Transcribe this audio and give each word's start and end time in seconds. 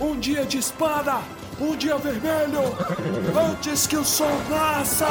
Um 0.00 0.18
dia 0.18 0.46
de 0.46 0.56
espada, 0.56 1.18
um 1.60 1.76
dia 1.76 1.98
vermelho, 1.98 2.62
antes 3.50 3.86
que 3.86 3.96
o 3.98 4.02
sol 4.02 4.30
nasça! 4.48 5.06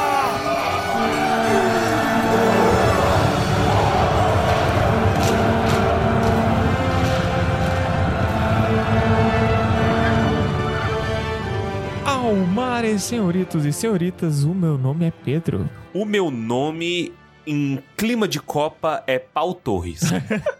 Almares, 12.04 13.04
senhoritos 13.04 13.64
e 13.64 13.72
senhoritas, 13.72 14.42
o 14.42 14.52
meu 14.52 14.76
nome 14.76 15.06
é 15.06 15.12
Pedro. 15.12 15.70
O 15.94 16.04
meu 16.04 16.32
nome 16.32 17.12
em 17.46 17.80
clima 17.96 18.26
de 18.26 18.40
Copa 18.40 19.04
é 19.06 19.20
Pau 19.20 19.54
Torres. 19.54 20.00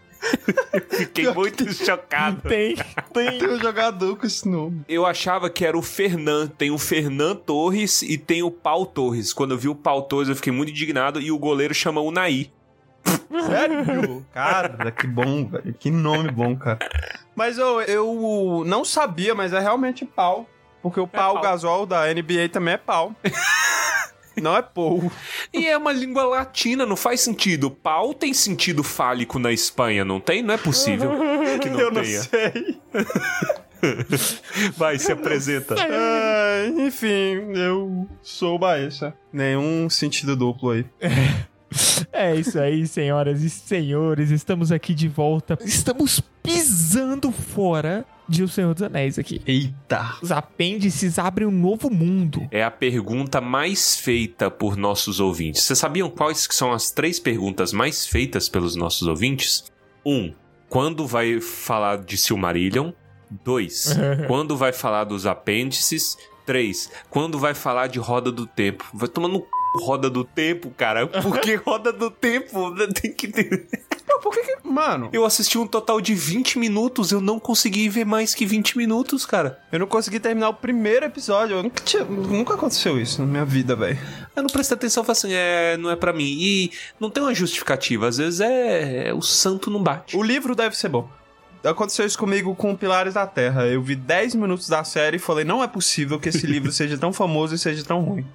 Fiquei 0.89 1.31
muito 1.33 1.71
chocado. 1.73 2.41
Tem, 2.47 2.75
tem. 3.13 3.39
Tem 3.39 3.49
um 3.49 3.59
jogador 3.59 4.15
com 4.17 4.25
esse 4.25 4.47
nome. 4.47 4.81
Eu 4.87 5.05
achava 5.05 5.49
que 5.49 5.65
era 5.65 5.77
o 5.77 5.81
Fernan. 5.81 6.47
Tem 6.47 6.71
o 6.71 6.77
Fernan 6.77 7.35
Torres 7.35 8.01
e 8.01 8.17
tem 8.17 8.43
o 8.43 8.51
Pau 8.51 8.85
Torres. 8.85 9.33
Quando 9.33 9.51
eu 9.51 9.57
vi 9.57 9.67
o 9.67 9.75
Pau 9.75 10.03
Torres, 10.03 10.29
eu 10.29 10.35
fiquei 10.35 10.53
muito 10.53 10.69
indignado 10.69 11.19
e 11.19 11.31
o 11.31 11.37
goleiro 11.37 11.73
chama 11.73 12.01
o 12.01 12.11
Naí. 12.11 12.51
Sério? 13.45 14.25
Cara, 14.33 14.91
que 14.91 15.07
bom, 15.07 15.45
velho. 15.45 15.73
Que 15.73 15.89
nome 15.89 16.29
bom, 16.29 16.55
cara. 16.55 16.79
Mas 17.35 17.57
eu, 17.57 17.81
eu 17.81 18.63
não 18.65 18.83
sabia, 18.83 19.33
mas 19.33 19.53
é 19.53 19.59
realmente 19.59 20.05
pau. 20.05 20.47
Porque 20.81 20.99
o 20.99 21.07
pau, 21.07 21.35
pau. 21.35 21.43
gasol 21.43 21.85
da 21.85 22.13
NBA 22.13 22.49
também 22.51 22.73
é 22.73 22.77
pau. 22.77 23.15
Não 24.41 24.57
é 24.57 24.61
pou. 24.61 25.11
E 25.53 25.67
é 25.67 25.77
uma 25.77 25.91
língua 25.91 26.23
latina, 26.23 26.85
não 26.85 26.95
faz 26.95 27.21
sentido. 27.21 27.71
Pau 27.71 28.13
tem 28.13 28.33
sentido 28.33 28.83
fálico 28.83 29.39
na 29.39 29.51
Espanha, 29.51 30.03
não 30.03 30.19
tem? 30.19 30.41
Não 30.41 30.53
é 30.53 30.57
possível 30.57 31.11
que 31.61 31.69
não 31.69 31.79
eu 31.79 31.91
não 31.91 32.01
tenha. 32.01 32.21
sei. 32.21 32.79
Vai, 34.77 34.99
se 34.99 35.11
apresenta. 35.11 35.75
Ah, 35.77 36.67
enfim, 36.85 37.53
eu 37.55 38.07
sou 38.21 38.59
baeça. 38.59 39.13
Nenhum 39.33 39.89
sentido 39.89 40.35
duplo 40.35 40.71
aí. 40.71 40.85
É 42.11 42.35
isso 42.35 42.59
aí, 42.59 42.85
senhoras 42.85 43.41
e 43.41 43.49
senhores. 43.49 44.29
Estamos 44.29 44.71
aqui 44.71 44.93
de 44.93 45.07
volta. 45.07 45.57
Estamos 45.63 46.21
pisando 46.43 47.31
fora 47.31 48.05
de 48.31 48.43
O 48.43 48.47
Senhor 48.47 48.73
dos 48.73 48.81
Anéis 48.81 49.19
aqui. 49.19 49.41
Eita. 49.45 50.17
Os 50.21 50.31
apêndices 50.31 51.19
abrem 51.19 51.47
um 51.47 51.51
novo 51.51 51.89
mundo. 51.89 52.47
É 52.49 52.63
a 52.63 52.71
pergunta 52.71 53.41
mais 53.41 53.97
feita 53.97 54.49
por 54.49 54.77
nossos 54.77 55.19
ouvintes. 55.19 55.63
Vocês 55.63 55.77
sabiam 55.77 56.09
quais 56.09 56.47
que 56.47 56.55
são 56.55 56.71
as 56.71 56.91
três 56.91 57.19
perguntas 57.19 57.73
mais 57.73 58.07
feitas 58.07 58.47
pelos 58.47 58.75
nossos 58.75 59.07
ouvintes? 59.07 59.65
Um, 60.05 60.33
quando 60.69 61.05
vai 61.05 61.41
falar 61.41 61.97
de 61.97 62.17
Silmarillion? 62.17 62.91
Dois, 63.43 63.95
quando 64.27 64.57
vai 64.57 64.71
falar 64.73 65.03
dos 65.03 65.25
apêndices? 65.25 66.17
Três, 66.45 66.89
quando 67.09 67.37
vai 67.37 67.53
falar 67.53 67.87
de 67.87 67.99
Roda 67.99 68.31
do 68.31 68.45
Tempo? 68.45 68.85
Vai 68.93 69.07
tomando 69.07 69.39
c... 69.39 69.45
Roda 69.75 70.09
do 70.09 70.23
Tempo, 70.23 70.71
cara. 70.71 71.07
Por 71.07 71.39
que 71.39 71.55
Roda 71.65 71.91
do 71.91 72.11
Tempo? 72.11 72.73
Tem 72.93 73.13
que 73.13 73.27
ter... 73.27 73.67
Por 74.21 74.31
que 74.33 74.43
que... 74.43 74.67
Mano, 74.67 75.09
Eu 75.11 75.25
assisti 75.25 75.57
um 75.57 75.65
total 75.65 75.99
de 75.99 76.13
20 76.13 76.59
minutos, 76.59 77.11
eu 77.11 77.19
não 77.19 77.39
consegui 77.39 77.89
ver 77.89 78.05
mais 78.05 78.35
que 78.35 78.45
20 78.45 78.77
minutos, 78.77 79.25
cara. 79.25 79.59
eu 79.71 79.79
não 79.79 79.87
consegui 79.87 80.19
terminar 80.19 80.49
o 80.49 80.53
primeiro 80.53 81.05
episódio. 81.05 81.57
Eu 81.57 81.63
nunca, 81.63 81.83
tinha, 81.83 82.03
nunca 82.03 82.53
aconteceu 82.53 82.99
isso 82.99 83.21
na 83.21 83.27
minha 83.27 83.45
vida, 83.45 83.75
velho. 83.75 83.97
Eu 84.35 84.43
não 84.43 84.49
prestei 84.49 84.75
atenção, 84.75 85.03
falei 85.03 85.17
assim, 85.17 85.33
é, 85.33 85.75
não 85.77 85.89
é 85.89 85.95
pra 85.95 86.13
mim. 86.13 86.37
E 86.39 86.71
não 86.99 87.09
tem 87.09 87.23
uma 87.23 87.33
justificativa, 87.33 88.07
às 88.07 88.17
vezes 88.17 88.39
é, 88.39 89.09
é 89.09 89.13
o 89.13 89.21
santo 89.21 89.69
não 89.69 89.81
bate. 89.81 90.15
O 90.15 90.23
livro 90.23 90.55
deve 90.55 90.77
ser 90.77 90.89
bom. 90.89 91.09
Aconteceu 91.63 92.05
isso 92.05 92.17
comigo 92.17 92.55
com 92.55 92.75
Pilares 92.75 93.13
da 93.13 93.27
Terra. 93.27 93.67
Eu 93.67 93.81
vi 93.81 93.95
10 93.95 94.35
minutos 94.35 94.67
da 94.67 94.83
série 94.83 95.17
e 95.17 95.19
falei, 95.19 95.45
não 95.45 95.63
é 95.63 95.67
possível 95.67 96.19
que 96.19 96.29
esse 96.29 96.47
livro 96.47 96.71
seja 96.73 96.97
tão 96.97 97.13
famoso 97.13 97.53
e 97.53 97.57
seja 97.57 97.83
tão 97.83 98.01
ruim. 98.01 98.25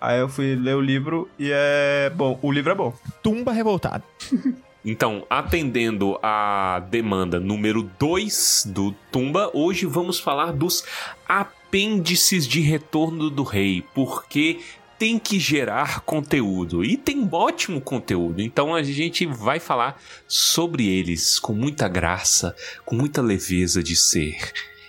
Aí 0.00 0.20
eu 0.20 0.28
fui 0.28 0.54
ler 0.54 0.76
o 0.76 0.80
livro 0.80 1.28
e 1.38 1.50
é 1.52 2.10
bom. 2.14 2.38
O 2.42 2.52
livro 2.52 2.72
é 2.72 2.74
bom. 2.74 2.94
Tumba 3.22 3.52
revoltada. 3.52 4.02
Então, 4.84 5.26
atendendo 5.28 6.18
a 6.22 6.80
demanda 6.88 7.38
número 7.38 7.82
2 7.98 8.68
do 8.68 8.92
Tumba, 9.12 9.50
hoje 9.52 9.84
vamos 9.84 10.18
falar 10.18 10.52
dos 10.52 10.84
apêndices 11.28 12.46
de 12.46 12.60
retorno 12.60 13.28
do 13.28 13.42
rei, 13.42 13.84
porque 13.92 14.60
tem 14.98 15.18
que 15.18 15.38
gerar 15.38 16.00
conteúdo 16.00 16.84
e 16.84 16.96
tem 16.96 17.28
ótimo 17.30 17.80
conteúdo. 17.80 18.40
Então 18.40 18.74
a 18.74 18.82
gente 18.82 19.26
vai 19.26 19.60
falar 19.60 20.00
sobre 20.26 20.88
eles 20.88 21.38
com 21.38 21.52
muita 21.52 21.86
graça, 21.88 22.54
com 22.84 22.96
muita 22.96 23.20
leveza 23.20 23.82
de 23.82 23.94
ser 23.94 24.38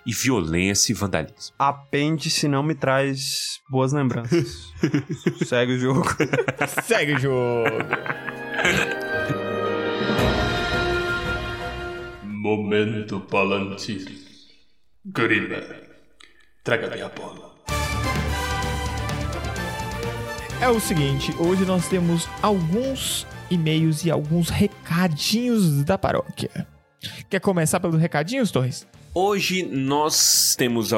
e 0.10 0.12
violência 0.12 0.92
e 0.92 0.96
vandalismo. 0.96 1.54
Apêndice 1.60 2.48
não 2.48 2.64
me 2.64 2.74
traz 2.74 3.60
boas 3.70 3.94
lembranças. 3.94 4.74
Segue 5.46 5.74
o 5.74 5.80
jogo. 5.80 6.04
Segue 6.84 7.14
o 7.14 7.20
jogo. 7.20 7.70
Momento 12.24 13.20
Palantir. 13.20 14.08
Grima, 15.06 15.62
traga 16.64 16.90
minha 16.90 17.10
bola. 17.10 17.56
É 20.60 20.68
o 20.70 20.80
seguinte, 20.80 21.36
hoje 21.38 21.66
nós 21.66 21.88
temos 21.88 22.28
alguns 22.42 23.28
e-mails 23.52 24.04
e 24.06 24.10
alguns 24.10 24.50
recadinhos 24.50 25.84
da 25.84 26.00
paróquia. 26.00 26.68
Quer 27.30 27.40
começar 27.40 27.80
pelos 27.80 28.02
recadinhos, 28.02 28.50
Torres? 28.50 28.88
Hoje 29.12 29.64
nós 29.64 30.56
temos 30.56 30.92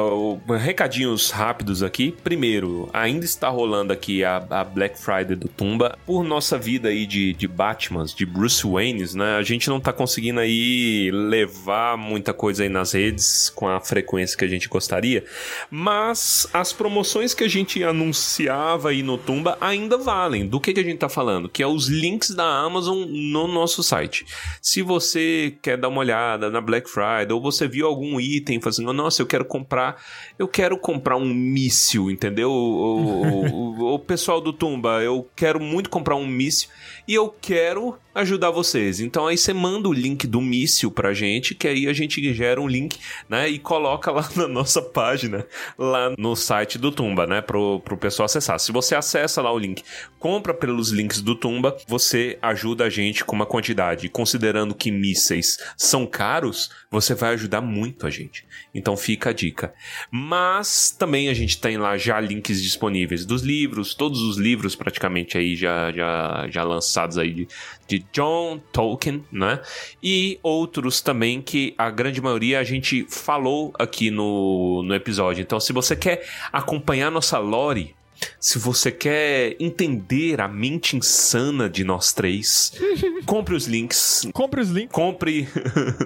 recadinhos 0.60 1.30
rápidos 1.30 1.82
aqui. 1.82 2.14
Primeiro, 2.22 2.90
ainda 2.92 3.24
está 3.24 3.48
rolando 3.48 3.90
aqui 3.90 4.22
a, 4.22 4.36
a 4.50 4.62
Black 4.62 5.00
Friday 5.00 5.34
do 5.34 5.48
Tumba. 5.48 5.98
Por 6.04 6.22
nossa 6.22 6.58
vida 6.58 6.90
aí 6.90 7.06
de, 7.06 7.32
de 7.32 7.48
Batmans, 7.48 8.14
de 8.14 8.26
Bruce 8.26 8.66
Waynes, 8.66 9.14
né? 9.14 9.36
A 9.36 9.42
gente 9.42 9.70
não 9.70 9.80
tá 9.80 9.94
conseguindo 9.94 10.40
aí 10.40 11.10
levar 11.10 11.96
muita 11.96 12.34
coisa 12.34 12.64
aí 12.64 12.68
nas 12.68 12.92
redes 12.92 13.48
com 13.48 13.66
a 13.66 13.80
frequência 13.80 14.36
que 14.36 14.44
a 14.44 14.48
gente 14.48 14.68
gostaria. 14.68 15.24
Mas 15.70 16.46
as 16.52 16.70
promoções 16.70 17.32
que 17.32 17.44
a 17.44 17.48
gente 17.48 17.82
anunciava 17.82 18.90
aí 18.90 19.02
no 19.02 19.16
Tumba 19.16 19.56
ainda 19.58 19.96
valem. 19.96 20.46
Do 20.46 20.60
que, 20.60 20.74
que 20.74 20.80
a 20.80 20.84
gente 20.84 20.98
tá 20.98 21.08
falando? 21.08 21.48
Que 21.48 21.62
é 21.62 21.66
os 21.66 21.88
links 21.88 22.30
da 22.30 22.44
Amazon 22.44 23.06
no 23.08 23.48
nosso 23.48 23.82
site. 23.82 24.26
Se 24.60 24.82
você 24.82 25.56
quer 25.62 25.78
dar 25.78 25.88
uma 25.88 26.00
olhada 26.00 26.50
na 26.50 26.60
Black 26.60 26.90
Friday 26.90 27.32
ou 27.32 27.40
você 27.40 27.66
viu 27.66 27.86
algum 27.86 28.01
item 28.20 28.60
fazendo, 28.60 28.92
nossa, 28.92 29.22
eu 29.22 29.26
quero 29.26 29.44
comprar, 29.44 30.02
eu 30.38 30.46
quero 30.48 30.76
comprar 30.78 31.16
um 31.16 31.32
míssil, 31.32 32.10
entendeu? 32.10 32.50
O, 32.50 33.12
o- 33.12 33.46
o- 33.80 33.94
o 33.94 33.98
pessoal 33.98 34.40
do 34.40 34.52
Tumba, 34.52 35.02
eu 35.02 35.28
quero 35.36 35.60
muito 35.60 35.90
comprar 35.90 36.16
um 36.16 36.26
míssil 36.26 36.68
e 37.06 37.14
eu 37.14 37.28
quero 37.40 37.98
ajudar 38.14 38.50
vocês. 38.50 39.00
Então 39.00 39.26
aí 39.26 39.38
você 39.38 39.52
manda 39.52 39.88
o 39.88 39.92
link 39.92 40.26
do 40.26 40.40
míssil 40.40 40.90
pra 40.90 41.14
gente, 41.14 41.54
que 41.54 41.66
aí 41.66 41.86
a 41.86 41.92
gente 41.92 42.32
gera 42.34 42.60
um 42.60 42.68
link, 42.68 42.98
né, 43.28 43.48
e 43.48 43.58
coloca 43.58 44.10
lá 44.10 44.28
na 44.36 44.46
nossa 44.46 44.82
página, 44.82 45.46
lá 45.78 46.12
no 46.18 46.36
site 46.36 46.78
do 46.78 46.92
Tumba, 46.92 47.26
né, 47.26 47.40
pro, 47.40 47.80
pro 47.80 47.96
pessoal 47.96 48.26
acessar. 48.26 48.58
Se 48.58 48.72
você 48.72 48.94
acessa 48.94 49.40
lá 49.40 49.52
o 49.52 49.58
link, 49.58 49.82
compra 50.18 50.52
pelos 50.52 50.90
links 50.90 51.20
do 51.20 51.34
Tumba, 51.34 51.76
você 51.86 52.38
ajuda 52.42 52.84
a 52.84 52.90
gente 52.90 53.24
com 53.24 53.34
uma 53.34 53.46
quantidade. 53.46 54.06
E 54.06 54.08
Considerando 54.08 54.74
que 54.74 54.90
mísseis 54.90 55.58
são 55.76 56.06
caros, 56.06 56.70
você 56.90 57.14
vai 57.14 57.32
ajudar 57.34 57.60
muito 57.60 58.06
a 58.06 58.10
gente. 58.10 58.44
Então 58.74 58.96
fica 58.96 59.30
a 59.30 59.32
dica. 59.32 59.74
Mas 60.10 60.90
também 60.90 61.28
a 61.28 61.34
gente 61.34 61.60
tem 61.60 61.76
lá 61.76 61.96
já 61.96 62.20
links 62.20 62.62
disponíveis 62.62 63.24
dos 63.24 63.42
livros, 63.42 63.94
todos 63.94 64.20
os 64.20 64.36
livros 64.36 64.76
praticamente 64.76 65.36
aí 65.36 65.56
já, 65.56 65.90
já, 65.92 66.46
já 66.48 66.62
lançados 66.92 67.16
aí 67.16 67.32
de, 67.32 67.48
de 67.88 68.06
John 68.12 68.60
Tolkien, 68.72 69.24
né? 69.32 69.60
E 70.02 70.38
outros 70.42 71.00
também 71.00 71.40
que 71.40 71.74
a 71.78 71.90
grande 71.90 72.20
maioria 72.20 72.60
a 72.60 72.64
gente 72.64 73.06
falou 73.08 73.72
aqui 73.78 74.10
no, 74.10 74.82
no 74.82 74.94
episódio. 74.94 75.42
Então 75.42 75.58
se 75.58 75.72
você 75.72 75.96
quer 75.96 76.26
acompanhar 76.52 77.10
nossa 77.10 77.38
lore, 77.38 77.94
se 78.38 78.58
você 78.58 78.92
quer 78.92 79.56
entender 79.58 80.40
a 80.40 80.46
mente 80.46 80.96
insana 80.96 81.68
de 81.68 81.82
nós 81.82 82.12
três, 82.12 82.72
compre 83.26 83.54
os 83.54 83.66
links. 83.66 84.28
Compre 84.32 84.60
os 84.60 84.68
links. 84.70 84.92
Compre, 84.92 85.48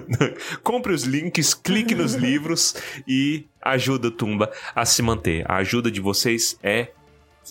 compre 0.63 0.93
os 0.93 1.03
links, 1.03 1.53
clique 1.53 1.93
nos 1.93 2.13
livros 2.15 2.75
e 3.07 3.45
ajuda 3.61 4.07
o 4.07 4.11
Tumba 4.11 4.51
a 4.73 4.85
se 4.85 5.01
manter. 5.01 5.43
A 5.51 5.57
ajuda 5.57 5.91
de 5.91 6.01
vocês 6.01 6.57
é 6.63 6.89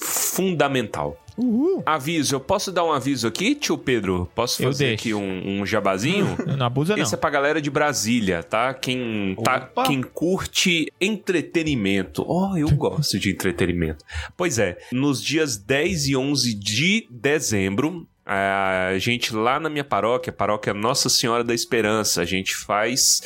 fundamental. 0.00 1.20
Uhul. 1.36 1.82
Aviso, 1.84 2.34
eu 2.34 2.40
posso 2.40 2.72
dar 2.72 2.82
um 2.82 2.92
aviso 2.92 3.28
aqui, 3.28 3.54
tio 3.54 3.76
Pedro? 3.76 4.26
Posso 4.34 4.62
Eu 4.62 4.68
fazer 4.68 4.86
deixo. 4.86 5.02
aqui 5.02 5.14
um, 5.14 5.60
um 5.60 5.66
jabazinho? 5.66 6.34
Não 6.56 6.64
abusa, 6.66 6.96
não. 6.96 7.02
Esse 7.02 7.12
é 7.14 7.18
pra 7.18 7.28
galera 7.28 7.60
de 7.60 7.70
Brasília, 7.70 8.42
tá? 8.42 8.72
Quem, 8.72 9.36
tá, 9.44 9.70
quem 9.86 10.02
curte 10.02 10.90
entretenimento. 10.98 12.24
Oh, 12.26 12.56
eu 12.56 12.70
gosto 12.70 13.18
de 13.18 13.30
entretenimento. 13.30 14.02
Pois 14.34 14.58
é, 14.58 14.78
nos 14.90 15.22
dias 15.22 15.58
10 15.58 16.08
e 16.08 16.16
11 16.16 16.54
de 16.54 17.06
dezembro, 17.10 18.06
a 18.24 18.92
gente 18.98 19.34
lá 19.34 19.60
na 19.60 19.68
minha 19.68 19.84
paróquia, 19.84 20.32
paróquia 20.32 20.72
Nossa 20.72 21.10
Senhora 21.10 21.44
da 21.44 21.54
Esperança, 21.54 22.22
a 22.22 22.24
gente 22.24 22.56
faz 22.56 23.22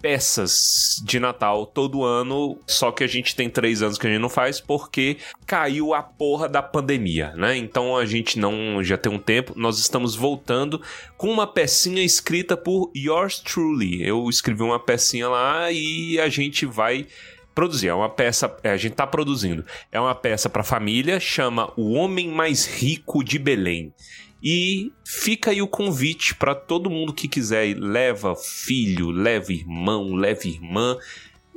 peças 0.00 1.02
de 1.04 1.18
Natal 1.18 1.66
todo 1.66 2.04
ano, 2.04 2.58
só 2.66 2.90
que 2.90 3.02
a 3.02 3.06
gente 3.06 3.34
tem 3.34 3.50
três 3.50 3.82
anos 3.82 3.98
que 3.98 4.06
a 4.06 4.10
gente 4.10 4.20
não 4.20 4.28
faz 4.28 4.60
porque 4.60 5.16
caiu 5.46 5.94
a 5.94 6.02
porra 6.02 6.48
da 6.48 6.62
pandemia, 6.62 7.32
né? 7.36 7.56
Então 7.56 7.96
a 7.96 8.06
gente 8.06 8.38
não 8.38 8.82
já 8.82 8.96
tem 8.96 9.12
um 9.12 9.18
tempo, 9.18 9.52
nós 9.56 9.78
estamos 9.78 10.14
voltando 10.14 10.80
com 11.16 11.28
uma 11.30 11.46
pecinha 11.46 12.02
escrita 12.02 12.56
por 12.56 12.90
Yours 12.94 13.40
Truly. 13.40 14.06
Eu 14.06 14.28
escrevi 14.28 14.62
uma 14.62 14.78
pecinha 14.78 15.28
lá 15.28 15.70
e 15.70 16.18
a 16.20 16.28
gente 16.28 16.64
vai 16.64 17.06
produzir. 17.58 17.88
É 17.88 17.94
uma 17.94 18.08
peça, 18.08 18.56
é, 18.62 18.70
a 18.70 18.76
gente 18.76 18.94
tá 18.94 19.04
produzindo. 19.04 19.64
É 19.90 19.98
uma 19.98 20.14
peça 20.14 20.48
para 20.48 20.62
família, 20.62 21.18
chama 21.18 21.72
O 21.76 21.94
Homem 21.94 22.28
Mais 22.28 22.66
Rico 22.66 23.24
de 23.24 23.36
Belém. 23.36 23.92
E 24.42 24.92
fica 25.04 25.50
aí 25.50 25.60
o 25.60 25.68
convite 25.68 26.34
para 26.34 26.54
todo 26.54 26.90
mundo 26.90 27.12
que 27.12 27.26
quiser, 27.26 27.76
leva 27.76 28.36
filho, 28.36 29.10
leva 29.10 29.52
irmão, 29.52 30.14
leva 30.14 30.46
irmã, 30.46 30.96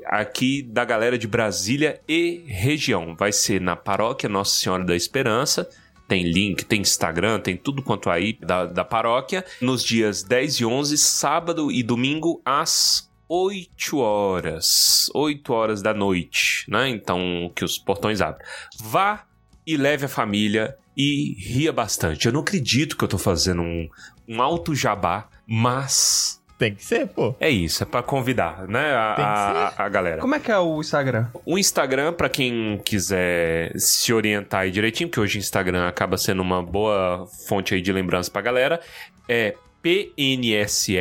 aqui 0.06 0.63
da 0.63 0.83
galera 0.83 1.18
de 1.18 1.28
Brasília 1.28 2.01
e 2.07 2.44
região. 2.48 3.16
Vai 3.16 3.31
ser 3.31 3.62
na 3.62 3.75
paróquia 3.75 4.28
Nossa 4.28 4.57
Senhora 4.57 4.83
da 4.83 4.95
Esperança. 4.95 5.69
Tem 6.07 6.24
link, 6.24 6.66
tem 6.66 6.81
Instagram, 6.81 7.39
tem 7.39 7.56
tudo 7.56 7.81
quanto 7.81 8.10
aí 8.10 8.33
da, 8.33 8.66
da 8.66 8.83
paróquia. 8.83 9.45
Nos 9.62 9.83
dias 9.83 10.24
10 10.24 10.56
e 10.56 10.66
11, 10.66 10.98
sábado 10.98 11.72
e 11.72 11.81
domingo, 11.83 12.42
às 12.44 13.10
8 13.30 13.98
horas. 13.98 15.10
8 15.13 15.54
horas 15.54 15.81
da 15.81 15.94
noite, 15.94 16.66
né? 16.68 16.89
Então, 16.89 17.50
que 17.56 17.63
os 17.63 17.78
portões 17.78 18.19
abrem. 18.19 18.45
Vá 18.78 19.25
e 19.66 19.78
leve 19.78 20.06
a 20.06 20.10
família 20.10 20.78
e 21.01 21.36
ria 21.39 21.71
bastante. 21.74 22.25
Eu 22.27 22.33
não 22.33 22.42
acredito 22.42 22.95
que 22.98 23.03
eu 23.03 23.07
tô 23.07 23.18
fazendo 23.18 23.62
um, 23.62 23.88
um 24.27 24.42
alto 24.42 24.75
jabá, 24.75 25.27
mas 25.48 26.39
Tem 26.59 26.75
que 26.75 26.83
ser, 26.83 27.07
pô. 27.07 27.36
é 27.39 27.50
isso, 27.50 27.81
é 27.81 27.86
pra 27.86 28.03
convidar, 28.03 28.68
né, 28.68 28.94
a, 28.95 29.13
Tem 29.15 29.25
que 29.25 29.31
a, 29.31 29.74
a- 29.77 29.86
a 29.86 29.89
galera. 29.89 30.21
Como 30.21 30.36
é 30.36 30.39
que 30.39 30.51
é 30.51 30.57
o 30.59 30.80
Instagram? 30.80 31.27
O 31.45 31.57
Instagram, 31.57 32.13
pra 32.13 32.30
quem 32.30 32.80
quiser 32.86 33.71
se 33.77 34.13
orientar 34.13 34.62
aí 34.62 34.71
direitinho, 34.71 35.09
porque 35.09 35.19
hoje 35.19 35.38
o 35.38 35.39
Instagram 35.39 35.88
acaba 35.88 36.18
sendo 36.18 36.42
uma 36.42 36.62
boa 36.62 37.25
fonte 37.47 37.74
aí 37.74 37.81
de 37.81 37.92
lembrança 37.92 38.30
pra 38.30 38.42
galera, 38.42 38.80
é 39.27 39.56
PNSE 39.81 40.97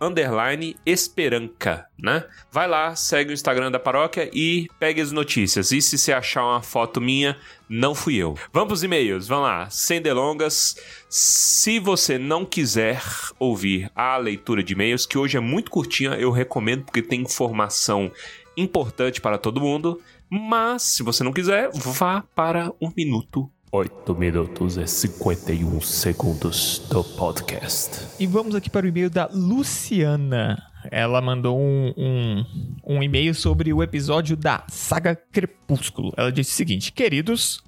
underline 0.00 0.76
Esperanca, 0.84 1.86
né? 1.98 2.24
Vai 2.50 2.68
lá, 2.68 2.94
segue 2.94 3.30
o 3.30 3.34
Instagram 3.34 3.70
da 3.70 3.78
paróquia 3.78 4.30
e 4.32 4.68
pegue 4.78 5.00
as 5.00 5.12
notícias. 5.12 5.72
E 5.72 5.80
se 5.80 5.98
você 5.98 6.12
achar 6.12 6.44
uma 6.44 6.62
foto 6.62 7.00
minha, 7.00 7.36
não 7.68 7.94
fui 7.94 8.16
eu. 8.16 8.36
Vamos 8.52 8.68
pros 8.68 8.82
e-mails, 8.82 9.26
vamos 9.26 9.44
lá. 9.44 9.68
Sem 9.70 10.00
delongas, 10.00 10.76
se 11.08 11.78
você 11.78 12.18
não 12.18 12.44
quiser 12.44 13.02
ouvir 13.38 13.90
a 13.94 14.16
leitura 14.16 14.62
de 14.62 14.72
e-mails, 14.72 15.06
que 15.06 15.18
hoje 15.18 15.36
é 15.36 15.40
muito 15.40 15.70
curtinha, 15.70 16.10
eu 16.10 16.30
recomendo 16.30 16.84
porque 16.84 17.02
tem 17.02 17.22
informação 17.22 18.10
importante 18.56 19.20
para 19.20 19.38
todo 19.38 19.60
mundo. 19.60 20.00
Mas, 20.30 20.82
se 20.82 21.02
você 21.02 21.24
não 21.24 21.32
quiser, 21.32 21.70
vá 21.72 22.22
para 22.34 22.70
um 22.80 22.92
minuto. 22.94 23.50
8 23.70 24.14
minutos 24.14 24.78
e 24.78 24.86
51 24.86 25.80
segundos 25.82 26.78
do 26.88 27.04
podcast. 27.04 28.06
E 28.18 28.26
vamos 28.26 28.54
aqui 28.54 28.70
para 28.70 28.86
o 28.86 28.88
e-mail 28.88 29.10
da 29.10 29.28
Luciana. 29.30 30.62
Ela 30.90 31.20
mandou 31.20 31.58
um, 31.58 31.92
um, 31.94 32.44
um 32.86 33.02
e-mail 33.02 33.34
sobre 33.34 33.70
o 33.72 33.82
episódio 33.82 34.36
da 34.38 34.64
saga 34.68 35.14
Crepúsculo. 35.14 36.14
Ela 36.16 36.32
disse 36.32 36.52
o 36.52 36.56
seguinte: 36.56 36.92
Queridos, 36.92 37.62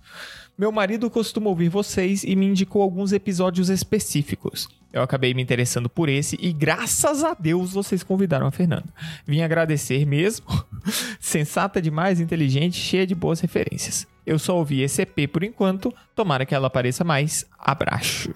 meu 0.57 0.73
marido 0.73 1.11
costuma 1.11 1.51
ouvir 1.51 1.69
vocês 1.69 2.25
e 2.25 2.35
me 2.35 2.47
indicou 2.47 2.81
alguns 2.81 3.13
episódios 3.13 3.69
específicos. 3.69 4.69
Eu 4.93 5.03
acabei 5.03 5.33
me 5.35 5.41
interessando 5.43 5.89
por 5.89 6.09
esse 6.09 6.37
e 6.41 6.53
graças 6.53 7.23
a 7.23 7.35
Deus 7.35 7.73
vocês 7.73 8.03
convidaram 8.03 8.47
a 8.47 8.51
Fernanda. 8.51 8.93
Vim 9.27 9.41
agradecer 9.43 10.05
mesmo. 10.05 10.47
Sensata 11.21 11.81
demais, 11.81 12.21
inteligente, 12.21 12.77
cheia 12.77 13.07
de 13.07 13.15
boas 13.15 13.41
referências. 13.41 14.07
Eu 14.27 14.39
só 14.39 14.57
ouvi 14.57 14.81
esse 14.83 15.03
EP 15.03 15.29
por 15.33 15.45
enquanto. 15.45 15.95
Tomara 16.15 16.45
que 16.45 16.55
ela 16.55 16.67
apareça 16.67 17.05
mais. 17.05 17.47
Abraços. 17.59 18.35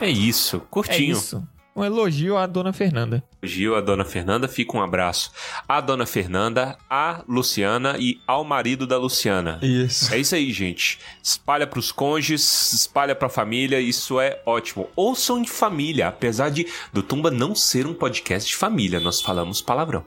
É 0.00 0.08
isso, 0.10 0.56
É 0.58 0.60
curtinho. 0.70 1.12
isso. 1.12 1.42
Um 1.80 1.84
elogio 1.84 2.36
à 2.36 2.46
dona 2.46 2.74
Fernanda. 2.74 3.24
Gil, 3.42 3.74
a 3.74 3.80
dona 3.80 4.04
Fernanda, 4.04 4.46
fica 4.46 4.76
um 4.76 4.82
abraço. 4.82 5.32
A 5.66 5.80
dona 5.80 6.04
Fernanda, 6.04 6.76
a 6.90 7.24
Luciana 7.26 7.96
e 7.98 8.20
ao 8.26 8.44
marido 8.44 8.86
da 8.86 8.98
Luciana. 8.98 9.58
Isso. 9.62 10.12
É 10.12 10.18
isso 10.18 10.34
aí, 10.34 10.52
gente. 10.52 10.98
Espalha 11.22 11.66
pros 11.66 11.90
cônjuges, 11.90 12.74
espalha 12.74 13.14
pra 13.14 13.30
família, 13.30 13.80
isso 13.80 14.20
é 14.20 14.42
ótimo. 14.44 14.90
Ouçam 14.94 15.40
de 15.40 15.48
família, 15.48 16.08
apesar 16.08 16.50
de 16.50 16.66
do 16.92 17.02
Tumba 17.02 17.30
não 17.30 17.54
ser 17.54 17.86
um 17.86 17.94
podcast 17.94 18.50
de 18.50 18.56
família, 18.56 19.00
nós 19.00 19.22
falamos 19.22 19.62
palavrão, 19.62 20.04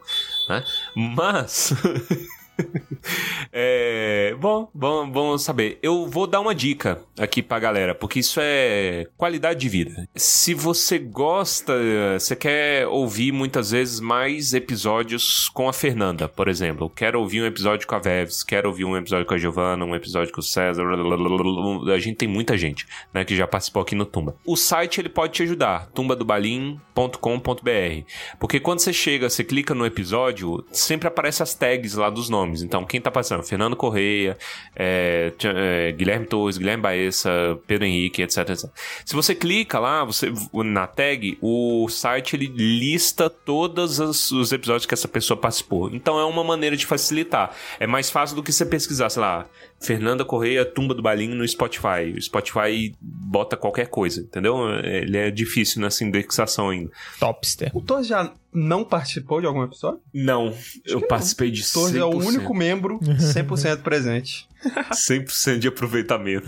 né? 0.48 0.64
Mas 0.96 1.74
é, 3.52 4.36
bom, 4.40 4.70
bom, 4.74 5.10
bom 5.10 5.38
saber. 5.38 5.80
Eu 5.82 6.08
vou 6.08 6.28
dar 6.28 6.40
uma 6.40 6.54
dica 6.54 7.00
aqui 7.18 7.42
pra 7.42 7.60
galera, 7.60 7.96
porque 7.96 8.20
isso 8.20 8.40
é 8.42 9.08
qualidade 9.18 9.60
de 9.60 9.70
vida. 9.70 10.08
Se 10.16 10.54
você 10.54 11.00
gosta, 11.00 11.74
você 12.18 12.36
quer 12.36 12.88
ouvir 12.88 13.32
muitas 13.32 13.72
vezes 13.72 14.00
mais 14.00 14.54
episódios 14.54 15.50
com 15.50 15.68
a 15.68 15.74
Fernanda, 15.74 16.28
por 16.28 16.48
exemplo. 16.48 16.90
Quero 16.90 17.20
ouvir 17.20 17.42
um 17.42 17.46
episódio 17.46 17.88
com 17.88 17.96
a 17.96 18.00
Veves, 18.00 18.44
quero 18.44 18.70
ouvir 18.70 18.86
um 18.86 18.98
episódio 18.98 19.26
com 19.26 19.34
a 19.34 19.38
Giovana, 19.38 19.86
um 19.86 19.96
episódio 19.96 20.34
com 20.34 20.40
o 20.40 20.44
César. 20.44 20.84
A 20.84 22.00
gente 22.00 22.18
tem 22.18 22.28
muita 22.28 22.58
gente, 22.58 22.86
né, 23.14 23.26
que 23.26 23.36
já 23.36 23.48
participou 23.48 23.82
aqui 23.82 23.96
no 23.96 24.06
Tumba. 24.06 24.36
O 24.46 24.56
site 24.56 25.02
ele 25.02 25.10
pode 25.10 25.34
te 25.34 25.44
ajudar, 25.44 25.88
tumbadobalim.com.br. 25.88 28.04
Porque 28.40 28.60
quando 28.60 28.80
você 28.80 28.94
chega, 28.94 29.30
você 29.30 29.44
clica 29.44 29.74
no 29.74 29.86
episódio, 29.86 30.64
sempre 30.72 31.08
aparece 31.08 31.44
as 31.44 31.54
tags 31.54 31.96
lá 31.96 32.10
dos 32.10 32.30
nomes. 32.30 32.43
Então, 32.52 32.86
quem 32.86 33.00
tá 33.00 33.10
passando? 33.10 33.44
Fernando 33.44 33.76
Correia, 33.76 34.38
é, 34.76 35.32
é, 35.44 35.92
Guilherme 35.92 36.26
Torres, 36.26 36.58
Guilherme 36.58 36.84
Baessa, 36.84 37.60
Pedro 37.68 37.86
Henrique, 37.86 38.22
etc, 38.22 38.50
etc. 38.50 38.70
Se 39.06 39.16
você 39.16 39.34
clica 39.34 39.80
lá, 39.80 40.04
você 40.04 40.32
na 40.54 40.88
tag, 40.88 41.38
o 41.42 41.88
site 41.90 42.36
ele 42.36 42.48
lista 42.48 43.30
todos 43.30 44.00
os, 44.00 44.32
os 44.32 44.52
episódios 44.52 44.86
que 44.86 44.94
essa 44.94 45.08
pessoa 45.08 45.38
participou. 45.38 45.90
Então 45.94 46.20
é 46.20 46.26
uma 46.26 46.44
maneira 46.44 46.76
de 46.76 46.86
facilitar. 46.86 47.56
É 47.80 47.88
mais 47.88 48.10
fácil 48.10 48.36
do 48.36 48.44
que 48.44 48.52
você 48.52 48.66
pesquisar, 48.66 49.10
sei 49.10 49.22
lá, 49.22 49.46
Fernanda 49.80 50.24
Correia, 50.24 50.66
Tumba 50.66 50.94
do 50.94 51.02
Balinho 51.02 51.36
no 51.36 51.48
Spotify. 51.48 52.14
O 52.16 52.22
Spotify 52.22 52.96
bota 53.02 53.58
qualquer 53.58 53.88
coisa, 53.88 54.22
entendeu? 54.22 54.70
Ele 54.84 55.18
é 55.18 55.30
difícil 55.30 55.82
nessa 55.82 56.04
indexação 56.04 56.70
ainda. 56.70 56.92
Topster. 57.20 57.72
O 57.74 57.82
Torres 57.82 58.08
já 58.08 58.32
não 58.54 58.84
participou 58.84 59.40
de 59.42 59.48
algum 59.48 59.64
episódio? 59.64 60.00
Não, 60.14 60.54
eu 60.86 61.02
participei 61.08 61.50
de 61.52 61.62
O 61.62 61.74
Torres 61.74 61.96
é 61.96 62.04
o 62.06 62.12
100%. 62.12 62.26
único 62.28 62.54
membro 62.54 63.00
100% 63.00 63.82
presente. 63.84 64.48
100% 64.92 65.60
de 65.60 65.68
aproveitamento. 65.68 66.48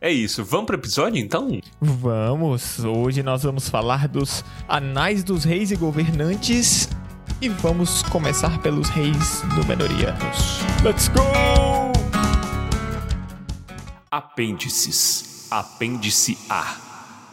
é 0.00 0.10
isso. 0.10 0.44
Vamos 0.44 0.66
pro 0.66 0.76
episódio, 0.76 1.20
então? 1.20 1.60
Vamos! 1.80 2.78
Hoje 2.84 3.22
nós 3.22 3.42
vamos 3.42 3.68
falar 3.68 4.08
dos 4.08 4.44
Anais 4.68 5.22
dos 5.22 5.44
Reis 5.44 5.70
e 5.70 5.76
Governantes 5.76 6.88
e 7.42 7.48
vamos 7.48 8.02
começar 8.04 8.58
pelos 8.62 8.88
reis 8.88 9.42
Númenóreanos. 9.54 10.60
Let's 10.82 11.08
go! 11.08 11.20
Apêndices. 14.10 15.46
Apêndice 15.50 16.38
A. 16.48 16.76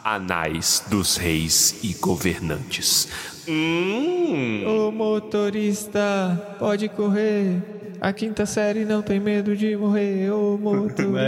Anais 0.04 0.84
dos 0.90 1.16
reis 1.16 1.76
e 1.82 1.94
governantes. 1.94 3.08
Hum. 3.48 4.64
Ô 4.66 4.90
motorista, 4.90 6.56
pode 6.58 6.88
correr. 6.88 7.60
A 8.00 8.12
quinta 8.12 8.44
série 8.46 8.84
não 8.84 9.02
tem 9.02 9.20
medo 9.20 9.56
de 9.56 9.76
morrer. 9.76 10.30
Ô 10.30 10.58
motorista. 10.58 11.14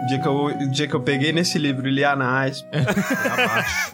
O 0.00 0.06
dia, 0.08 0.20
que 0.22 0.26
eu, 0.26 0.44
o 0.46 0.70
dia 0.70 0.88
que 0.88 0.94
eu 0.94 1.02
peguei 1.02 1.32
nesse 1.32 1.58
livro 1.58 1.86
li 1.86 2.02
Anais, 2.02 2.64
abaixo. 3.30 3.92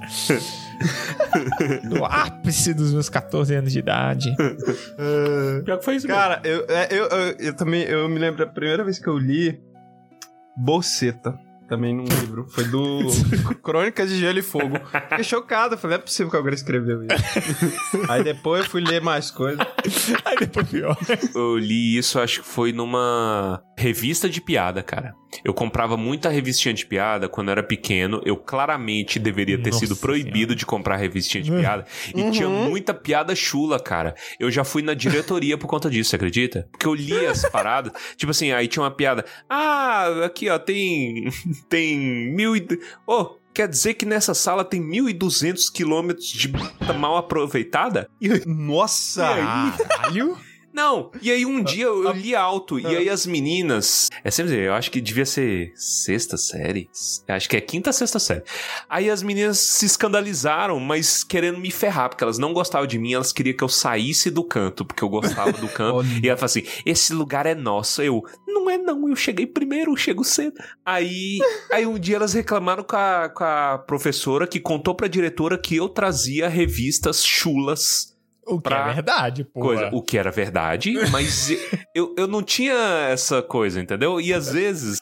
No 1.82 2.04
ápice 2.04 2.72
dos 2.72 2.92
meus 2.92 3.08
14 3.08 3.52
anos 3.52 3.72
de 3.72 3.80
idade. 3.80 4.32
Pior 5.64 5.78
que 5.78 5.84
foi 5.84 5.96
isso, 5.96 6.06
Cara, 6.06 6.40
eu, 6.44 6.64
é, 6.68 6.86
eu, 6.90 7.06
eu, 7.06 7.36
eu 7.38 7.54
também 7.54 7.82
eu 7.82 8.08
me 8.08 8.20
lembro 8.20 8.44
a 8.44 8.46
primeira 8.46 8.84
vez 8.84 9.00
que 9.00 9.08
eu 9.08 9.18
li 9.18 9.60
Boceta. 10.56 11.36
Também 11.68 11.94
num 11.94 12.04
livro. 12.04 12.46
Foi 12.48 12.64
do 12.64 13.00
Crônicas 13.62 14.10
de 14.10 14.18
Gelo 14.18 14.38
e 14.38 14.42
Fogo. 14.42 14.78
Fiquei 15.08 15.24
chocado. 15.24 15.78
Falei, 15.78 15.96
não 15.96 16.02
é 16.02 16.04
possível 16.04 16.30
que 16.30 16.36
alguém 16.36 16.54
escreveu 16.54 17.02
isso. 17.02 17.14
Aí 18.08 18.22
depois 18.22 18.64
eu 18.64 18.70
fui 18.70 18.82
ler 18.82 19.00
mais 19.00 19.30
coisas. 19.30 19.66
Aí 20.24 20.36
depois 20.36 20.68
pior. 20.68 20.96
Eu 21.34 21.56
li 21.56 21.96
isso, 21.96 22.18
acho 22.20 22.42
que 22.42 22.48
foi 22.48 22.72
numa 22.72 23.62
revista 23.78 24.28
de 24.28 24.40
piada, 24.40 24.82
cara. 24.82 25.14
Eu 25.44 25.54
comprava 25.54 25.96
muita 25.96 26.28
revistinha 26.28 26.74
de 26.74 26.84
piada 26.84 27.28
quando 27.28 27.48
eu 27.48 27.52
era 27.52 27.62
pequeno. 27.62 28.20
Eu 28.24 28.36
claramente 28.36 29.18
deveria 29.18 29.58
ter 29.58 29.70
Nossa 29.70 29.86
sido 29.86 29.96
proibido 29.96 30.54
de 30.54 30.66
comprar 30.66 30.96
revistinha 30.96 31.42
de 31.42 31.50
piada. 31.50 31.86
E 32.14 32.30
tinha 32.30 32.48
muita 32.48 32.92
piada 32.92 33.34
chula, 33.34 33.80
cara. 33.80 34.14
Eu 34.38 34.50
já 34.50 34.64
fui 34.64 34.82
na 34.82 34.94
diretoria 34.94 35.56
por 35.56 35.66
conta 35.66 35.90
disso, 35.90 36.10
você 36.10 36.16
acredita? 36.16 36.68
Porque 36.70 36.86
eu 36.86 36.94
lia 36.94 37.30
as 37.30 37.48
paradas. 37.48 37.92
tipo 38.16 38.30
assim, 38.30 38.52
aí 38.52 38.68
tinha 38.68 38.82
uma 38.82 38.90
piada. 38.90 39.24
Ah, 39.48 40.24
aqui 40.24 40.48
ó, 40.48 40.58
tem. 40.58 41.28
Tem 41.68 41.98
mil 41.98 42.56
e. 42.56 42.66
Ô, 43.06 43.36
Quer 43.54 43.68
dizer 43.68 43.94
que 43.94 44.04
nessa 44.04 44.34
sala 44.34 44.64
tem 44.64 44.82
1.200 44.82 45.72
quilômetros 45.72 46.26
de 46.26 46.52
mal 46.98 47.16
aproveitada? 47.16 48.10
E 48.20 48.28
Nossa! 48.44 49.22
Caralho! 49.22 50.36
Não, 50.74 51.12
e 51.22 51.30
aí 51.30 51.46
um 51.46 51.62
dia 51.62 51.84
eu, 51.84 52.02
eu 52.02 52.10
li 52.10 52.34
alto, 52.34 52.80
e 52.80 52.84
aí 52.84 53.08
as 53.08 53.24
meninas. 53.24 54.10
É 54.24 54.30
sempre 54.30 54.50
dizer, 54.50 54.66
eu 54.66 54.74
acho 54.74 54.90
que 54.90 55.00
devia 55.00 55.24
ser 55.24 55.72
sexta 55.76 56.36
série. 56.36 56.90
Acho 57.28 57.48
que 57.48 57.56
é 57.56 57.60
quinta, 57.60 57.92
sexta 57.92 58.18
série. 58.18 58.42
Aí 58.90 59.08
as 59.08 59.22
meninas 59.22 59.60
se 59.60 59.86
escandalizaram, 59.86 60.80
mas 60.80 61.22
querendo 61.22 61.60
me 61.60 61.70
ferrar, 61.70 62.08
porque 62.08 62.24
elas 62.24 62.38
não 62.38 62.52
gostavam 62.52 62.88
de 62.88 62.98
mim, 62.98 63.14
elas 63.14 63.32
queriam 63.32 63.56
que 63.56 63.62
eu 63.62 63.68
saísse 63.68 64.32
do 64.32 64.42
canto, 64.42 64.84
porque 64.84 65.04
eu 65.04 65.08
gostava 65.08 65.52
do 65.52 65.68
canto. 65.70 66.04
E 66.20 66.28
ela 66.28 66.36
falou 66.36 66.46
assim: 66.46 66.64
esse 66.84 67.12
lugar 67.12 67.46
é 67.46 67.54
nosso. 67.54 68.02
Eu, 68.02 68.24
não 68.44 68.68
é 68.68 68.76
não, 68.76 69.08
eu 69.08 69.14
cheguei 69.14 69.46
primeiro, 69.46 69.92
eu 69.92 69.96
chego 69.96 70.24
cedo. 70.24 70.56
Aí, 70.84 71.38
aí 71.72 71.86
um 71.86 72.00
dia 72.00 72.16
elas 72.16 72.32
reclamaram 72.32 72.82
com 72.82 72.96
a, 72.96 73.28
com 73.28 73.44
a 73.44 73.78
professora 73.78 74.44
que 74.44 74.58
contou 74.58 74.92
pra 74.92 75.06
diretora 75.06 75.56
que 75.56 75.76
eu 75.76 75.88
trazia 75.88 76.48
revistas 76.48 77.24
chulas 77.24 78.13
O 78.46 78.60
que 78.60 78.72
é 78.72 78.92
verdade, 78.94 79.44
pô. 79.44 79.60
coisa, 79.60 79.90
o 79.92 80.02
que 80.02 80.18
era 80.18 80.30
verdade, 80.30 80.92
mas 81.10 81.50
eu, 81.94 82.14
eu 82.18 82.26
não 82.26 82.42
tinha 82.42 82.74
essa 83.10 83.40
coisa, 83.42 83.80
entendeu? 83.80 84.20
E 84.20 84.32
às 84.32 84.52
vezes. 84.52 85.00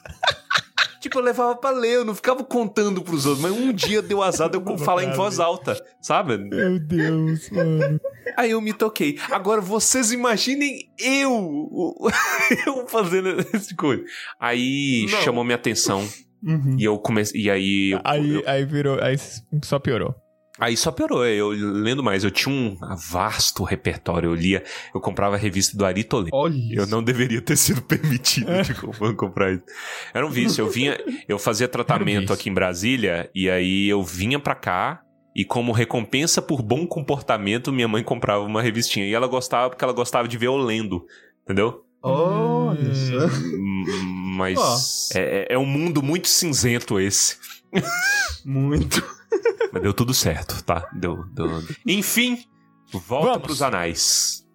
Tipo, 1.01 1.19
eu 1.19 1.23
levava 1.25 1.57
pra 1.57 1.71
ler, 1.71 1.95
eu 1.97 2.05
não 2.05 2.15
ficava 2.15 2.45
contando 2.45 3.03
pros 3.03 3.27
outros, 3.27 3.43
mas 3.43 3.51
um 3.53 3.73
dia 3.73 4.01
deu 4.01 4.23
azar 4.23 4.49
de 4.49 4.57
eu 4.57 4.79
falar 4.79 5.03
em 5.03 5.13
voz 5.17 5.41
alta, 5.41 5.77
sabe? 6.01 6.39
Meu 6.39 6.79
Deus, 6.79 7.51
mano. 7.51 8.01
Aí 8.37 8.53
eu 8.53 8.61
me 8.61 8.73
toquei. 8.73 9.19
Agora 9.33 9.61
vocês 9.61 10.13
imaginem 10.13 10.89
eu, 11.01 11.97
eu 12.67 12.87
fazendo 12.87 13.31
esse 13.53 13.75
coisa. 13.75 14.05
Aí 14.39 15.07
Não. 15.11 15.21
chamou 15.23 15.43
minha 15.43 15.57
atenção 15.57 16.07
Uhum. 16.45 16.77
e 16.79 16.85
eu 16.85 16.97
comecei. 16.99 17.41
E 17.41 17.51
aí. 17.51 17.91
eu- 17.93 18.01
Aí, 18.05 18.35
eu- 18.35 18.43
aí 18.47 18.65
virou. 18.65 19.01
Aí 19.03 19.17
só 19.65 19.79
piorou. 19.81 20.15
Aí 20.63 20.77
só 20.77 20.93
piorou, 20.93 21.27
eu 21.27 21.49
lendo 21.49 22.03
mais. 22.03 22.23
Eu 22.23 22.31
tinha 22.31 22.55
um 22.55 22.77
vasto 23.11 23.65
repertório, 23.65 24.31
eu 24.31 24.35
lia, 24.35 24.63
eu 24.95 25.01
comprava 25.01 25.35
a 25.35 25.39
revista 25.39 25.77
do 25.77 25.85
Ari 25.85 26.05
Toledo. 26.05 26.31
Olha 26.33 26.55
Eu 26.71 26.87
não 26.87 27.03
deveria 27.03 27.41
ter 27.43 27.57
sido 27.57 27.83
permitido 27.83 28.47
de 28.63 28.75
comp- 28.75 29.17
comprar 29.17 29.53
isso. 29.53 29.63
Era 30.15 30.25
um 30.27 30.31
vício. 30.31 30.63
Eu 30.63 30.71
vinha, 30.71 30.97
eu 31.29 31.39
fazia 31.39 31.67
tratamento 31.67 32.21
vício. 32.21 32.35
aqui 32.35 32.49
em 32.49 32.55
Brasília 32.55 33.29
e 33.35 33.51
aí 33.51 33.89
eu 33.89 34.03
vinha 34.05 34.39
pra 34.39 34.55
cá 34.55 35.03
e 35.35 35.45
como 35.45 35.73
recompensa 35.73 36.41
por 36.41 36.63
bom 36.63 36.87
comportamento, 36.87 37.73
minha 37.73 37.89
mãe 37.89 38.05
comprava 38.05 38.45
uma 38.45 38.63
revistinha 38.63 39.05
e 39.07 39.13
ela 39.15 39.27
gostava 39.27 39.71
porque 39.71 39.83
ela 39.83 39.93
gostava 39.93 40.29
de 40.29 40.39
ver 40.39 40.47
eu 40.47 40.57
lendo, 40.57 41.05
entendeu? 41.43 41.85
Olha 42.03 42.81
isso. 42.83 43.13
Hum, 43.57 43.85
Mas 44.37 45.11
é, 45.15 45.47
é- 45.51 45.55
é 45.55 45.59
um 45.59 45.67
mundo 45.67 46.03
muito 46.03 46.29
cinzento 46.29 47.01
esse. 47.01 47.37
Muito. 48.45 49.03
Mas 49.73 49.83
deu 49.83 49.95
tudo 49.95 50.13
certo, 50.13 50.63
tá? 50.65 50.89
Deu, 50.93 51.25
deu. 51.33 51.63
Enfim, 51.87 52.45
volta 52.93 53.27
Vamos. 53.31 53.43
pros 53.43 53.63
anais. 53.63 54.47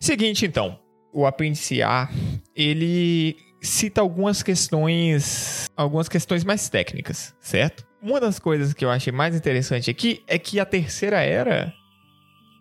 Seguinte, 0.00 0.46
então. 0.46 0.78
O 1.12 1.26
apêndice 1.26 1.82
A, 1.82 2.08
ele 2.54 3.36
cita 3.60 4.00
algumas 4.00 4.42
questões, 4.44 5.66
algumas 5.76 6.08
questões 6.08 6.44
mais 6.44 6.68
técnicas, 6.68 7.34
certo? 7.40 7.84
Uma 8.00 8.20
das 8.20 8.38
coisas 8.38 8.72
que 8.72 8.84
eu 8.84 8.90
achei 8.90 9.12
mais 9.12 9.34
interessante 9.34 9.90
aqui 9.90 10.22
é 10.26 10.38
que 10.38 10.60
a 10.60 10.64
terceira 10.64 11.20
era 11.20 11.72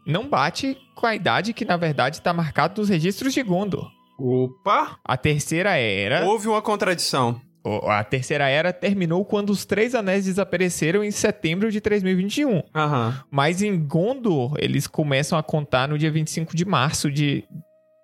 não 0.06 0.28
bate 0.28 0.75
com 0.96 1.06
a 1.06 1.16
idade 1.16 1.54
que 1.54 1.63
na 1.63 1.78
verdade 1.78 2.18
está 2.18 2.34
marcado 2.34 2.82
nos 2.82 2.89
registros 2.89 3.34
de 3.34 3.44
Gondor. 3.44 3.89
Opa! 4.18 5.00
A 5.06 5.16
terceira 5.16 5.78
era, 5.78 6.25
Houve 6.25 6.48
uma 6.48 6.62
contradição. 6.62 7.39
A 7.88 8.04
terceira 8.04 8.48
era 8.48 8.72
terminou 8.72 9.25
quando 9.25 9.50
os 9.50 9.66
três 9.66 9.94
anéis 9.94 10.25
desapareceram 10.25 11.04
em 11.04 11.12
setembro 11.12 11.72
de 11.72 11.82
3021. 11.82 12.63
Aham. 12.74 13.24
Mas 13.30 13.62
em 13.62 13.78
Gondor, 13.78 14.56
eles 14.60 14.88
começam 14.88 15.38
a 15.38 15.44
contar 15.44 15.88
no 15.88 15.98
dia 15.98 16.12
25 16.12 16.56
de 16.56 16.66
março 16.66 17.12
de 17.12 17.44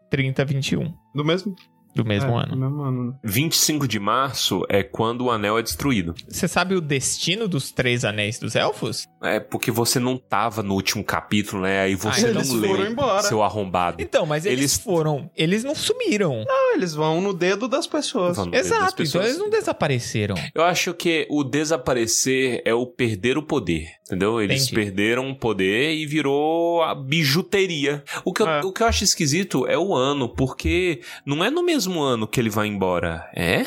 3021 0.10 0.94
Do 1.14 1.26
mesmo, 1.26 1.56
do 1.96 2.04
mesmo 2.06 2.32
é, 2.40 2.44
ano. 2.44 2.52
Do 2.52 2.58
mesmo 2.58 2.82
ano. 2.82 3.20
25 3.24 3.88
de 3.88 4.00
março 4.00 4.64
é 4.70 4.84
quando 4.84 5.22
o 5.26 5.32
anel 5.32 5.58
é 5.58 5.62
destruído. 5.64 6.14
Você 6.28 6.48
sabe 6.48 6.76
o 6.76 6.82
destino 6.82 7.48
dos 7.48 7.72
três 7.72 8.04
anéis 8.04 8.38
dos 8.38 8.56
elfos? 8.56 9.08
É 9.24 9.40
porque 9.40 9.72
você 9.72 10.00
não 10.00 10.18
tava 10.18 10.62
no 10.62 10.74
último 10.74 11.04
capítulo, 11.04 11.62
né? 11.64 11.82
Aí 11.82 11.96
você 11.96 12.26
Ah, 12.26 12.34
não 12.34 12.40
eles 12.42 12.50
leu, 12.52 12.70
foram 12.76 12.86
embora. 12.92 13.24
seu 13.24 13.42
arrombado. 13.42 14.02
Então, 14.02 14.26
mas 14.26 14.46
eles, 14.46 14.60
Eles- 14.60 14.78
foram. 14.78 15.30
Eles 15.36 15.64
não 15.64 15.74
sumiram. 15.74 16.44
Ah, 16.48 16.74
eles 16.76 16.94
vão 16.94 17.22
no 17.22 17.34
dedo 17.34 17.68
das 17.68 17.88
pessoas. 17.88 18.38
Dedo 18.38 18.52
das 18.52 18.66
Exato, 18.66 18.84
então 18.84 18.96
pessoas. 18.98 19.26
eles 19.28 19.38
não 19.38 19.50
desapareceram. 19.50 20.36
Eu 20.54 20.64
acho 20.64 20.94
que 20.94 21.26
o 21.30 21.44
desaparecer 21.44 22.62
é 22.66 22.74
o 22.74 22.86
perder 22.86 23.38
o 23.38 23.44
poder, 23.44 23.88
entendeu? 24.06 24.42
Eles 24.42 24.64
Entendi. 24.64 24.76
perderam 24.76 25.30
o 25.30 25.36
poder 25.36 25.94
e 25.94 26.06
virou 26.06 26.82
a 26.84 26.94
bijuteria. 26.96 28.04
O 28.24 28.32
que, 28.34 28.42
eu, 28.42 28.48
É. 28.48 28.62
o 28.64 28.72
que 28.72 28.82
eu 28.84 28.88
acho 28.88 29.04
esquisito 29.04 29.68
é 29.68 29.78
o 29.78 29.94
ano, 29.96 30.30
porque 30.30 31.02
não 31.26 31.44
é 31.44 31.50
no 31.50 31.64
mesmo 31.64 32.02
ano 32.02 32.28
que 32.28 32.40
ele 32.40 32.50
vai 32.50 32.68
embora, 32.68 33.30
é? 33.36 33.66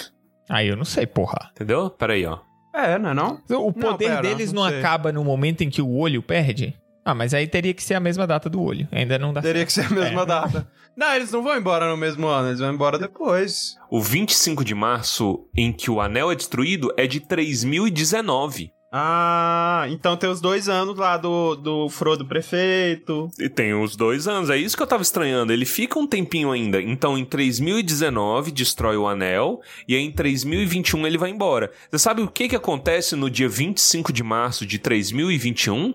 Aí 0.49 0.69
eu 0.69 0.77
não 0.77 0.85
sei, 0.85 1.07
porra. 1.07 1.51
Entendeu? 1.53 1.91
Peraí, 1.91 2.25
ó. 2.25 2.39
É, 2.75 2.99
não 2.99 3.11
é 3.11 3.15
não? 3.15 3.43
O 3.51 3.73
poder 3.73 4.09
pera, 4.09 4.23
deles 4.23 4.53
não, 4.53 4.63
não 4.71 4.79
acaba 4.79 5.11
no 5.13 5.25
momento 5.25 5.63
em 5.63 5.71
que 5.71 5.83
o 5.83 5.91
olho 5.97 6.23
perde? 6.23 6.75
Ah, 7.05 7.15
mas 7.15 7.33
aí 7.33 7.47
teria 7.47 7.73
que 7.73 7.83
ser 7.83 7.95
a 7.95 8.01
mesma 8.01 8.27
data 8.27 8.51
do 8.51 8.63
olho. 8.63 8.87
Ainda 8.93 9.19
não 9.19 9.33
dá 9.33 9.41
Teria 9.41 9.65
que 9.65 9.73
ser 9.73 9.87
a 9.87 9.91
mesma 9.91 10.23
É. 10.23 10.27
data. 10.27 10.71
Não, 10.99 11.15
eles 11.15 11.31
não 11.31 11.45
vão 11.45 11.57
embora 11.57 11.89
no 11.89 11.97
mesmo 11.97 12.27
ano, 12.27 12.49
eles 12.49 12.59
vão 12.59 12.75
embora 12.75 12.99
depois. 12.99 13.77
O 13.89 14.01
25 14.03 14.65
de 14.65 14.75
março, 14.75 15.47
em 15.57 15.73
que 15.73 15.89
o 15.93 16.01
anel 16.01 16.33
é 16.33 16.35
destruído, 16.35 16.93
é 16.97 17.07
de 17.07 17.21
3019. 17.21 18.73
Ah, 18.91 19.87
então 19.91 20.17
tem 20.17 20.31
os 20.31 20.41
dois 20.41 20.69
anos 20.69 20.97
lá 20.97 21.17
do, 21.17 21.55
do 21.57 21.89
Frodo 21.91 22.25
prefeito. 22.25 23.31
E 23.39 23.49
tem 23.49 23.75
os 23.75 23.95
dois 23.95 24.27
anos, 24.27 24.49
é 24.49 24.57
isso 24.57 24.77
que 24.77 24.83
eu 24.83 24.87
tava 24.87 25.03
estranhando. 25.03 25.53
Ele 25.53 25.67
fica 25.67 25.99
um 25.99 26.07
tempinho 26.07 26.51
ainda. 26.51 26.81
Então, 26.81 27.19
em 27.19 27.25
3019, 27.25 28.51
destrói 28.51 28.97
o 28.97 29.07
anel. 29.07 29.61
E 29.87 29.95
aí, 29.95 30.03
em 30.03 30.13
3021, 30.13 31.07
ele 31.07 31.19
vai 31.19 31.31
embora. 31.31 31.71
Você 31.91 31.99
sabe 31.99 32.23
o 32.23 32.29
que 32.29 32.49
que 32.49 32.57
acontece 32.57 33.15
no 33.15 33.31
dia 33.31 33.49
25 33.49 34.13
de 34.13 34.23
março 34.23 34.65
de 34.65 34.79
3021? 34.79 35.95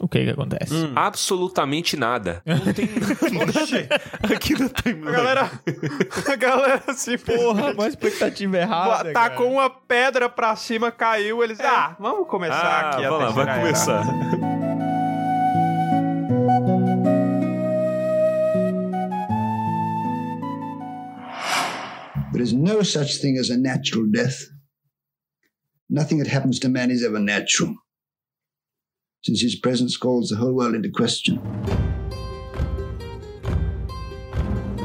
O 0.00 0.08
que 0.08 0.24
que 0.24 0.30
acontece? 0.30 0.74
Hum. 0.74 0.92
Absolutamente 0.96 1.96
nada. 1.96 2.42
Não 2.46 2.72
tem 2.72 2.86
Oxi, 3.42 3.86
aqui 4.34 4.58
na 4.58 4.66
a 4.66 4.68
timeline. 4.70 5.12
galera, 5.12 5.50
a 6.32 6.36
galera 6.36 6.82
assim, 6.88 7.16
Porra, 7.16 7.72
uma 7.72 7.86
expectativa 7.86 8.56
errada. 8.58 9.12
tá 9.12 9.28
cara. 9.30 9.34
com 9.36 9.52
uma 9.52 9.70
pedra 9.70 10.28
pra 10.28 10.56
cima, 10.56 10.90
caiu, 10.90 11.44
eles, 11.44 11.60
ah, 11.60 11.94
vamos 12.00 12.26
começar 12.28 12.56
Ah, 12.56 12.90
aqui 12.90 13.04
a 13.04 13.10
vai 13.10 13.18
lá, 13.20 13.30
vai 13.30 13.60
começar. 13.60 14.04
There 22.32 22.42
is 22.42 22.52
no 22.52 22.82
such 22.84 23.18
thing 23.20 23.38
as 23.38 23.50
a 23.50 23.56
natural 23.56 24.06
death. 24.10 24.36
Nothing 25.88 26.18
that 26.18 26.26
happens 26.26 26.58
to 26.60 26.68
man 26.68 26.90
is 26.90 27.04
ever 27.04 27.20
natural, 27.20 27.76
since 29.24 29.42
his 29.42 29.54
presence 29.56 29.96
calls 29.96 30.28
the 30.28 30.36
whole 30.36 30.52
world 30.54 30.76
into 30.76 30.90
question. 30.90 31.38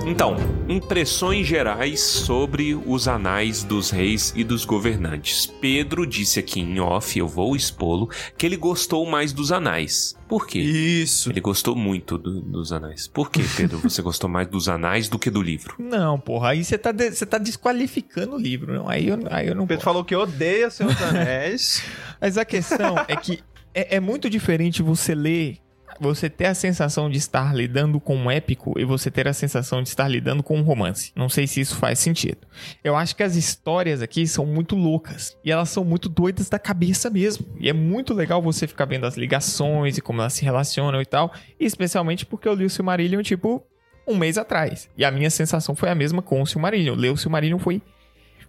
Então, 0.05 0.36
impressões 0.67 1.46
gerais 1.46 2.00
sobre 2.00 2.74
os 2.74 3.08
anais 3.08 3.63
dos 3.63 3.91
reis 3.91 4.34
e 4.36 4.43
dos 4.43 4.65
governantes. 4.65 5.46
Pedro 5.46 6.08
disse 6.08 6.39
aqui 6.39 6.60
em 6.62 6.79
off, 6.79 7.19
eu 7.19 7.27
vou 7.27 7.55
expô-lo, 7.55 8.10
que 8.36 8.43
ele 8.46 8.55
gostou 8.58 9.05
mais 9.05 9.31
dos 9.31 9.51
anais. 9.51 10.15
Por 10.27 10.48
quê? 10.48 10.58
Isso. 10.60 11.29
Ele 11.29 11.41
gostou 11.41 11.75
muito 11.75 12.17
do- 12.17 12.41
dos 12.41 12.72
anais. 12.72 13.08
Por 13.08 13.29
que, 13.29 13.43
Pedro, 13.55 13.77
você 13.84 14.01
gostou 14.01 14.27
mais 14.29 14.48
dos 14.48 14.67
anais 14.67 15.10
do 15.10 15.19
que 15.19 15.29
do 15.29 15.41
livro? 15.43 15.75
Não, 15.77 16.19
porra, 16.19 16.50
aí 16.51 16.63
você 16.63 16.77
tá, 16.77 16.91
de- 16.91 17.12
tá 17.25 17.38
desqualificando 17.38 18.36
o 18.36 18.39
livro. 18.39 18.74
Não? 18.74 18.89
Aí, 18.89 19.10
eu, 19.10 19.19
aí 19.29 19.48
eu 19.48 19.53
não 19.55 19.65
O 19.65 19.67
Pedro 19.67 19.84
posso. 19.84 19.86
falou 19.86 20.03
que 20.03 20.15
odeia 20.15 20.72
seus 20.72 21.00
anéis. 21.03 21.84
Mas 22.19 22.38
a 22.38 22.46
questão 22.46 22.96
é 23.08 23.15
que 23.15 23.39
é, 23.73 23.95
é 23.95 23.99
muito 23.99 24.29
diferente 24.29 24.81
você 24.81 25.13
ler, 25.13 25.57
você 25.99 26.29
ter 26.29 26.45
a 26.45 26.53
sensação 26.53 27.09
de 27.09 27.17
estar 27.17 27.53
lidando 27.53 27.99
com 27.99 28.15
um 28.15 28.31
épico 28.31 28.73
e 28.77 28.85
você 28.85 29.11
ter 29.11 29.27
a 29.27 29.33
sensação 29.33 29.81
de 29.81 29.89
estar 29.89 30.07
lidando 30.07 30.41
com 30.41 30.57
um 30.57 30.61
romance. 30.61 31.11
Não 31.15 31.29
sei 31.29 31.45
se 31.45 31.59
isso 31.61 31.75
faz 31.75 31.99
sentido. 31.99 32.39
Eu 32.83 32.95
acho 32.95 33.15
que 33.15 33.23
as 33.23 33.35
histórias 33.35 34.01
aqui 34.01 34.25
são 34.27 34.45
muito 34.45 34.75
loucas 34.75 35.38
e 35.43 35.51
elas 35.51 35.69
são 35.69 35.83
muito 35.83 36.07
doidas 36.07 36.49
da 36.49 36.57
cabeça 36.57 37.09
mesmo. 37.09 37.45
E 37.59 37.69
é 37.69 37.73
muito 37.73 38.13
legal 38.13 38.41
você 38.41 38.67
ficar 38.67 38.85
vendo 38.85 39.05
as 39.05 39.17
ligações 39.17 39.97
e 39.97 40.01
como 40.01 40.21
elas 40.21 40.33
se 40.33 40.43
relacionam 40.43 41.01
e 41.01 41.05
tal. 41.05 41.33
E 41.59 41.65
especialmente 41.65 42.25
porque 42.25 42.47
eu 42.47 42.53
li 42.53 42.65
o 42.65 42.69
Silmarillion, 42.69 43.21
tipo, 43.21 43.63
um 44.07 44.15
mês 44.15 44.38
atrás. 44.38 44.89
E 44.97 45.03
a 45.03 45.11
minha 45.11 45.29
sensação 45.29 45.75
foi 45.75 45.89
a 45.89 45.95
mesma 45.95 46.21
com 46.21 46.41
o 46.41 46.45
Silmarillion. 46.45 46.95
Ler 46.95 47.11
o 47.11 47.17
Silmarillion 47.17 47.59
foi 47.59 47.81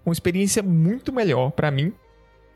uma 0.04 0.12
experiência 0.12 0.62
muito 0.62 1.12
melhor 1.12 1.50
pra 1.50 1.70
mim 1.70 1.92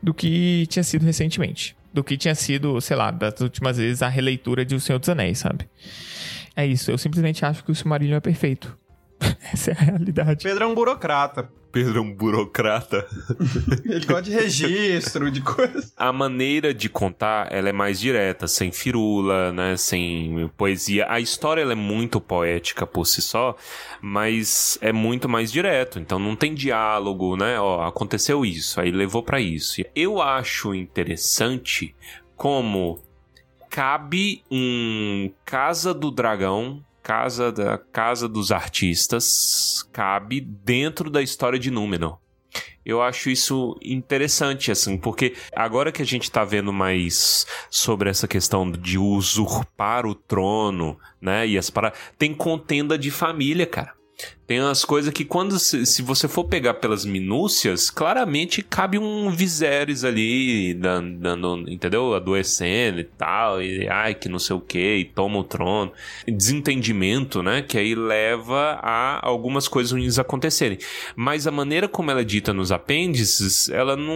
do 0.05 0.13
que 0.13 0.67
tinha 0.67 0.83
sido 0.83 1.03
recentemente. 1.03 1.75
Do 1.91 2.03
que 2.03 2.15
tinha 2.15 2.35
sido, 2.35 2.79
sei 2.79 2.95
lá, 2.95 3.09
das 3.09 3.41
últimas 3.41 3.77
vezes 3.77 4.03
a 4.03 4.07
releitura 4.07 4.63
de 4.63 4.75
O 4.75 4.79
Senhor 4.79 4.99
dos 4.99 5.09
Anéis, 5.09 5.39
sabe? 5.39 5.67
É 6.55 6.63
isso, 6.63 6.91
eu 6.91 6.97
simplesmente 6.97 7.43
acho 7.43 7.63
que 7.63 7.71
o 7.71 7.75
Silmarillion 7.75 8.17
é 8.17 8.19
perfeito. 8.19 8.77
Essa 9.53 9.71
é 9.71 9.73
a 9.73 9.81
realidade. 9.81 10.43
Pedro 10.43 10.63
é 10.63 10.67
um 10.67 10.75
burocrata. 10.75 11.49
Pedro 11.71 11.99
é 11.99 12.01
um 12.01 12.13
burocrata. 12.13 13.05
Ele 13.83 14.05
gosta 14.05 14.21
de 14.21 14.31
registro, 14.31 15.29
de 15.29 15.41
coisa. 15.41 15.91
A 15.97 16.13
maneira 16.13 16.73
de 16.73 16.87
contar, 16.87 17.51
ela 17.51 17.67
é 17.67 17.73
mais 17.73 17.99
direta, 17.99 18.47
sem 18.47 18.71
firula, 18.71 19.51
né? 19.51 19.75
Sem 19.75 20.49
poesia. 20.55 21.05
A 21.09 21.19
história, 21.19 21.61
ela 21.61 21.73
é 21.73 21.75
muito 21.75 22.21
poética 22.21 22.87
por 22.87 23.05
si 23.05 23.21
só, 23.21 23.57
mas 24.01 24.77
é 24.79 24.93
muito 24.93 25.27
mais 25.27 25.51
direto. 25.51 25.99
Então 25.99 26.17
não 26.17 26.33
tem 26.33 26.53
diálogo, 26.53 27.35
né? 27.35 27.59
Ó, 27.59 27.85
aconteceu 27.85 28.45
isso, 28.45 28.79
aí 28.79 28.89
levou 28.89 29.21
para 29.21 29.41
isso. 29.41 29.81
Eu 29.93 30.21
acho 30.21 30.73
interessante 30.73 31.93
como 32.37 32.99
cabe 33.69 34.41
um 34.49 35.29
Casa 35.43 35.93
do 35.93 36.09
Dragão 36.09 36.81
casa 37.05 37.51
da 37.51 37.77
casa 37.77 38.27
dos 38.27 38.51
artistas 38.51 39.87
cabe 39.93 40.41
dentro 40.41 41.07
da 41.07 41.21
história 41.21 41.59
de 41.59 41.69
Númenor. 41.69 42.17
Eu 42.83 42.99
acho 42.99 43.29
isso 43.29 43.77
interessante, 43.83 44.71
assim, 44.71 44.97
porque 44.97 45.35
agora 45.55 45.91
que 45.91 46.01
a 46.01 46.05
gente 46.05 46.31
tá 46.31 46.43
vendo 46.43 46.73
mais 46.73 47.45
sobre 47.69 48.09
essa 48.09 48.27
questão 48.27 48.71
de 48.71 48.97
usurpar 48.97 50.07
o 50.07 50.15
trono, 50.15 50.97
né? 51.21 51.47
E 51.47 51.59
as 51.59 51.69
para 51.69 51.93
tem 52.17 52.33
contenda 52.33 52.97
de 52.97 53.11
família, 53.11 53.67
cara. 53.67 53.94
Tem 54.47 54.61
umas 54.61 54.85
coisas 54.85 55.11
que 55.11 55.25
quando 55.25 55.57
se, 55.57 55.85
se, 55.87 56.03
você 56.03 56.27
for 56.27 56.43
pegar 56.43 56.75
pelas 56.75 57.03
minúcias, 57.03 57.89
claramente 57.89 58.61
cabe 58.61 58.99
um 58.99 59.31
Viserys 59.31 60.03
ali 60.03 60.73
dando, 60.75 61.17
dando, 61.17 61.69
entendeu? 61.69 62.13
Adoecendo 62.13 62.99
e 62.99 63.03
tal, 63.03 63.61
e 63.61 63.87
ai 63.87 64.13
que 64.13 64.29
não 64.29 64.37
sei 64.37 64.55
o 64.55 64.61
que, 64.61 64.97
e 64.97 65.05
toma 65.05 65.39
o 65.39 65.43
trono. 65.43 65.91
Desentendimento, 66.27 67.41
né? 67.41 67.63
Que 67.63 67.79
aí 67.79 67.95
leva 67.95 68.79
a 68.83 69.25
algumas 69.25 69.67
coisas 69.67 69.91
ruins 69.91 70.19
acontecerem. 70.19 70.77
Mas 71.15 71.47
a 71.47 71.51
maneira 71.51 71.87
como 71.87 72.11
ela 72.11 72.21
é 72.21 72.25
dita 72.25 72.53
nos 72.53 72.71
apêndices, 72.71 73.67
ela 73.69 73.95
não, 73.95 74.15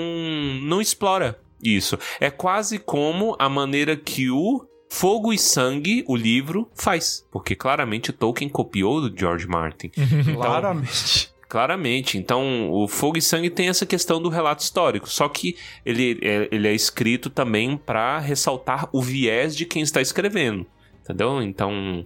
não 0.62 0.80
explora 0.80 1.40
isso. 1.64 1.98
É 2.20 2.30
quase 2.30 2.78
como 2.78 3.36
a 3.40 3.50
maneira 3.50 3.96
que 3.96 4.30
o 4.30 4.69
Fogo 4.90 5.32
e 5.32 5.38
Sangue, 5.38 6.04
o 6.08 6.16
livro, 6.16 6.70
faz. 6.74 7.26
Porque 7.32 7.56
claramente 7.56 8.12
Tolkien 8.12 8.50
copiou 8.50 9.08
do 9.08 9.18
George 9.18 9.48
Martin. 9.48 9.92
Então, 10.00 10.36
claramente. 10.36 11.32
Claramente. 11.48 12.18
Então, 12.18 12.72
o 12.72 12.88
Fogo 12.88 13.18
e 13.18 13.22
Sangue 13.22 13.50
tem 13.50 13.70
essa 13.70 13.86
questão 13.86 14.22
do 14.22 14.30
relato 14.30 14.62
histórico. 14.62 15.10
Só 15.10 15.28
que 15.30 15.56
ele 15.86 16.20
é, 16.22 16.48
ele 16.52 16.68
é 16.68 16.74
escrito 16.74 17.30
também 17.30 17.78
para 17.78 18.20
ressaltar 18.20 18.90
o 18.92 19.02
viés 19.02 19.56
de 19.56 19.66
quem 19.66 19.82
está 19.82 20.02
escrevendo. 20.02 20.66
Entendeu? 21.04 21.42
Então, 21.42 22.06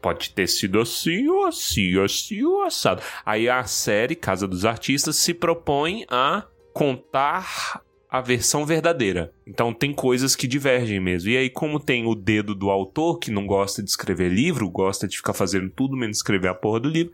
pode 0.00 0.30
ter 0.30 0.46
sido 0.46 0.80
assim 0.80 1.28
ou 1.28 1.46
assim, 1.46 1.98
assim 1.98 2.42
ou 2.44 2.62
assado. 2.62 3.02
Aí 3.26 3.48
a 3.48 3.64
série 3.64 4.14
Casa 4.14 4.46
dos 4.46 4.64
Artistas 4.64 5.16
se 5.16 5.34
propõe 5.34 6.04
a 6.08 6.44
contar 6.72 7.82
a 8.14 8.20
versão 8.20 8.64
verdadeira. 8.64 9.32
Então 9.44 9.74
tem 9.74 9.92
coisas 9.92 10.36
que 10.36 10.46
divergem 10.46 11.00
mesmo. 11.00 11.30
E 11.30 11.36
aí, 11.36 11.50
como 11.50 11.80
tem 11.80 12.06
o 12.06 12.14
dedo 12.14 12.54
do 12.54 12.70
autor, 12.70 13.18
que 13.18 13.28
não 13.28 13.44
gosta 13.44 13.82
de 13.82 13.90
escrever 13.90 14.30
livro, 14.30 14.70
gosta 14.70 15.08
de 15.08 15.16
ficar 15.16 15.32
fazendo 15.32 15.68
tudo 15.68 15.96
menos 15.96 16.18
escrever 16.18 16.46
a 16.46 16.54
porra 16.54 16.78
do 16.78 16.88
livro, 16.88 17.12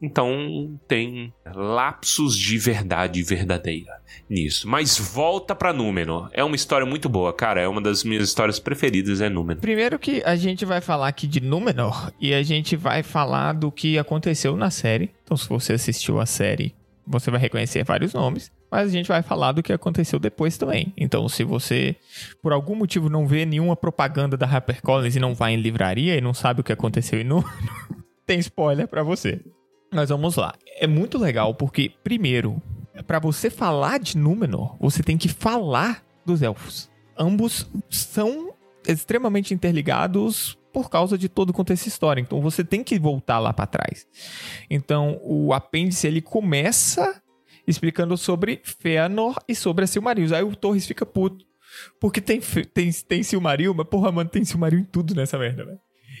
então 0.00 0.80
tem 0.88 1.30
lapsos 1.54 2.36
de 2.36 2.56
verdade 2.56 3.22
verdadeira 3.22 4.00
nisso. 4.30 4.66
Mas 4.66 4.98
volta 4.98 5.54
pra 5.54 5.74
Númenor. 5.74 6.30
É 6.32 6.42
uma 6.42 6.56
história 6.56 6.86
muito 6.86 7.06
boa, 7.06 7.30
cara. 7.30 7.60
É 7.60 7.68
uma 7.68 7.80
das 7.80 8.02
minhas 8.02 8.24
histórias 8.24 8.58
preferidas, 8.58 9.20
é 9.20 9.28
Númenor. 9.28 9.60
Primeiro 9.60 9.98
que 9.98 10.22
a 10.24 10.36
gente 10.36 10.64
vai 10.64 10.80
falar 10.80 11.08
aqui 11.08 11.26
de 11.26 11.40
Númenor 11.40 12.10
e 12.18 12.32
a 12.32 12.42
gente 12.42 12.76
vai 12.76 13.02
falar 13.02 13.52
do 13.52 13.70
que 13.70 13.98
aconteceu 13.98 14.56
na 14.56 14.70
série. 14.70 15.10
Então, 15.22 15.36
se 15.36 15.46
você 15.48 15.74
assistiu 15.74 16.18
a 16.18 16.24
série, 16.24 16.74
você 17.06 17.30
vai 17.30 17.40
reconhecer 17.40 17.84
vários 17.84 18.14
nomes 18.14 18.50
mas 18.72 18.88
a 18.88 18.90
gente 18.90 19.08
vai 19.08 19.20
falar 19.20 19.52
do 19.52 19.62
que 19.62 19.70
aconteceu 19.70 20.18
depois 20.18 20.56
também. 20.56 20.94
Então, 20.96 21.28
se 21.28 21.44
você, 21.44 21.94
por 22.42 22.54
algum 22.54 22.74
motivo, 22.74 23.10
não 23.10 23.26
vê 23.26 23.44
nenhuma 23.44 23.76
propaganda 23.76 24.34
da 24.34 24.46
HarperCollins 24.46 25.14
e 25.14 25.20
não 25.20 25.34
vai 25.34 25.52
em 25.52 25.60
livraria 25.60 26.16
e 26.16 26.22
não 26.22 26.32
sabe 26.32 26.62
o 26.62 26.64
que 26.64 26.72
aconteceu 26.72 27.20
e 27.20 27.24
não, 27.24 27.44
tem 28.24 28.38
spoiler 28.38 28.88
para 28.88 29.02
você. 29.02 29.42
Mas 29.92 30.08
vamos 30.08 30.36
lá. 30.36 30.54
É 30.80 30.86
muito 30.86 31.18
legal 31.18 31.54
porque, 31.54 31.92
primeiro, 32.02 32.62
para 33.06 33.18
você 33.18 33.50
falar 33.50 34.00
de 34.00 34.16
Númenor, 34.16 34.74
você 34.80 35.02
tem 35.02 35.18
que 35.18 35.28
falar 35.28 36.02
dos 36.24 36.40
elfos. 36.40 36.90
Ambos 37.14 37.70
são 37.90 38.54
extremamente 38.88 39.52
interligados 39.52 40.56
por 40.72 40.88
causa 40.88 41.18
de 41.18 41.28
todo 41.28 41.50
o 41.50 41.52
contexto 41.52 41.86
histórico. 41.86 42.26
Então 42.26 42.40
você 42.40 42.64
tem 42.64 42.82
que 42.82 42.98
voltar 42.98 43.38
lá 43.38 43.52
para 43.52 43.66
trás. 43.66 44.06
Então 44.70 45.20
o 45.22 45.52
apêndice 45.52 46.06
ele 46.06 46.20
começa 46.20 47.22
explicando 47.66 48.16
sobre 48.16 48.60
Fëanor 48.64 49.38
e 49.48 49.54
sobre 49.54 49.84
a 49.84 49.86
Silmarils. 49.86 50.32
Aí 50.32 50.42
o 50.42 50.56
Torres 50.56 50.86
fica 50.86 51.06
puto. 51.06 51.44
Porque 52.00 52.20
tem, 52.20 52.40
tem, 52.40 52.90
tem 52.90 53.22
Silmaril, 53.22 53.74
mas 53.74 53.86
porra, 53.86 54.12
mano, 54.12 54.28
tem 54.28 54.44
Silmaril 54.44 54.80
em 54.80 54.84
tudo 54.84 55.14
nessa 55.14 55.38
merda, 55.38 55.64
né? 55.64 55.76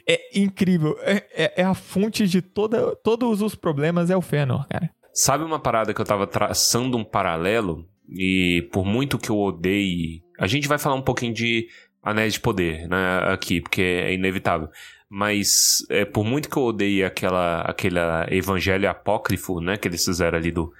É 0.08 0.38
incrível. 0.38 0.96
É, 1.02 1.24
é, 1.34 1.52
é, 1.58 1.64
a 1.64 1.74
fonte 1.74 2.26
de 2.26 2.40
toda, 2.40 2.96
todos 2.96 3.42
os 3.42 3.54
problemas, 3.54 4.10
é 4.10 4.16
o 4.16 4.22
Fëanor, 4.22 4.66
cara. 4.68 4.90
Sabe 5.12 5.44
uma 5.44 5.60
parada 5.60 5.92
que 5.92 6.00
eu 6.00 6.04
tava 6.04 6.26
traçando 6.26 6.96
um 6.96 7.04
paralelo? 7.04 7.86
E 8.08 8.68
por 8.72 8.84
muito 8.84 9.18
que 9.18 9.30
eu 9.30 9.38
odeie. 9.38 10.22
A 10.38 10.46
gente 10.46 10.66
vai 10.66 10.78
falar 10.78 10.96
um 10.96 11.02
pouquinho 11.02 11.34
de 11.34 11.68
Anéis 12.02 12.34
de 12.34 12.40
Poder, 12.40 12.88
né? 12.88 13.32
Aqui, 13.32 13.60
porque 13.60 13.82
é 13.82 14.12
inevitável. 14.12 14.68
Mas 15.08 15.84
é, 15.90 16.04
por 16.04 16.24
muito 16.24 16.48
que 16.48 16.56
eu 16.56 16.62
odeie 16.62 17.04
aquela, 17.04 17.60
aquele 17.62 17.98
evangelho 18.30 18.88
apócrifo, 18.88 19.60
né? 19.60 19.76
Que 19.76 19.88
eles 19.88 20.04
fizeram 20.04 20.38
ali 20.38 20.50
do 20.50 20.72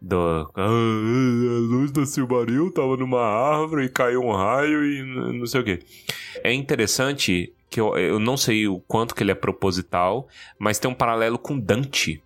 do, 0.00 0.50
ah, 0.56 0.62
a 0.64 1.60
luz 1.60 1.90
da 1.92 2.06
Silmaril 2.06 2.72
tava 2.72 2.96
numa 2.96 3.20
árvore 3.20 3.84
e 3.84 3.88
caiu 3.90 4.22
um 4.22 4.32
raio 4.32 4.82
e 4.84 5.02
não 5.02 5.44
sei 5.44 5.60
o 5.60 5.64
que. 5.64 5.80
É 6.42 6.52
interessante 6.52 7.52
que 7.68 7.80
eu, 7.80 7.96
eu 7.98 8.18
não 8.18 8.36
sei 8.36 8.66
o 8.66 8.80
quanto 8.80 9.14
que 9.14 9.22
ele 9.22 9.30
é 9.30 9.34
proposital, 9.34 10.26
mas 10.58 10.78
tem 10.78 10.90
um 10.90 10.94
paralelo 10.94 11.38
com 11.38 11.58
Dante. 11.58 12.22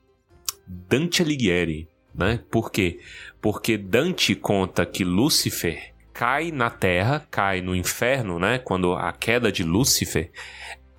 Dante 0.66 1.20
Alighieri, 1.20 1.88
né? 2.14 2.40
Por 2.50 2.70
quê? 2.70 3.00
Porque 3.40 3.76
Dante 3.76 4.34
conta 4.34 4.86
que 4.86 5.04
Lúcifer 5.04 5.93
cai 6.14 6.50
na 6.50 6.70
terra, 6.70 7.27
cai 7.31 7.61
no 7.61 7.74
inferno, 7.74 8.38
né? 8.38 8.59
Quando 8.59 8.94
a 8.94 9.12
queda 9.12 9.53
de 9.53 9.62
Lúcifer, 9.62 10.31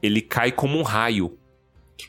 ele 0.03 0.21
cai 0.21 0.51
como 0.51 0.77
um 0.77 0.83
raio 0.83 1.39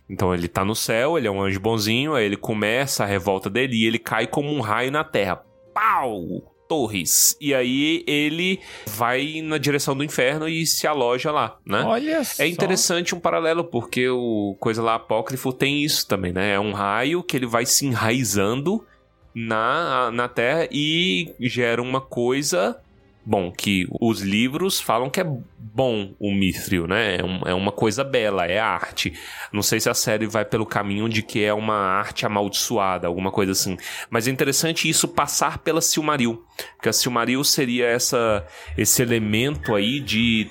então 0.09 0.35
ele 0.35 0.49
tá 0.49 0.64
no 0.64 0.75
céu, 0.75 1.19
ele 1.19 1.27
é 1.27 1.31
um 1.31 1.42
anjo 1.42 1.61
bonzinho, 1.61 2.14
aí 2.14 2.25
ele 2.25 2.37
começa 2.37 3.05
a 3.05 3.07
revolta 3.07 3.51
dele 3.51 3.77
e 3.77 3.87
ele 3.87 3.99
cai 3.99 4.27
como 4.27 4.53
um 4.53 4.61
raio 4.61 4.90
na 4.90 5.05
terra. 5.05 5.42
Pau! 5.75 6.53
Torres. 6.69 7.37
E 7.40 7.55
aí 7.55 8.03
ele 8.09 8.59
vai 8.88 9.40
na 9.40 9.57
direção 9.57 9.97
do 9.97 10.03
inferno 10.03 10.49
e 10.49 10.66
se 10.66 10.85
aloja 10.85 11.31
lá, 11.31 11.59
né? 11.64 11.83
Olha 11.85 12.25
só. 12.25 12.42
É 12.42 12.49
interessante 12.49 13.14
um 13.14 13.21
paralelo, 13.21 13.62
porque 13.62 14.09
o 14.09 14.57
Coisa 14.59 14.83
lá 14.83 14.97
Apócrifo 14.97 15.53
tem 15.53 15.85
isso 15.85 16.09
também, 16.09 16.33
né? 16.33 16.55
É 16.55 16.59
um 16.59 16.73
raio 16.73 17.23
que 17.23 17.37
ele 17.37 17.47
vai 17.47 17.64
se 17.64 17.87
enraizando 17.87 18.85
na, 19.33 20.11
na 20.11 20.27
Terra 20.27 20.66
e 20.73 21.33
gera 21.38 21.81
uma 21.81 22.01
coisa 22.01 22.77
bom, 23.26 23.50
que 23.50 23.88
os 24.00 24.20
livros 24.20 24.80
falam 24.80 25.10
que 25.10 25.20
é 25.20 25.24
bom 25.58 26.14
o 26.20 26.32
Mithril, 26.32 26.86
né? 26.86 27.16
É, 27.16 27.24
um, 27.24 27.40
é, 27.44 27.52
uma 27.52 27.72
coisa 27.72 28.04
bela, 28.04 28.46
é 28.46 28.60
arte. 28.60 29.12
Não 29.52 29.62
sei 29.62 29.80
se 29.80 29.90
a 29.90 29.94
série 29.94 30.26
vai 30.26 30.44
pelo 30.44 30.64
caminho 30.64 31.08
de 31.08 31.22
que 31.22 31.42
é 31.42 31.52
uma 31.52 31.74
arte 31.74 32.24
amaldiçoada, 32.24 33.08
alguma 33.08 33.32
coisa 33.32 33.50
assim. 33.50 33.76
Mas 34.08 34.28
é 34.28 34.30
interessante 34.30 34.88
isso 34.88 35.08
passar 35.08 35.58
pela 35.58 35.80
Silmaril, 35.80 36.44
porque 36.76 36.88
a 36.88 36.92
Silmaril 36.92 37.42
seria 37.42 37.86
essa, 37.86 38.46
esse 38.78 39.02
elemento 39.02 39.74
aí 39.74 39.98
de 39.98 40.48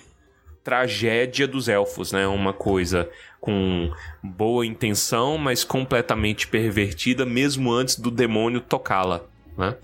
tragédia 0.61 1.47
dos 1.47 1.69
elfos, 1.69 2.11
né? 2.11 2.27
Uma 2.27 2.51
coisa 2.51 3.09
com 3.39 3.89
boa 4.21 4.65
intenção, 4.65 5.37
mas 5.37 5.63
completamente 5.63 6.47
pervertida, 6.47 7.25
mesmo 7.25 7.71
antes 7.71 7.97
do 7.97 8.11
demônio 8.11 8.59
tocá-la 8.59 9.23
né? 9.57 9.75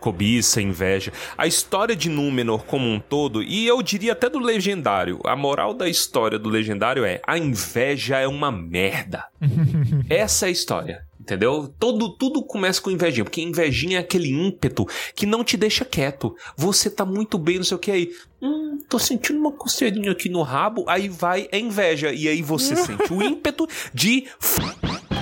Cobiça, 0.00 0.60
inveja. 0.60 1.12
A 1.36 1.46
história 1.46 1.94
de 1.94 2.08
Númenor 2.08 2.64
como 2.64 2.88
um 2.88 2.98
todo, 2.98 3.42
e 3.42 3.66
eu 3.66 3.82
diria 3.82 4.12
até 4.12 4.28
do 4.28 4.38
Legendário, 4.38 5.20
a 5.24 5.36
moral 5.36 5.74
da 5.74 5.88
história 5.88 6.38
do 6.38 6.48
Legendário 6.48 7.04
é: 7.04 7.20
a 7.26 7.38
inveja 7.38 8.18
é 8.18 8.26
uma 8.26 8.50
merda. 8.50 9.24
Essa 10.08 10.46
é 10.46 10.48
a 10.48 10.52
história. 10.52 11.10
Entendeu? 11.20 11.72
Todo, 11.78 12.08
tudo 12.16 12.42
começa 12.42 12.80
com 12.80 12.90
invejinha, 12.90 13.24
porque 13.24 13.42
invejinha 13.42 13.98
é 13.98 14.00
aquele 14.00 14.30
ímpeto 14.30 14.86
que 15.14 15.26
não 15.26 15.44
te 15.44 15.56
deixa 15.56 15.84
quieto. 15.84 16.34
Você 16.56 16.88
tá 16.90 17.04
muito 17.04 17.38
bem, 17.38 17.58
não 17.58 17.64
sei 17.64 17.76
o 17.76 17.78
que 17.78 17.90
aí. 17.90 18.10
Hum, 18.42 18.78
tô 18.88 18.98
sentindo 18.98 19.38
uma 19.38 19.52
coceirinha 19.52 20.12
aqui 20.12 20.30
no 20.30 20.40
rabo, 20.40 20.84
aí 20.88 21.08
vai 21.08 21.46
é 21.52 21.58
inveja. 21.58 22.10
E 22.10 22.26
aí 22.26 22.40
você 22.40 22.74
sente 22.74 23.12
o 23.12 23.22
ímpeto 23.22 23.68
de 23.92 24.26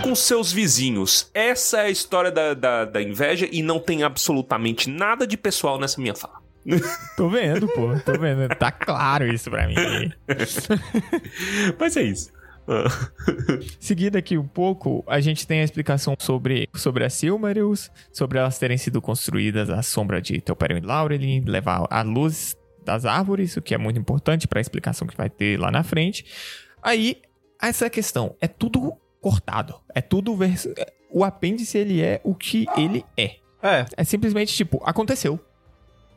com 0.02 0.14
seus 0.14 0.52
vizinhos. 0.52 1.30
Essa 1.34 1.78
é 1.78 1.86
a 1.86 1.90
história 1.90 2.30
da, 2.30 2.54
da, 2.54 2.84
da 2.84 3.02
inveja 3.02 3.48
e 3.50 3.62
não 3.62 3.78
tem 3.78 4.02
absolutamente 4.02 4.88
nada 4.88 5.26
de 5.26 5.36
pessoal 5.36 5.78
nessa 5.78 6.00
minha 6.00 6.14
fala. 6.14 6.38
Tô 7.16 7.28
vendo, 7.28 7.66
pô. 7.68 7.98
Tô 8.04 8.18
vendo. 8.18 8.48
Tá 8.56 8.70
claro 8.70 9.26
isso 9.32 9.50
pra 9.50 9.66
mim. 9.66 9.74
Mas 11.78 11.96
é 11.96 12.02
isso. 12.02 12.30
Seguindo 13.80 14.16
aqui 14.16 14.36
um 14.36 14.46
pouco, 14.46 15.02
a 15.06 15.20
gente 15.20 15.46
tem 15.46 15.60
a 15.60 15.64
explicação 15.64 16.14
sobre, 16.18 16.68
sobre 16.74 17.04
as 17.04 17.14
Silmarils, 17.14 17.90
sobre 18.12 18.38
elas 18.38 18.58
terem 18.58 18.76
sido 18.76 19.00
construídas 19.00 19.70
à 19.70 19.82
sombra 19.82 20.20
de 20.20 20.40
Telperion 20.40 20.78
e 20.78 20.80
Laurelin, 20.80 21.44
levar 21.46 21.86
a 21.88 22.02
luz 22.02 22.56
das 22.84 23.04
árvores, 23.04 23.56
o 23.56 23.62
que 23.62 23.74
é 23.74 23.78
muito 23.78 23.98
importante 23.98 24.46
para 24.46 24.60
a 24.60 24.62
explicação 24.62 25.08
que 25.08 25.16
vai 25.16 25.30
ter 25.30 25.58
lá 25.58 25.70
na 25.70 25.82
frente. 25.82 26.26
Aí, 26.82 27.22
essa 27.60 27.88
questão, 27.88 28.36
é 28.40 28.46
tudo 28.46 28.92
cortado, 29.20 29.74
é 29.94 30.00
tudo... 30.00 30.34
vers- 30.36 30.68
O 31.10 31.24
apêndice, 31.24 31.78
ele 31.78 32.02
é 32.02 32.20
o 32.24 32.34
que 32.34 32.66
ele 32.76 33.04
é. 33.16 33.36
É, 33.62 33.86
É 33.96 34.04
simplesmente, 34.04 34.54
tipo, 34.54 34.80
aconteceu. 34.84 35.40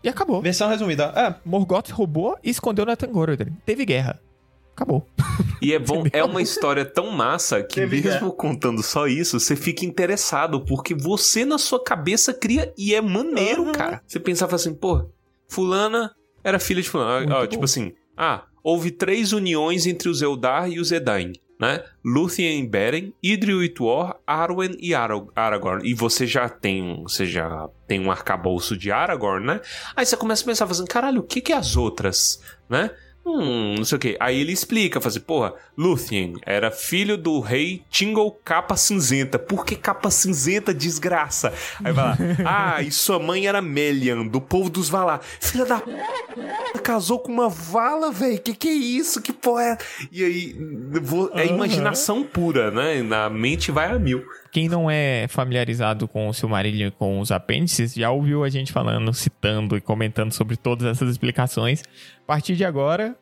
E 0.03 0.09
acabou. 0.09 0.41
versão 0.41 0.67
resumida. 0.67 1.05
É, 1.15 1.35
Morgoth 1.45 1.89
roubou 1.91 2.37
e 2.43 2.49
escondeu 2.49 2.85
na 2.85 2.95
Tangoroden. 2.95 3.55
Teve 3.65 3.85
guerra. 3.85 4.19
Acabou. 4.75 5.05
E 5.61 5.73
é 5.73 5.79
bom, 5.79 6.03
é 6.11 6.23
uma 6.23 6.41
história 6.41 6.83
tão 6.83 7.11
massa 7.11 7.61
que 7.61 7.75
Teve 7.75 8.01
mesmo 8.01 8.31
contando 8.33 8.81
só 8.81 9.05
isso, 9.07 9.39
você 9.39 9.55
fica 9.55 9.85
interessado, 9.85 10.61
porque 10.65 10.95
você 10.95 11.45
na 11.45 11.57
sua 11.57 11.83
cabeça 11.83 12.33
cria 12.33 12.73
e 12.77 12.95
é 12.95 13.01
maneiro, 13.01 13.65
Uhum. 13.65 13.71
cara. 13.71 14.01
Você 14.07 14.19
pensava 14.19 14.55
assim, 14.55 14.73
pô, 14.73 15.07
fulana 15.47 16.11
era 16.43 16.57
filha 16.59 16.81
de 16.81 16.89
fulana. 16.89 17.35
Ó, 17.37 17.45
tipo 17.47 17.63
assim, 17.65 17.93
ah, 18.17 18.43
houve 18.63 18.91
três 18.91 19.33
uniões 19.33 19.85
entre 19.85 20.09
os 20.09 20.21
Eldar 20.21 20.69
e 20.69 20.79
os 20.79 20.91
Edain. 20.91 21.33
Né? 21.61 21.83
Lúthien 22.03 22.59
e 22.59 22.67
Beren, 22.67 23.13
Idril 23.21 23.63
e 23.63 23.69
Tuor, 23.69 24.15
Arwen 24.25 24.75
e 24.79 24.95
Ara- 24.95 25.23
Aragorn. 25.35 25.87
E 25.87 25.93
você 25.93 26.25
já 26.25 26.49
tem 26.49 26.81
um, 26.81 27.03
você 27.03 27.23
já 27.27 27.69
tem 27.87 27.99
um 28.03 28.09
arcabouço 28.09 28.75
de 28.75 28.91
Aragorn, 28.91 29.45
né? 29.45 29.61
Aí 29.95 30.03
você 30.03 30.17
começa 30.17 30.41
a 30.43 30.47
pensar, 30.47 30.65
fazendo, 30.65 30.87
caralho, 30.87 31.21
o 31.21 31.23
que 31.23 31.39
que 31.39 31.53
é 31.53 31.55
as 31.55 31.75
outras, 31.77 32.41
né? 32.67 32.89
Hum, 33.23 33.75
não 33.77 33.85
sei 33.85 33.95
o 33.95 33.99
que. 33.99 34.17
Aí 34.19 34.39
ele 34.41 34.51
explica, 34.51 34.99
fala 34.99 35.09
assim, 35.11 35.19
porra, 35.19 35.53
Lúthien 35.77 36.33
era 36.43 36.71
filho 36.71 37.15
do 37.15 37.39
rei 37.39 37.83
Tingle 37.89 38.31
Capa 38.43 38.75
Cinzenta. 38.75 39.37
Por 39.37 39.63
que 39.63 39.75
Capa 39.75 40.09
Cinzenta, 40.09 40.73
desgraça? 40.73 41.53
Aí 41.83 41.93
vai 41.93 42.03
lá, 42.05 42.17
ah, 42.75 42.81
e 42.81 42.91
sua 42.91 43.19
mãe 43.19 43.45
era 43.45 43.61
Melian, 43.61 44.25
do 44.25 44.41
povo 44.41 44.69
dos 44.71 44.89
Valar. 44.89 45.21
Filha 45.39 45.65
da 45.65 45.79
p... 45.79 45.91
casou 46.83 47.19
com 47.19 47.31
uma 47.31 47.47
vala, 47.47 48.11
velho. 48.11 48.39
Que 48.39 48.55
que 48.55 48.67
é 48.67 48.73
isso? 48.73 49.21
Que 49.21 49.31
porra 49.31 49.63
é? 49.63 49.77
E 50.11 50.23
aí, 50.23 50.55
vou- 51.01 51.29
é 51.35 51.45
imaginação 51.45 52.23
pura, 52.23 52.71
né? 52.71 53.03
Na 53.03 53.29
mente 53.29 53.71
vai 53.71 53.91
a 53.91 53.99
mil. 53.99 54.23
Quem 54.51 54.67
não 54.67 54.91
é 54.91 55.27
familiarizado 55.29 56.07
com 56.07 56.27
o 56.27 56.33
Silmarillion 56.33 56.89
e 56.89 56.91
com 56.91 57.19
os 57.19 57.31
apêndices, 57.31 57.93
já 57.93 58.11
ouviu 58.11 58.43
a 58.43 58.49
gente 58.49 58.71
falando, 58.71 59.13
citando 59.13 59.77
e 59.77 59.81
comentando 59.81 60.33
sobre 60.33 60.57
todas 60.57 60.85
essas 60.87 61.09
explicações. 61.09 61.83
A 62.23 62.27
partir 62.27 62.55
de 62.57 62.65
agora, 62.65 63.15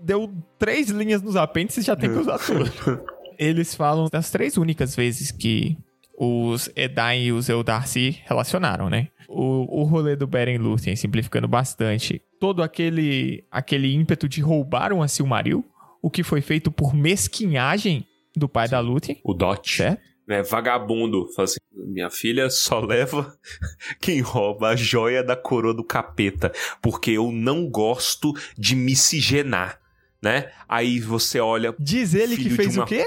deu 0.00 0.30
três 0.58 0.90
linhas 0.90 1.22
nos 1.22 1.34
apêndices, 1.36 1.84
já 1.84 1.96
tem 1.96 2.10
que 2.10 2.18
usar 2.18 2.38
tudo. 2.38 2.70
Eles 3.38 3.74
falam 3.74 4.08
das 4.12 4.30
três 4.30 4.56
únicas 4.56 4.94
vezes 4.94 5.30
que 5.32 5.76
os 6.16 6.70
Edain 6.76 7.24
e 7.24 7.32
os 7.32 7.48
Eldar 7.48 7.88
se 7.88 8.20
relacionaram, 8.26 8.88
né? 8.88 9.08
O, 9.28 9.80
o 9.80 9.84
rolê 9.84 10.14
do 10.14 10.26
Beren 10.26 10.58
Lúthien, 10.58 10.94
simplificando 10.94 11.48
bastante, 11.48 12.22
todo 12.38 12.62
aquele, 12.62 13.44
aquele 13.50 13.92
ímpeto 13.94 14.28
de 14.28 14.40
roubar 14.40 14.92
uma 14.92 15.08
Silmaril, 15.08 15.64
o 16.02 16.10
que 16.10 16.22
foi 16.22 16.40
feito 16.40 16.70
por 16.70 16.94
mesquinhagem 16.94 18.06
do 18.36 18.48
pai 18.48 18.68
da 18.68 18.78
Lúthien, 18.78 19.18
O 19.24 19.32
Dot. 19.32 19.76
certo? 19.76 20.13
É 20.28 20.42
vagabundo. 20.42 21.28
Fala 21.34 21.44
assim: 21.44 21.58
minha 21.72 22.10
filha 22.10 22.48
só 22.50 22.80
leva 22.80 23.36
quem 24.00 24.20
rouba 24.20 24.68
a 24.70 24.76
joia 24.76 25.22
da 25.22 25.36
coroa 25.36 25.74
do 25.74 25.84
capeta. 25.84 26.52
Porque 26.80 27.10
eu 27.12 27.30
não 27.30 27.68
gosto 27.68 28.32
de 28.56 28.74
miscigenar. 28.74 29.80
Né? 30.22 30.50
Aí 30.66 31.00
você 31.00 31.38
olha. 31.38 31.74
Diz 31.78 32.14
ele 32.14 32.38
que 32.38 32.48
fez 32.48 32.74
uma- 32.76 32.84
o 32.84 32.86
quê? 32.86 33.04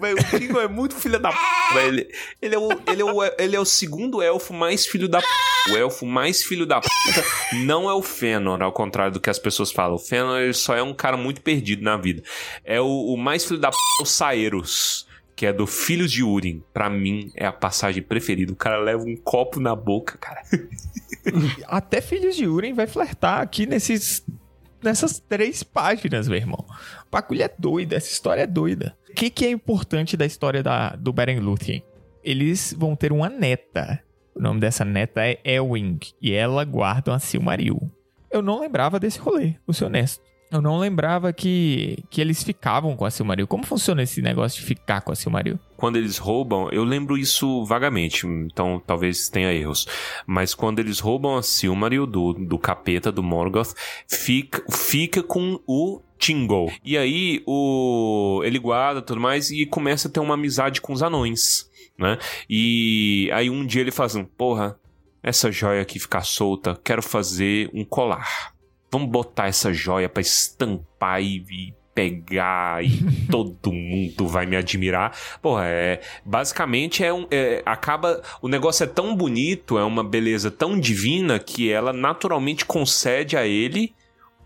Véi, 0.00 0.14
o 0.14 0.38
Tingo 0.38 0.60
é 0.60 0.68
muito 0.68 0.94
filho 0.94 1.18
da 1.18 1.30
p. 1.32 1.38
Ele, 1.86 2.08
ele, 2.40 2.54
é 2.54 2.58
o, 2.58 2.68
ele, 2.86 3.02
é 3.02 3.04
o, 3.04 3.24
ele 3.36 3.56
é 3.56 3.60
o 3.60 3.64
segundo 3.64 4.22
elfo 4.22 4.52
mais 4.54 4.86
filho 4.86 5.08
da 5.08 5.20
p. 5.20 5.26
O 5.72 5.76
elfo 5.76 6.06
mais 6.06 6.44
filho 6.44 6.64
da 6.64 6.80
p. 6.80 6.86
Não 7.64 7.90
é 7.90 7.92
o 7.94 8.00
Fëanor, 8.00 8.62
ao 8.62 8.72
contrário 8.72 9.12
do 9.12 9.18
que 9.20 9.28
as 9.28 9.40
pessoas 9.40 9.72
falam. 9.72 9.96
O 9.96 9.98
Fëanor 9.98 10.38
ele 10.38 10.52
só 10.54 10.76
é 10.76 10.82
um 10.84 10.94
cara 10.94 11.16
muito 11.16 11.40
perdido 11.40 11.82
na 11.82 11.96
vida. 11.96 12.22
É 12.64 12.80
o, 12.80 12.86
o 12.86 13.16
mais 13.16 13.44
filho 13.44 13.58
da 13.58 13.70
p. 13.72 13.76
é 13.98 14.02
o 14.02 14.06
Saeros. 14.06 15.04
Que 15.40 15.46
é 15.46 15.54
do 15.54 15.66
Filhos 15.66 16.12
de 16.12 16.22
Urim. 16.22 16.62
Pra 16.70 16.90
mim, 16.90 17.32
é 17.34 17.46
a 17.46 17.52
passagem 17.52 18.02
preferida. 18.02 18.52
O 18.52 18.56
cara 18.56 18.78
leva 18.78 19.02
um 19.02 19.16
copo 19.16 19.58
na 19.58 19.74
boca, 19.74 20.18
cara. 20.18 20.42
Até 21.66 22.02
Filhos 22.02 22.36
de 22.36 22.46
Uren 22.46 22.74
vai 22.74 22.86
flertar 22.86 23.40
aqui 23.40 23.64
nesses, 23.64 24.22
nessas 24.82 25.18
três 25.18 25.62
páginas, 25.62 26.28
meu 26.28 26.36
irmão. 26.36 26.62
O 27.06 27.10
bagulho 27.10 27.42
é 27.42 27.50
doido, 27.58 27.94
essa 27.94 28.12
história 28.12 28.42
é 28.42 28.46
doida. 28.46 28.94
O 29.08 29.14
que, 29.14 29.30
que 29.30 29.46
é 29.46 29.50
importante 29.50 30.14
da 30.14 30.26
história 30.26 30.62
da, 30.62 30.90
do 30.90 31.10
Beren 31.10 31.40
Lúthien? 31.40 31.82
Eles 32.22 32.74
vão 32.76 32.94
ter 32.94 33.10
uma 33.10 33.30
neta. 33.30 33.98
O 34.34 34.42
nome 34.42 34.60
dessa 34.60 34.84
neta 34.84 35.22
é 35.24 35.40
Elwing. 35.42 36.00
E 36.20 36.34
ela 36.34 36.66
guarda 36.66 37.12
uma 37.12 37.18
Silmaril. 37.18 37.90
Eu 38.30 38.42
não 38.42 38.60
lembrava 38.60 39.00
desse 39.00 39.18
rolê, 39.18 39.54
vou 39.66 39.72
ser 39.72 39.86
honesto. 39.86 40.22
Eu 40.50 40.60
não 40.60 40.78
lembrava 40.78 41.32
que, 41.32 42.02
que 42.10 42.20
eles 42.20 42.42
ficavam 42.42 42.96
com 42.96 43.04
a 43.04 43.10
Silmaril. 43.10 43.46
Como 43.46 43.64
funciona 43.64 44.02
esse 44.02 44.20
negócio 44.20 44.60
de 44.60 44.66
ficar 44.66 45.00
com 45.00 45.12
a 45.12 45.14
Silmaril? 45.14 45.58
quando 45.80 45.96
eles 45.96 46.18
roubam, 46.18 46.68
eu 46.70 46.84
lembro 46.84 47.16
isso 47.16 47.64
vagamente, 47.64 48.26
então 48.26 48.80
talvez 48.86 49.30
tenha 49.30 49.50
erros. 49.50 49.88
Mas 50.26 50.54
quando 50.54 50.78
eles 50.78 51.00
roubam 51.00 51.38
a 51.38 51.42
Silmaril 51.42 52.06
do, 52.06 52.34
do 52.34 52.58
capeta, 52.58 53.10
do 53.10 53.22
Morgoth, 53.22 53.74
fica, 54.06 54.62
fica 54.70 55.22
com 55.22 55.58
o 55.66 56.02
Tingle. 56.18 56.70
E 56.84 56.98
aí 56.98 57.42
o 57.46 58.42
ele 58.44 58.58
guarda 58.58 59.00
tudo 59.00 59.18
mais 59.18 59.50
e 59.50 59.64
começa 59.64 60.06
a 60.06 60.10
ter 60.10 60.20
uma 60.20 60.34
amizade 60.34 60.82
com 60.82 60.92
os 60.92 61.02
anões, 61.02 61.70
né? 61.98 62.18
E 62.48 63.30
aí 63.32 63.48
um 63.48 63.64
dia 63.64 63.80
ele 63.80 63.90
faz 63.90 64.14
um, 64.14 64.24
porra, 64.24 64.78
essa 65.22 65.50
joia 65.50 65.80
aqui 65.80 65.98
ficar 65.98 66.24
solta, 66.24 66.78
quero 66.84 67.02
fazer 67.02 67.70
um 67.72 67.86
colar. 67.86 68.52
Vamos 68.90 69.08
botar 69.08 69.46
essa 69.46 69.72
joia 69.72 70.08
pra 70.08 70.20
estampar 70.20 71.22
e, 71.22 71.44
e 71.50 71.74
pegar 71.94 72.84
e 72.84 72.90
todo 73.30 73.72
mundo 73.72 74.26
vai 74.26 74.46
me 74.46 74.56
admirar. 74.56 75.16
Porra, 75.42 75.66
é 75.66 76.00
basicamente 76.24 77.04
é 77.04 77.12
um 77.12 77.26
é, 77.30 77.62
acaba 77.66 78.22
o 78.40 78.48
negócio 78.48 78.84
é 78.84 78.86
tão 78.86 79.14
bonito, 79.14 79.78
é 79.78 79.84
uma 79.84 80.02
beleza 80.02 80.50
tão 80.50 80.78
divina 80.78 81.38
que 81.38 81.70
ela 81.70 81.92
naturalmente 81.92 82.64
concede 82.64 83.36
a 83.36 83.46
ele 83.46 83.94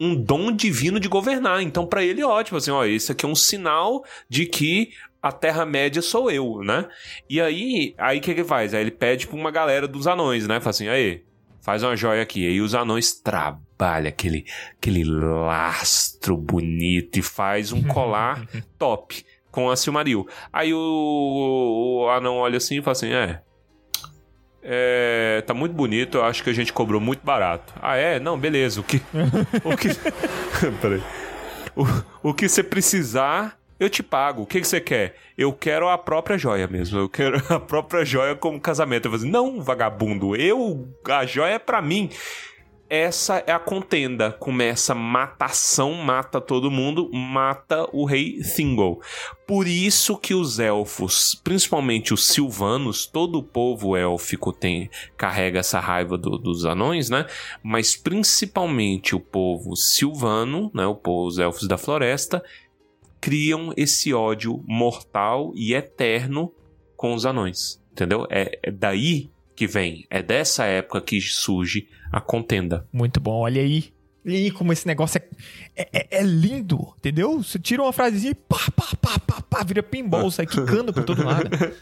um 0.01 0.15
dom 0.15 0.51
divino 0.51 0.99
de 0.99 1.09
governar. 1.09 1.63
Então 1.63 1.87
pra 1.87 2.03
ele 2.03 2.21
é 2.21 2.27
ótimo 2.27 2.59
assim, 2.59 2.71
ó, 2.71 2.85
esse 2.85 3.13
aqui 3.13 3.25
é 3.25 3.29
um 3.29 3.35
sinal 3.35 4.05
de 4.29 4.47
que 4.47 4.91
a 5.23 5.33
Terra 5.33 5.65
Média 5.65 6.03
sou 6.03 6.31
eu, 6.31 6.61
né? 6.63 6.87
E 7.31 7.41
aí, 7.41 7.95
aí 7.97 8.19
o 8.19 8.21
que 8.21 8.35
que 8.35 8.45
faz? 8.45 8.75
Aí 8.75 8.83
ele 8.83 8.91
pede 8.91 9.27
pra 9.27 9.37
uma 9.37 9.51
galera 9.51 9.89
dos 9.89 10.07
anões, 10.07 10.47
né? 10.47 10.61
Fala 10.61 10.71
assim, 10.71 10.89
aí, 10.89 11.23
faz 11.63 11.83
uma 11.83 11.97
joia 11.97 12.21
aqui. 12.23 12.47
Aí 12.47 12.61
os 12.61 12.75
anões 12.75 13.15
trabalham 13.15 13.65
aquele, 13.79 14.45
aquele 14.79 15.05
lastro 15.05 16.37
bonito 16.37 17.19
e 17.19 17.23
faz 17.23 17.73
um 17.73 17.83
colar 17.83 18.47
top 18.79 19.25
com 19.51 19.71
a 19.71 19.77
Silmaril. 19.77 20.27
Aí 20.53 20.75
o, 20.75 20.79
o 22.05 22.09
anão 22.11 22.37
olha 22.37 22.57
assim 22.57 22.79
e 22.79 22.83
fala 22.83 22.93
assim, 22.93 23.13
é... 23.13 23.41
É, 24.67 25.43
tá 25.47 25.53
muito 25.53 25.75
bonito, 25.75 26.17
eu 26.17 26.25
acho 26.25 26.43
que 26.43 26.49
a 26.49 26.53
gente 26.55 26.73
cobrou 26.73 26.99
muito 26.99 27.23
barato. 27.23 27.75
Ah, 27.83 27.97
é? 27.97 28.19
Não, 28.19 28.39
beleza. 28.39 28.81
O 28.81 28.83
que. 28.83 28.97
O 29.63 29.77
que. 29.77 29.89
Peraí. 30.81 31.03
O, 31.77 32.31
o 32.31 32.35
que 32.35 32.49
você 32.49 32.63
precisar, 32.63 33.59
eu 33.79 33.91
te 33.91 34.03
pago. 34.03 34.43
O 34.43 34.47
que, 34.47 34.61
que 34.61 34.67
você 34.67 34.81
quer? 34.81 35.17
Eu 35.37 35.53
quero 35.53 35.89
a 35.89 35.99
própria 35.99 36.39
joia 36.39 36.67
mesmo. 36.67 36.99
Eu 36.99 37.09
quero 37.11 37.43
a 37.53 37.61
própria 37.61 38.05
joia 38.05 38.35
como 38.35 38.59
casamento. 38.59 39.07
Eu 39.07 39.11
falo 39.11 39.23
assim, 39.23 39.31
não, 39.31 39.61
vagabundo, 39.61 40.35
eu. 40.35 40.89
A 41.09 41.27
joia 41.27 41.55
é 41.55 41.59
pra 41.59 41.83
mim. 41.83 42.09
Essa 42.89 43.43
é 43.47 43.53
a 43.53 43.59
contenda. 43.59 44.31
Começa 44.31 44.95
matação, 44.95 45.95
mata 45.95 46.41
todo 46.41 46.71
mundo, 46.71 47.11
mata 47.13 47.89
o 47.93 48.05
rei 48.05 48.41
Thingol. 48.43 49.01
Por 49.47 49.67
isso 49.67 50.17
que 50.19 50.35
os 50.35 50.59
elfos, 50.59 51.35
principalmente 51.43 52.13
os 52.13 52.27
silvanos, 52.29 53.07
todo 53.07 53.39
o 53.39 53.43
povo 53.43 53.97
élfico 53.97 54.53
tem 54.53 54.91
carrega 55.17 55.61
essa 55.61 55.81
raiva 55.81 56.17
do- 56.19 56.39
dos 56.39 56.65
anões, 56.67 57.09
né? 57.09 57.27
Mas 57.63 57.97
principalmente 57.97 59.15
o 59.17 59.21
povo 59.21 59.75
silvano, 59.75 60.71
né? 60.75 60.87
O 60.87 60.95
povo, 60.95 61.27
os 61.27 61.39
elfos 61.39 61.67
da 61.67 61.79
floresta, 61.79 62.45
criam 63.21 63.73
esse 63.77 64.13
ódio 64.13 64.63
mortal 64.67 65.53
e 65.57 65.75
eterno 65.75 66.53
com 66.97 67.15
os 67.15 67.25
anões, 67.25 67.83
entendeu? 67.91 68.27
É, 68.31 68.59
é 68.63 68.71
daí 68.71 69.31
que 69.55 69.67
vem, 69.67 70.05
é 70.11 70.23
dessa 70.23 70.65
época 70.65 71.01
que 71.01 71.21
surge 71.21 71.89
a 72.13 72.21
contenda. 72.21 72.87
Muito 72.93 73.21
bom, 73.21 73.41
olha 73.41 73.61
aí. 73.63 73.93
E 74.27 74.35
aí, 74.37 74.51
como 74.51 74.73
esse 74.73 74.87
negócio 74.87 75.21
é, 75.77 75.89
é- 75.93 76.07
é- 76.19 76.23
lindo, 76.23 76.95
entendeu? 76.99 77.43
Você 77.43 77.59
tira 77.59 77.83
uma 77.83 77.93
frasezinha 77.93 78.31
e 78.31 78.35
pá, 78.35 78.57
pá, 78.75 78.87
pá, 78.99 79.19
pá, 79.19 79.43
pá, 79.43 79.63
vira 79.63 79.83
pinball, 79.83 80.31
sai 80.31 80.47
quicando 80.47 80.95
por 80.95 81.05
todo 81.05 81.23
lado. 81.23 81.51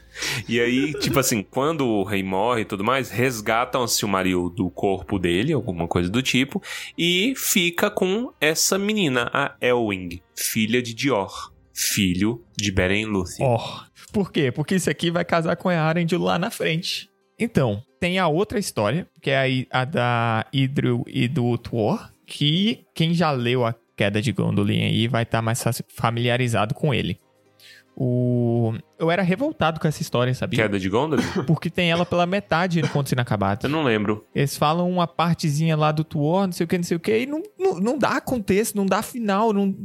E 0.49 0.59
aí, 0.61 0.93
tipo 0.95 1.21
assim, 1.21 1.41
quando 1.43 1.87
o 1.87 2.03
rei 2.03 2.23
morre 2.25 2.63
e 2.63 2.65
tudo 2.65 2.83
mais, 2.83 3.11
resgatam 3.11 3.85
a 3.85 3.89
Silmaril 3.89 4.51
do 4.51 4.69
corpo 4.71 5.21
dele, 5.21 5.53
alguma 5.53 5.87
coisa 5.87 6.11
do 6.11 6.21
tipo, 6.21 6.61
e 6.99 7.33
fica 7.37 7.89
com 7.91 8.33
essa 8.41 8.77
menina, 8.77 9.31
a 9.33 9.55
Elwing, 9.61 10.21
filha 10.35 10.83
de 10.83 10.93
Dior, 10.95 11.53
filho 11.73 12.45
de 12.57 12.73
Beren 12.73 13.07
Lúthien. 13.07 13.47
Ó, 13.49 13.83
por 14.13 14.33
quê? 14.33 14.51
Porque 14.51 14.75
isso 14.75 14.91
aqui 14.91 15.13
vai 15.13 15.25
casar 15.25 15.55
com 15.57 15.69
a 15.69 15.81
Arend 15.81 16.13
lá 16.17 16.41
na 16.41 16.51
frente. 16.51 17.09
Então, 17.43 17.83
tem 17.99 18.19
a 18.19 18.29
outra 18.29 18.59
história, 18.59 19.07
que 19.21 19.31
é 19.31 19.67
a, 19.73 19.81
a 19.81 19.85
da 19.85 20.47
Idril 20.53 21.05
e 21.07 21.27
do 21.29 21.57
Tuor, 21.59 22.11
que 22.27 22.85
quem 22.95 23.13
já 23.15 23.31
leu 23.31 23.65
a 23.67 23.75
Queda 23.97 24.23
de 24.23 24.33
Gondolin 24.33 24.83
aí 24.85 25.09
vai 25.09 25.23
estar 25.25 25.43
mais 25.43 25.63
fa- 25.63 25.71
familiarizado 25.89 26.75
com 26.75 26.95
ele. 26.95 27.19
O... 27.95 28.73
Eu 28.99 29.11
era 29.11 29.23
revoltado 29.23 29.79
com 29.79 29.87
essa 29.87 30.01
história, 30.01 30.33
sabia? 30.35 30.63
Queda 30.63 30.79
de 30.81 30.89
Gondolin? 30.89 31.23
Porque 31.47 31.69
tem 31.69 31.91
ela 31.91 32.07
pela 32.07 32.25
metade 32.25 32.81
no 32.81 32.89
Contos 32.89 33.13
Inacabados. 33.13 33.65
Eu 33.65 33.71
não 33.71 33.83
lembro. 33.85 34.25
Eles 34.35 34.57
falam 34.57 34.91
uma 34.91 35.07
partezinha 35.07 35.77
lá 35.77 35.93
do 35.93 36.03
Tuor, 36.03 36.47
não 36.47 36.53
sei 36.53 36.65
o 36.65 36.69
que, 36.69 36.79
não 36.79 36.85
sei 36.85 36.97
o 36.97 37.01
que, 37.01 37.19
e 37.21 37.27
não, 37.27 37.43
não, 37.59 37.75
não 37.79 37.99
dá 37.99 38.21
contexto, 38.21 38.77
não 38.77 38.87
dá 38.87 39.03
final, 39.03 39.53
não... 39.53 39.77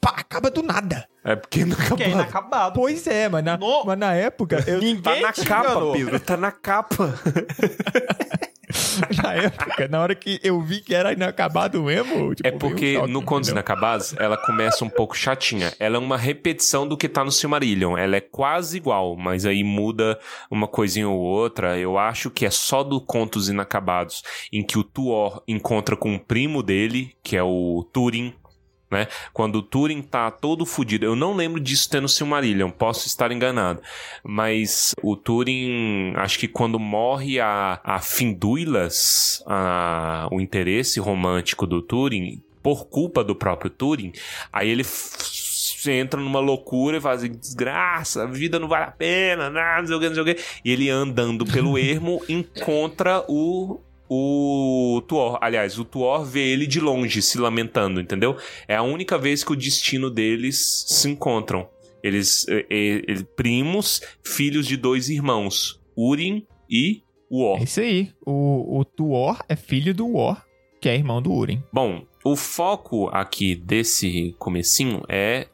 Pá, 0.00 0.14
acaba 0.18 0.50
do 0.50 0.62
nada. 0.62 1.08
É 1.24 1.34
porque 1.34 1.64
não 1.64 1.76
Que 1.76 1.82
é 1.82 1.86
acabou. 1.86 2.06
inacabado. 2.08 2.74
Pois 2.80 3.06
é, 3.06 3.28
mas 3.28 3.44
na, 3.44 3.56
No- 3.56 3.84
mas 3.84 3.98
na 3.98 4.14
época... 4.14 4.64
Eu, 4.66 4.80
Tá 5.02 5.16
na 5.20 5.32
capa, 5.32 5.70
enganou. 5.70 5.92
Pedro, 5.92 6.20
tá 6.20 6.36
na 6.36 6.52
capa. 6.52 7.14
na 9.22 9.34
época, 9.34 9.88
na 9.88 10.00
hora 10.00 10.14
que 10.14 10.38
eu 10.42 10.60
vi 10.60 10.80
que 10.80 10.94
era 10.94 11.12
inacabado 11.12 11.82
mesmo. 11.82 12.34
tipo, 12.34 12.48
É 12.48 12.52
um 12.54 12.58
porque 12.58 12.98
no 13.08 13.22
Contos? 13.22 13.48
Inacabados, 13.50 14.14
ela 14.18 14.36
começa 14.36 14.84
um 14.84 14.90
pouco 14.90 15.16
chatinha. 15.16 15.72
Ela 15.78 15.96
é 15.96 15.98
uma 15.98 16.16
repetição 16.16 16.86
do 16.86 16.96
que 16.96 17.08
tá 17.08 17.24
no 17.24 17.32
Silmarillion. 17.32 17.96
Ela 17.96 18.16
é 18.16 18.20
quase 18.20 18.76
igual, 18.76 19.16
mas 19.16 19.46
aí 19.46 19.64
muda 19.64 20.18
uma 20.50 20.68
coisinha 20.68 21.08
ou 21.08 21.18
outra. 21.18 21.78
Eu 21.78 21.98
acho 21.98 22.30
que 22.30 22.44
é 22.46 22.50
só 22.50 22.82
do 22.82 23.00
Contos 23.00 23.48
Inacabados, 23.48 24.22
em 24.52 24.62
que 24.62 24.78
o 24.78 24.84
Tuor 24.84 25.42
encontra 25.48 25.96
com 25.96 26.14
o 26.14 26.20
primo 26.20 26.62
dele, 26.62 27.12
que 27.22 27.36
é 27.36 27.42
o 27.42 27.86
Túrin, 27.92 28.34
né? 28.90 29.06
Quando 29.32 29.56
o 29.56 29.62
Túrin 29.62 30.02
tá 30.02 30.30
todo 30.30 30.64
fudido. 30.64 31.04
Eu 31.04 31.16
não 31.16 31.34
lembro 31.34 31.60
disso 31.60 31.88
ter 31.90 32.00
no 32.00 32.08
Silmarillion, 32.08 32.70
posso 32.70 33.06
estar 33.06 33.30
enganado. 33.32 33.82
Mas 34.22 34.94
o 35.02 35.16
Túrin, 35.16 36.12
acho 36.16 36.38
que 36.38 36.48
quando 36.48 36.78
morre 36.78 37.40
a, 37.40 37.80
a 37.82 38.00
Finduilas, 38.00 39.42
a, 39.46 40.28
o 40.30 40.40
interesse 40.40 41.00
romântico 41.00 41.66
do 41.66 41.82
Túrin, 41.82 42.42
por 42.62 42.86
culpa 42.86 43.22
do 43.22 43.34
próprio 43.34 43.70
Túrin, 43.70 44.12
aí 44.52 44.68
ele 44.68 44.84
entra 45.86 46.20
numa 46.20 46.40
loucura 46.40 46.96
e 46.96 47.00
faz 47.00 47.22
assim, 47.22 47.32
desgraça, 47.32 48.24
a 48.24 48.26
vida 48.26 48.58
não 48.58 48.68
vale 48.68 48.84
a 48.84 48.90
pena, 48.90 49.48
nada, 49.48 49.80
não 49.80 49.86
sei 49.86 49.96
o 49.96 50.00
que, 50.00 50.06
não 50.08 50.14
sei 50.14 50.22
o 50.22 50.26
que. 50.26 50.42
E 50.64 50.72
ele 50.72 50.90
andando 50.90 51.46
pelo 51.46 51.76
ermo 51.78 52.22
encontra 52.28 53.24
o 53.28 53.80
o 54.08 55.02
Tuor. 55.06 55.38
Aliás, 55.40 55.78
o 55.78 55.84
Tuor 55.84 56.24
vê 56.24 56.48
ele 56.48 56.66
de 56.66 56.80
longe 56.80 57.20
se 57.20 57.38
lamentando, 57.38 58.00
entendeu? 58.00 58.36
É 58.66 58.76
a 58.76 58.82
única 58.82 59.18
vez 59.18 59.44
que 59.44 59.52
o 59.52 59.56
destino 59.56 60.10
deles 60.10 60.84
se 60.86 61.08
encontram. 61.08 61.68
Eles, 62.02 62.46
eh, 62.48 62.66
eh, 62.70 63.02
eh, 63.08 63.24
primos, 63.36 64.00
filhos 64.24 64.66
de 64.66 64.76
dois 64.76 65.08
irmãos, 65.08 65.80
Urim 65.96 66.46
e 66.70 67.02
Uor. 67.30 67.58
É 67.60 67.64
isso 67.64 67.80
aí. 67.80 68.10
O, 68.24 68.80
o 68.80 68.84
Tuor 68.84 69.42
é 69.48 69.56
filho 69.56 69.94
do 69.94 70.06
War, 70.08 70.46
que 70.80 70.88
é 70.88 70.94
irmão 70.94 71.20
do 71.20 71.32
Urim. 71.32 71.62
Bom, 71.72 72.06
o 72.24 72.36
foco 72.36 73.08
aqui 73.08 73.54
desse 73.54 74.34
comecinho 74.38 75.02
é 75.08 75.48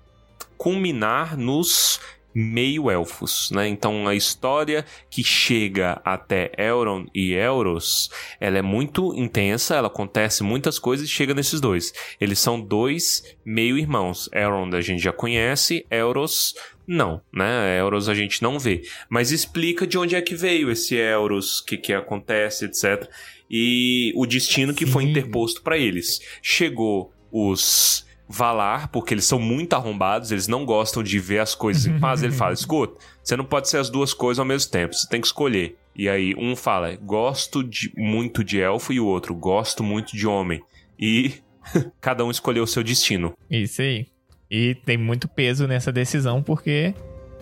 culminar 0.57 1.37
nos 1.37 2.01
meio-elfos, 2.35 3.51
né? 3.53 3.68
Então 3.68 4.09
a 4.09 4.14
história 4.14 4.85
que 5.09 5.23
chega 5.23 6.01
até 6.05 6.51
Elrond 6.59 7.09
e 7.14 7.33
Elros, 7.33 8.11
ela 8.40 8.59
é 8.59 8.62
muito 8.62 9.14
intensa, 9.14 9.77
ela 9.77 9.87
acontece 9.87 10.42
muitas 10.42 10.79
coisas 10.79 11.07
e 11.07 11.11
chega 11.11 11.33
nesses 11.33 11.61
dois. 11.61 11.92
Eles 12.20 12.38
são 12.38 12.61
dois 12.61 13.37
meio-irmãos. 13.44 14.29
Elrond 14.33 14.75
a 14.75 14.81
gente 14.81 15.03
já 15.03 15.12
conhece, 15.12 15.87
Elros 15.90 16.55
não, 16.87 17.23
né? 17.33 17.79
Elros 17.79 18.09
a 18.09 18.14
gente 18.14 18.42
não 18.42 18.59
vê. 18.59 18.83
Mas 19.09 19.31
explica 19.31 19.87
de 19.87 19.97
onde 19.97 20.14
é 20.14 20.20
que 20.20 20.35
veio 20.35 20.70
esse 20.70 20.97
Elros, 20.97 21.61
o 21.61 21.64
que 21.64 21.77
que 21.77 21.92
acontece, 21.92 22.66
etc. 22.66 23.09
E 23.51 24.12
o 24.14 24.27
destino 24.27 24.75
que 24.75 24.87
foi 24.87 25.05
Sim. 25.05 25.11
interposto 25.11 25.62
para 25.62 25.79
eles. 25.79 26.20
Chegou 26.42 27.12
os 27.33 28.04
Valar, 28.29 28.89
porque 28.89 29.13
eles 29.13 29.27
são 29.27 29.39
muito 29.39 29.75
arrombados, 29.75 30.33
eles 30.33 30.49
não 30.49 30.65
gostam 30.65 31.03
de 31.03 31.19
ver 31.19 31.41
as 31.41 31.55
coisas 31.55 31.85
em 31.87 31.99
paz. 31.99 32.23
Ele 32.23 32.33
fala: 32.33 32.55
escuta, 32.55 32.99
você 33.23 33.37
não 33.37 33.45
pode 33.45 33.69
ser 33.69 33.77
as 33.79 33.91
duas 33.91 34.15
coisas 34.15 34.39
ao 34.39 34.47
mesmo 34.47 34.71
tempo, 34.71 34.95
você 34.95 35.07
tem 35.09 35.21
que 35.21 35.27
escolher. 35.27 35.77
E 35.95 36.09
aí 36.09 36.35
um 36.37 36.57
fala: 36.57 36.97
gosto 36.97 37.63
de- 37.63 37.93
muito 37.97 38.43
de 38.43 38.59
elfo, 38.61 38.93
e 38.93 38.99
o 39.01 39.07
outro: 39.07 39.35
gosto 39.35 39.83
muito 39.85 40.17
de 40.17 40.27
homem. 40.27 40.63
E 40.99 41.35
cada 42.01 42.25
um 42.25 42.31
escolheu 42.31 42.65
o 42.65 42.67
seu 42.67 42.83
destino. 42.83 43.35
Isso 43.51 43.83
aí. 43.83 44.07
E 44.51 44.75
tem 44.87 44.97
muito 44.97 45.29
peso 45.29 45.67
nessa 45.67 45.93
decisão, 45.93 46.43
porque 46.43 46.95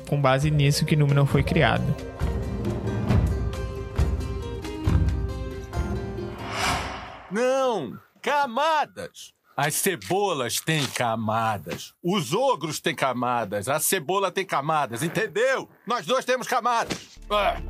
com 0.08 0.20
base 0.20 0.50
nisso 0.50 0.84
que 0.84 0.96
Númenor 0.96 1.26
foi 1.26 1.42
criado. 1.42 1.84
Não! 7.30 7.98
Camadas! 8.20 9.32
As 9.56 9.74
cebolas 9.74 10.60
têm 10.60 10.84
camadas. 10.86 11.92
Os 12.02 12.32
ogros 12.32 12.80
têm 12.80 12.94
camadas. 12.94 13.68
A 13.68 13.78
cebola 13.78 14.30
tem 14.30 14.46
camadas, 14.46 15.02
entendeu? 15.02 15.68
Nós 15.86 16.06
dois 16.06 16.24
temos 16.24 16.46
camadas. 16.46 17.18
Ah. 17.30 17.60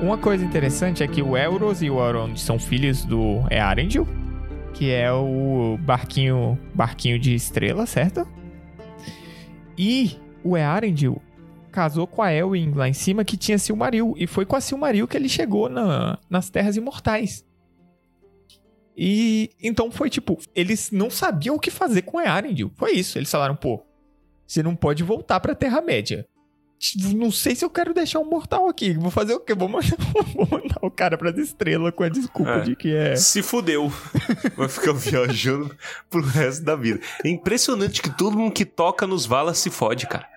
Uma 0.00 0.16
coisa 0.18 0.44
interessante 0.44 1.02
é 1.02 1.08
que 1.08 1.22
o 1.22 1.36
Elros 1.36 1.82
e 1.82 1.90
o 1.90 1.98
Elrond 2.04 2.36
são 2.40 2.58
filhos 2.58 3.04
do 3.04 3.40
Earendil, 3.50 4.08
que 4.72 4.90
é 4.90 5.12
o 5.12 5.76
barquinho, 5.80 6.58
barquinho 6.74 7.18
de 7.18 7.34
estrela, 7.34 7.84
certo? 7.86 8.26
E 9.76 10.16
o 10.42 10.56
Earendil 10.56 11.20
casou 11.70 12.06
com 12.06 12.22
a 12.22 12.32
Elwing 12.32 12.72
lá 12.72 12.88
em 12.88 12.92
cima, 12.94 13.24
que 13.24 13.36
tinha 13.36 13.58
Silmaril. 13.58 14.14
E 14.16 14.26
foi 14.26 14.44
com 14.46 14.56
a 14.56 14.60
Silmaril 14.60 15.06
que 15.06 15.16
ele 15.16 15.28
chegou 15.28 15.68
na- 15.68 16.18
nas 16.28 16.48
Terras 16.50 16.76
Imortais. 16.76 17.44
E 19.02 19.48
então 19.62 19.90
foi 19.90 20.10
tipo, 20.10 20.38
eles 20.54 20.90
não 20.90 21.08
sabiam 21.08 21.56
o 21.56 21.58
que 21.58 21.70
fazer 21.70 22.02
com 22.02 22.20
Earendil. 22.20 22.70
Foi 22.76 22.92
isso, 22.92 23.16
eles 23.16 23.30
falaram, 23.30 23.56
pô, 23.56 23.82
você 24.46 24.62
não 24.62 24.76
pode 24.76 25.02
voltar 25.02 25.40
pra 25.40 25.54
Terra-média. 25.54 26.26
Tipo, 26.78 27.14
Não 27.16 27.30
sei 27.30 27.54
se 27.54 27.64
eu 27.64 27.70
quero 27.70 27.92
deixar 27.94 28.18
um 28.20 28.28
mortal 28.28 28.68
aqui. 28.68 28.92
Vou 28.94 29.10
fazer 29.10 29.32
o 29.34 29.40
quê? 29.40 29.54
Vou 29.54 29.68
mandar, 29.68 29.96
vou 30.34 30.46
mandar 30.50 30.78
o 30.82 30.90
cara 30.90 31.16
pras 31.16 31.36
estrelas 31.38 31.92
com 31.94 32.02
a 32.02 32.08
desculpa 32.10 32.50
É. 32.52 32.60
de 32.60 32.76
que 32.76 32.94
é. 32.94 33.16
Se 33.16 33.42
fudeu. 33.42 33.90
Vai 34.56 34.68
ficar 34.68 34.92
viajando 34.92 35.74
pro 36.10 36.20
resto 36.22 36.62
da 36.64 36.76
vida. 36.76 37.00
É 37.24 37.28
impressionante 37.30 38.00
que 38.02 38.10
todo 38.16 38.36
mundo 38.36 38.52
que 38.52 38.64
toca 38.66 39.06
nos 39.06 39.24
valas 39.24 39.56
se 39.58 39.70
fode, 39.70 40.06
cara. 40.06 40.28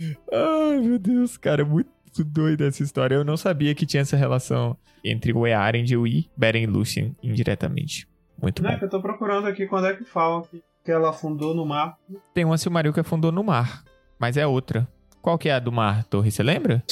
Ai, 0.00 0.78
meu 0.80 0.98
Deus, 0.98 1.36
cara, 1.36 1.62
é 1.62 1.64
muito 1.64 1.88
doida 2.24 2.66
essa 2.66 2.82
história. 2.82 3.14
Eu 3.16 3.24
não 3.24 3.36
sabia 3.36 3.74
que 3.74 3.86
tinha 3.86 4.00
essa 4.02 4.16
relação 4.16 4.76
entre 5.04 5.32
o 5.32 5.46
Earendil 5.46 6.04
e 6.06 6.28
Beren 6.36 6.66
Lúthien 6.66 7.16
indiretamente. 7.22 8.08
Muito 8.42 8.62
Não, 8.62 8.70
bom. 8.70 8.76
é 8.76 8.78
que 8.78 8.84
eu 8.84 8.90
tô 8.90 9.00
procurando 9.00 9.46
aqui 9.46 9.66
quando 9.66 9.86
é 9.86 9.94
que 9.94 10.04
fala 10.04 10.42
que, 10.42 10.62
que 10.84 10.90
ela 10.90 11.10
afundou 11.10 11.54
no 11.54 11.64
mar. 11.64 11.96
Tem 12.34 12.44
uma 12.44 12.58
Silmaril 12.58 12.92
que 12.92 13.00
afundou 13.00 13.30
no 13.30 13.44
mar, 13.44 13.84
mas 14.18 14.36
é 14.36 14.46
outra. 14.46 14.86
Qual 15.22 15.38
que 15.38 15.48
é 15.48 15.52
a 15.54 15.60
do 15.60 15.70
mar, 15.70 16.02
Torre? 16.06 16.32
Você 16.32 16.42
lembra? 16.42 16.82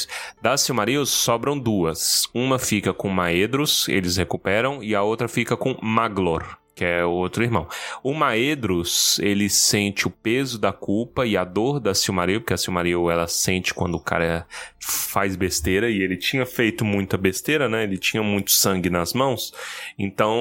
Das 0.40 0.60
Silmarils 0.60 1.10
sobram 1.10 1.58
duas. 1.58 2.28
Uma 2.32 2.60
fica 2.60 2.94
com 2.94 3.08
Maedros, 3.08 3.88
eles 3.88 4.16
recuperam, 4.16 4.80
e 4.84 4.94
a 4.94 5.02
outra 5.02 5.26
fica 5.26 5.56
com 5.56 5.76
Maglor, 5.82 6.56
que 6.80 6.84
é 6.86 7.04
o 7.04 7.10
outro 7.10 7.44
irmão. 7.44 7.68
O 8.02 8.14
Maedros, 8.14 9.18
ele 9.18 9.50
sente 9.50 10.08
o 10.08 10.10
peso 10.10 10.58
da 10.58 10.72
culpa 10.72 11.26
e 11.26 11.36
a 11.36 11.44
dor 11.44 11.78
da 11.78 11.94
Silmaril, 11.94 12.40
porque 12.40 12.54
a 12.54 12.56
Silmaril 12.56 13.10
ela 13.10 13.28
sente 13.28 13.74
quando 13.74 13.96
o 13.96 14.00
cara 14.00 14.46
faz 14.78 15.36
besteira, 15.36 15.90
e 15.90 16.00
ele 16.00 16.16
tinha 16.16 16.46
feito 16.46 16.82
muita 16.82 17.18
besteira, 17.18 17.68
né? 17.68 17.82
Ele 17.82 17.98
tinha 17.98 18.22
muito 18.22 18.50
sangue 18.50 18.88
nas 18.88 19.12
mãos. 19.12 19.52
Então, 19.98 20.40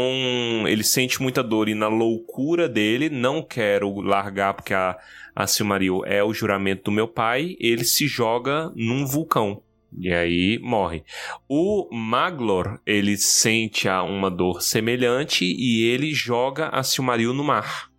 ele 0.65 0.85
sente 0.85 1.21
muita 1.21 1.43
dor 1.43 1.67
e 1.67 1.75
na 1.75 1.89
loucura 1.89 2.69
dele, 2.69 3.09
não 3.09 3.43
quero 3.43 3.99
largar 3.99 4.53
porque 4.53 4.73
a 4.73 4.97
a 5.35 5.47
Silmaril 5.47 6.03
é 6.05 6.21
o 6.21 6.33
juramento 6.33 6.85
do 6.85 6.91
meu 6.91 7.07
pai, 7.07 7.55
ele 7.61 7.85
se 7.85 8.07
joga 8.07 8.73
num 8.75 9.05
vulcão. 9.05 9.61
E 9.97 10.13
aí 10.13 10.59
morre. 10.59 11.03
O 11.47 11.89
Maglor, 11.91 12.79
ele 12.85 13.17
sente 13.17 13.87
uma 13.87 14.29
dor 14.29 14.61
semelhante 14.61 15.45
e 15.45 15.85
ele 15.85 16.13
joga 16.13 16.69
a 16.69 16.83
Silmaril 16.83 17.33
no 17.33 17.43
mar. 17.43 17.89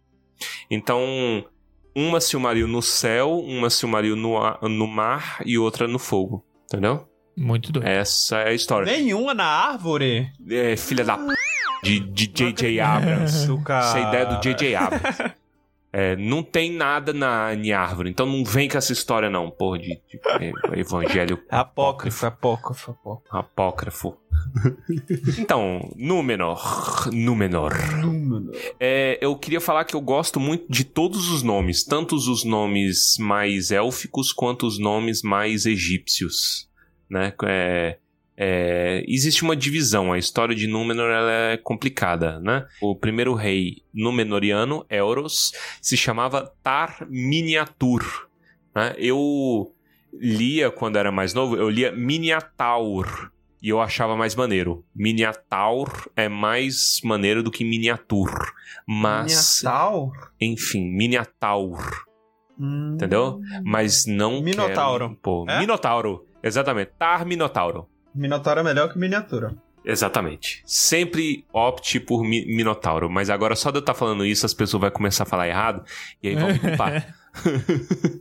Então, 0.71 1.45
uma 1.95 2.21
Silmaril 2.21 2.69
no 2.69 2.81
céu, 2.81 3.39
uma 3.39 3.69
Silmaril 3.69 4.17
no, 4.17 4.39
no 4.63 4.87
mar 4.87 5.41
e 5.45 5.59
outra 5.59 5.89
no 5.89 5.99
fogo. 5.99 6.45
Entendeu? 6.67 7.09
Muito 7.37 7.73
doido. 7.73 7.87
Essa 7.87 8.39
é 8.39 8.51
a 8.51 8.53
história. 8.53 8.91
Nenhuma 8.91 9.35
na 9.35 9.45
árvore? 9.45 10.31
É, 10.49 10.77
filha 10.77 11.05
da 11.05 11.17
p... 11.17 11.35
de 11.83 12.01
de 12.01 12.27
J.J. 12.27 12.81
Abrams. 12.81 13.49
Essa 13.69 13.99
é 13.99 14.05
a 14.05 14.09
ideia 14.09 14.27
do 14.27 14.41
J.J. 14.41 14.75
Abrams. 14.75 15.33
É, 15.93 16.15
não 16.15 16.43
tem 16.43 16.73
nada 16.73 17.13
na 17.13 17.53
em 17.53 17.73
árvore, 17.73 18.11
então 18.11 18.25
não 18.25 18.45
vem 18.45 18.69
com 18.69 18.79
essa 18.79 18.93
história 18.93 19.29
não, 19.29 19.51
porra, 19.51 19.79
de, 19.79 20.01
de 20.09 20.21
é, 20.41 20.53
evangelho 20.79 21.43
Apócrifo, 21.51 22.27
apócrifo, 22.27 22.93
apócrifo. 22.93 23.37
apócrifo. 23.37 24.17
então, 25.37 25.93
Númenor, 25.97 27.11
Númenor. 27.13 27.73
É, 28.79 29.19
eu 29.21 29.37
queria 29.37 29.61
falar 29.61 29.85
que 29.85 29.97
eu 29.97 30.01
gosto 30.01 30.39
muito 30.39 30.65
de 30.71 30.85
todos 30.85 31.29
os 31.29 31.43
nomes, 31.43 31.85
tanto 31.85 32.15
os 32.15 32.45
nomes 32.45 33.17
mais 33.19 33.73
élficos 33.73 34.33
quanto 34.33 34.67
os 34.67 34.79
nomes 34.79 35.23
mais 35.23 35.67
egípcios, 35.67 36.69
né? 37.11 37.35
É, 37.45 37.99
é, 38.43 39.05
existe 39.07 39.43
uma 39.43 39.55
divisão, 39.55 40.11
a 40.11 40.19
história 40.19 40.55
de 40.55 40.67
Númenor 40.67 41.11
é 41.11 41.59
complicada, 41.59 42.41
né? 42.41 42.67
O 42.81 42.97
primeiro 42.97 43.35
rei 43.35 43.83
númenoriano, 43.93 44.87
Elros, 44.89 45.53
se 45.83 45.95
chamava 45.95 46.51
Tar 46.63 47.07
Miniatur. 47.11 48.03
Né? 48.75 48.95
Eu 48.97 49.75
lia 50.19 50.71
quando 50.71 50.97
era 50.97 51.13
mais 51.13 51.35
novo, 51.35 51.55
eu 51.55 51.69
lia 51.69 51.93
Miniataur. 51.93 53.31
E 53.63 53.69
eu 53.69 53.79
achava 53.79 54.17
mais 54.17 54.35
maneiro. 54.35 54.87
Miniataur 54.97 56.09
é 56.17 56.27
mais 56.27 56.99
maneiro 57.05 57.43
do 57.43 57.51
que 57.51 57.63
miniatur. 57.63 58.31
Mas, 58.89 59.61
Miniatal? 59.63 60.13
enfim, 60.41 60.91
Miniataur. 60.91 61.79
Hum. 62.59 62.93
Entendeu? 62.95 63.39
Mas 63.63 64.07
não. 64.07 64.41
Minotauro. 64.41 65.09
Quero, 65.11 65.21
pô, 65.21 65.45
É? 65.47 65.59
Minotauro. 65.59 66.25
Exatamente. 66.43 66.93
Tar 66.99 67.27
Minotauro. 67.27 67.87
Minotauro 68.15 68.61
é 68.61 68.63
melhor 68.63 68.93
que 68.93 68.99
miniatura. 68.99 69.55
Exatamente. 69.85 70.63
Sempre 70.67 71.45
opte 71.53 71.99
por 72.01 72.23
mi- 72.23 72.45
Minotauro. 72.47 73.09
Mas 73.09 73.31
agora, 73.31 73.57
só 73.57 73.71
de 73.71 73.79
eu 73.79 73.81
estar 73.81 73.95
falando 73.95 74.27
isso, 74.27 74.45
as 74.45 74.53
pessoas 74.53 74.81
vão 74.81 74.91
começar 74.91 75.23
a 75.23 75.27
falar 75.27 75.49
errado. 75.49 75.83
E 76.23 76.29
aí 76.29 76.35
vão 76.37 76.49
me 76.49 76.59
culpar. 76.59 77.15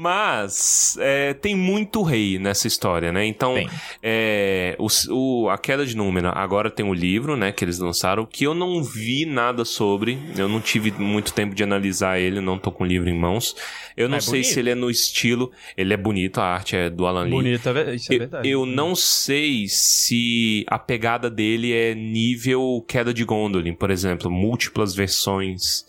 Mas 0.00 0.96
é, 1.00 1.32
tem 1.34 1.54
muito 1.54 2.02
rei 2.02 2.38
nessa 2.38 2.66
história, 2.66 3.12
né? 3.12 3.24
Então, 3.24 3.54
é, 4.02 4.76
o, 4.78 4.88
o- 5.10 5.48
a 5.48 5.56
queda 5.56 5.86
de 5.86 5.96
Númenor 5.96 6.36
agora 6.36 6.70
tem 6.70 6.84
o 6.84 6.92
livro, 6.92 7.36
né? 7.36 7.52
Que 7.52 7.64
eles 7.64 7.78
lançaram, 7.78 8.26
que 8.26 8.44
eu 8.44 8.54
não 8.54 8.82
vi 8.82 9.24
nada 9.24 9.64
sobre. 9.64 10.18
Eu 10.36 10.48
não 10.48 10.60
tive 10.60 10.90
muito 10.92 11.32
tempo 11.32 11.54
de 11.54 11.62
analisar 11.62 12.18
ele, 12.18 12.40
não 12.40 12.58
tô 12.58 12.70
com 12.72 12.84
o 12.84 12.86
livro 12.86 13.08
em 13.08 13.16
mãos. 13.18 13.54
Eu 13.96 14.08
não 14.08 14.18
É 14.18 14.20
sei 14.20 14.40
bonito. 14.40 14.46
se 14.52 14.58
ele 14.60 14.70
é 14.70 14.74
no 14.74 14.90
estilo. 14.90 15.52
Ele 15.76 15.94
é 15.94 15.96
bonito, 15.96 16.40
a 16.40 16.44
arte 16.44 16.76
é 16.76 16.90
do 16.90 17.06
Alan 17.06 17.22
Lee. 17.22 17.30
Bonito, 17.30 17.68
é 17.68 17.94
isso 17.94 18.12
é 18.12 18.14
Eu, 18.14 18.18
verdade. 18.18 18.48
eu 18.48 18.66
não 18.66 18.94
sei 18.94 19.66
se 19.68 20.64
a 20.68 20.78
pegada 20.78 21.30
dele 21.30 21.72
é 21.72 21.94
nível 21.94 22.84
Queda 22.88 23.14
de 23.14 23.24
Gondolin, 23.24 23.72
por 23.74 23.90
exemplo, 23.90 24.30
múltiplas 24.30 24.94
versões 24.94 25.84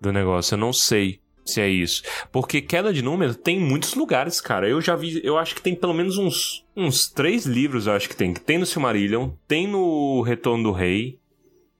do 0.00 0.12
negócio. 0.12 0.54
Eu 0.54 0.58
não 0.58 0.72
sei 0.72 1.20
se 1.44 1.60
é 1.60 1.68
isso. 1.68 2.02
Porque 2.30 2.60
Queda 2.60 2.92
de 2.92 3.02
Número 3.02 3.34
tem 3.34 3.56
em 3.58 3.64
muitos 3.64 3.94
lugares, 3.94 4.40
cara. 4.40 4.68
Eu 4.68 4.80
já 4.80 4.94
vi, 4.94 5.20
eu 5.24 5.38
acho 5.38 5.54
que 5.54 5.62
tem 5.62 5.74
pelo 5.74 5.94
menos 5.94 6.18
uns, 6.18 6.64
uns 6.76 7.08
três 7.08 7.46
livros, 7.46 7.86
eu 7.86 7.94
acho 7.94 8.08
que 8.08 8.16
tem. 8.16 8.34
Tem 8.34 8.58
no 8.58 8.66
Silmarillion, 8.66 9.30
tem 9.46 9.66
no 9.66 10.20
Retorno 10.22 10.64
do 10.64 10.72
Rei. 10.72 11.18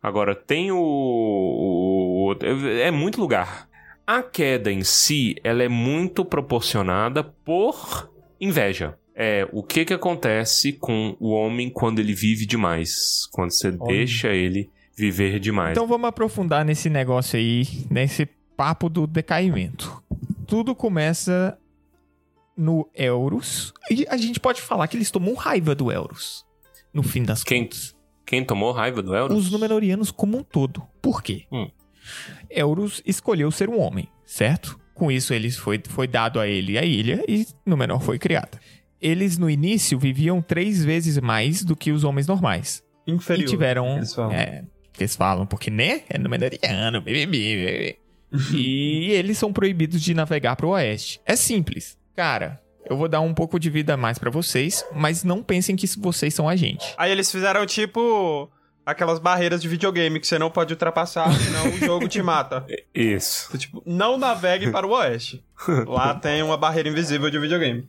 Agora 0.02 0.34
tem 0.34 0.70
o, 0.72 0.78
o 0.78 2.24
outro- 2.28 2.48
é 2.48 2.90
muito 2.90 3.20
lugar. 3.20 3.68
A 4.06 4.22
queda 4.22 4.72
em 4.72 4.82
si, 4.82 5.36
ela 5.44 5.62
é 5.62 5.68
muito 5.68 6.24
proporcionada 6.24 7.22
por 7.22 8.10
inveja. 8.40 8.96
É, 9.14 9.46
o 9.52 9.62
que 9.62 9.84
que 9.84 9.92
acontece 9.92 10.72
com 10.72 11.16
o 11.18 11.30
homem 11.30 11.68
quando 11.68 11.98
ele 11.98 12.14
vive 12.14 12.46
demais? 12.46 13.26
Quando 13.32 13.50
você 13.50 13.72
deixa 13.72 14.28
ele 14.28 14.70
viver 14.98 15.38
demais. 15.38 15.70
Então 15.72 15.86
vamos 15.86 16.08
aprofundar 16.08 16.64
nesse 16.64 16.90
negócio 16.90 17.38
aí, 17.38 17.64
nesse 17.88 18.26
papo 18.56 18.88
do 18.88 19.06
decaimento. 19.06 20.02
Tudo 20.46 20.74
começa 20.74 21.56
no 22.56 22.88
Euros. 22.94 23.72
E 23.90 24.04
a 24.08 24.16
gente 24.16 24.40
pode 24.40 24.60
falar 24.60 24.88
que 24.88 24.96
eles 24.96 25.10
tomam 25.10 25.34
raiva 25.34 25.74
do 25.74 25.92
Euros. 25.92 26.44
No 26.92 27.02
fim 27.02 27.22
das 27.22 27.44
Quem- 27.44 27.62
contas. 27.64 27.96
Quem 28.26 28.44
tomou 28.44 28.72
raiva 28.72 29.00
do 29.00 29.14
Elros? 29.14 29.38
Os 29.46 29.50
Númenóreanos 29.50 30.10
como 30.10 30.36
um 30.36 30.42
todo. 30.42 30.82
Por 31.00 31.22
quê? 31.22 31.46
Hum. 31.50 31.70
Euros 32.50 33.00
escolheu 33.06 33.50
ser 33.50 33.70
um 33.70 33.80
homem, 33.80 34.06
certo? 34.26 34.78
Com 34.94 35.10
isso, 35.10 35.32
eles 35.32 35.56
foi, 35.56 35.80
foi 35.88 36.06
dado 36.06 36.38
a 36.38 36.46
ele 36.46 36.76
a 36.76 36.84
ilha 36.84 37.24
e 37.26 37.46
Númenor 37.64 38.00
foi 38.00 38.18
criada. 38.18 38.58
Eles, 39.00 39.38
no 39.38 39.48
início, 39.48 39.98
viviam 39.98 40.42
três 40.42 40.84
vezes 40.84 41.16
mais 41.18 41.64
do 41.64 41.74
que 41.74 41.90
os 41.90 42.04
homens 42.04 42.26
normais. 42.26 42.82
Inferior. 43.06 43.46
E 43.46 43.48
tiveram. 43.48 43.96
eles 43.96 44.12
falam. 44.14 44.32
É, 44.32 44.64
que 44.98 45.04
eles 45.04 45.16
falam, 45.16 45.46
porque, 45.46 45.70
né? 45.70 46.02
É 46.10 46.18
bebê, 47.00 47.26
bebê. 47.26 47.98
E 48.52 49.10
eles 49.16 49.38
são 49.38 49.52
proibidos 49.52 50.02
de 50.02 50.12
navegar 50.12 50.56
pro 50.56 50.70
oeste. 50.70 51.20
É 51.24 51.34
simples. 51.34 51.96
Cara, 52.14 52.60
eu 52.88 52.96
vou 52.96 53.08
dar 53.08 53.20
um 53.20 53.32
pouco 53.32 53.58
de 53.58 53.70
vida 53.70 53.94
a 53.94 53.96
mais 53.96 54.18
pra 54.18 54.30
vocês, 54.30 54.84
mas 54.94 55.24
não 55.24 55.42
pensem 55.42 55.76
que 55.76 55.86
vocês 55.98 56.34
são 56.34 56.48
a 56.48 56.56
gente. 56.56 56.94
Aí 56.98 57.10
eles 57.10 57.30
fizeram 57.30 57.64
tipo 57.64 58.50
aquelas 58.84 59.18
barreiras 59.18 59.60
de 59.60 59.68
videogame 59.68 60.18
que 60.18 60.26
você 60.26 60.38
não 60.38 60.50
pode 60.50 60.72
ultrapassar, 60.72 61.30
senão 61.34 61.68
o 61.68 61.76
jogo 61.76 62.08
te 62.08 62.22
mata. 62.22 62.64
Isso. 62.94 63.56
Tipo, 63.58 63.82
não 63.84 64.16
navegue 64.16 64.70
para 64.70 64.86
o 64.86 64.92
oeste. 64.92 65.44
Lá 65.86 66.14
tem 66.18 66.42
uma 66.42 66.56
barreira 66.56 66.88
invisível 66.88 67.30
de 67.30 67.38
videogame. 67.38 67.86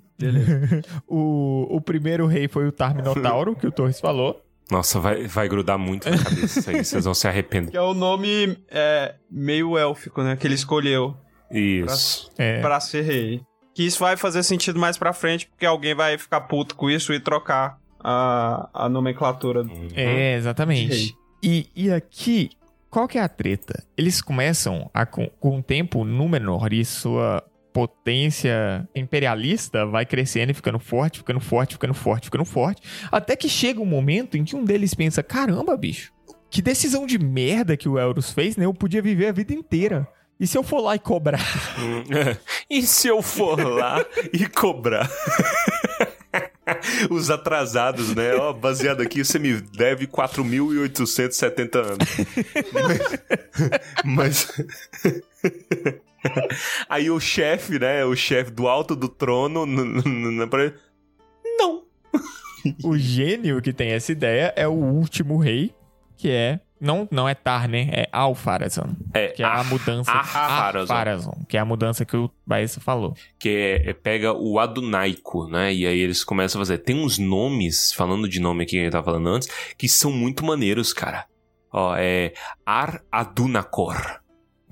O, 1.07 1.77
o 1.77 1.79
primeiro 1.79 2.27
rei 2.27 2.49
foi 2.49 2.67
o 2.67 2.71
Tarminotauro, 2.71 3.55
que 3.55 3.65
o 3.65 3.71
Torres 3.71 3.99
falou. 3.99 4.45
Nossa, 4.71 4.99
vai, 4.99 5.27
vai 5.27 5.49
grudar 5.49 5.77
muito 5.77 6.09
na 6.09 6.17
cabeça 6.17 6.59
isso 6.59 6.69
aí. 6.69 6.83
Vocês 6.83 7.05
vão 7.05 7.13
se 7.13 7.27
arrepender. 7.27 7.71
Que 7.71 7.77
é 7.77 7.81
o 7.81 7.93
nome 7.93 8.57
é, 8.69 9.15
meio 9.29 9.77
élfico, 9.77 10.21
né? 10.21 10.35
Que 10.35 10.45
ele 10.47 10.55
escolheu 10.55 11.15
Isso. 11.51 12.31
É, 12.37 12.61
pra 12.61 12.79
ser 12.79 13.01
rei. 13.01 13.41
Que 13.73 13.83
isso 13.83 13.99
vai 13.99 14.17
fazer 14.17 14.43
sentido 14.43 14.79
mais 14.79 14.97
pra 14.97 15.13
frente, 15.13 15.47
porque 15.47 15.65
alguém 15.65 15.95
vai 15.95 16.17
ficar 16.17 16.41
puto 16.41 16.75
com 16.75 16.89
isso 16.89 17.13
e 17.13 17.19
trocar 17.19 17.77
a, 18.03 18.69
a 18.73 18.89
nomenclatura. 18.89 19.61
é 19.95 20.31
De 20.33 20.37
exatamente. 20.37 20.87
rei. 20.95 21.13
E, 21.41 21.69
e 21.75 21.91
aqui, 21.91 22.49
qual 22.89 23.07
que 23.07 23.17
é 23.17 23.21
a 23.21 23.29
treta? 23.29 23.83
Eles 23.97 24.21
começam, 24.21 24.89
a, 24.93 25.05
com, 25.05 25.27
com 25.39 25.59
o 25.59 25.63
tempo, 25.63 26.03
Númenor 26.03 26.73
e 26.73 26.83
sua 26.83 27.43
potência 27.87 28.85
imperialista 28.93 29.85
vai 29.85 30.05
crescendo 30.05 30.51
e 30.51 30.53
ficando 30.53 30.79
forte, 30.79 31.19
ficando 31.19 31.39
forte, 31.39 31.75
ficando 31.75 31.93
forte, 31.93 32.25
ficando 32.25 32.43
forte. 32.43 32.81
Até 33.09 33.37
que 33.37 33.47
chega 33.47 33.79
um 33.79 33.85
momento 33.85 34.35
em 34.35 34.43
que 34.43 34.53
um 34.53 34.65
deles 34.65 34.93
pensa: 34.93 35.23
caramba, 35.23 35.77
bicho, 35.77 36.11
que 36.49 36.61
decisão 36.61 37.05
de 37.05 37.17
merda 37.17 37.77
que 37.77 37.87
o 37.87 37.97
Elros 37.97 38.31
fez, 38.31 38.57
né? 38.57 38.65
Eu 38.65 38.73
podia 38.73 39.01
viver 39.01 39.27
a 39.27 39.31
vida 39.31 39.53
inteira. 39.53 40.05
E 40.37 40.45
se 40.45 40.57
eu 40.57 40.63
for 40.63 40.81
lá 40.81 40.95
e 40.95 40.99
cobrar? 40.99 41.39
E 42.69 42.83
se 42.83 43.07
eu 43.07 43.21
for 43.21 43.57
lá 43.59 44.05
e 44.31 44.45
cobrar? 44.45 45.09
Os 47.09 47.31
atrasados, 47.31 48.13
né? 48.13 48.35
Ó, 48.35 48.53
baseado 48.53 49.01
aqui, 49.01 49.25
você 49.25 49.39
me 49.39 49.53
deve 49.59 50.05
4.870 50.05 51.75
anos. 51.75 52.07
Mas. 54.05 54.51
mas- 54.53 54.53
Aí 56.89 57.09
o 57.09 57.19
chefe, 57.19 57.79
né? 57.79 58.03
O 58.05 58.15
chefe 58.15 58.51
do 58.51 58.67
alto 58.67 58.95
do 58.95 59.07
trono. 59.07 59.65
Não. 61.57 61.83
O 62.83 62.97
gênio 62.97 63.61
que 63.61 63.71
tem 63.71 63.91
essa 63.91 64.11
ideia 64.11 64.51
é 64.53 64.67
o 64.67 64.73
último 64.73 65.37
rei, 65.37 65.73
que 66.17 66.29
é. 66.29 66.59
Não, 66.81 67.07
não 67.11 67.27
é 67.27 67.33
Tar, 67.33 67.67
né? 67.69 67.89
É 67.91 68.09
Alfarazon. 68.11 68.95
É, 69.13 69.27
Que 69.29 69.43
é 69.43 69.45
a 69.45 69.49
Ar- 69.49 69.65
mudança. 69.65 70.11
Arpharazon, 70.11 71.45
Que 71.47 71.55
é 71.57 71.59
a 71.59 71.65
mudança 71.65 72.03
que 72.05 72.15
o 72.17 72.29
Baessa 72.45 72.79
falou. 72.81 73.13
que 73.37 73.49
é, 73.49 73.89
é- 73.89 73.93
pega 73.93 74.33
o 74.33 74.59
Adunaico, 74.59 75.47
né? 75.47 75.73
E 75.73 75.85
aí 75.85 75.99
eles 75.99 76.23
começam 76.23 76.59
a 76.61 76.65
fazer. 76.65 76.77
Tem 76.79 76.95
uns 76.97 77.17
nomes, 77.17 77.93
falando 77.93 78.27
de 78.29 78.39
nome 78.41 78.63
aqui 78.63 78.71
que 78.71 78.79
a 78.79 78.83
gente 78.83 78.91
tava 78.91 79.05
falando 79.05 79.27
antes, 79.29 79.47
que 79.77 79.87
são 79.89 80.11
muito 80.11 80.45
maneiros, 80.45 80.91
cara. 80.93 81.25
Ó, 81.71 81.95
é 81.97 82.33
Ar 82.65 83.01
Adunacor. 83.11 83.95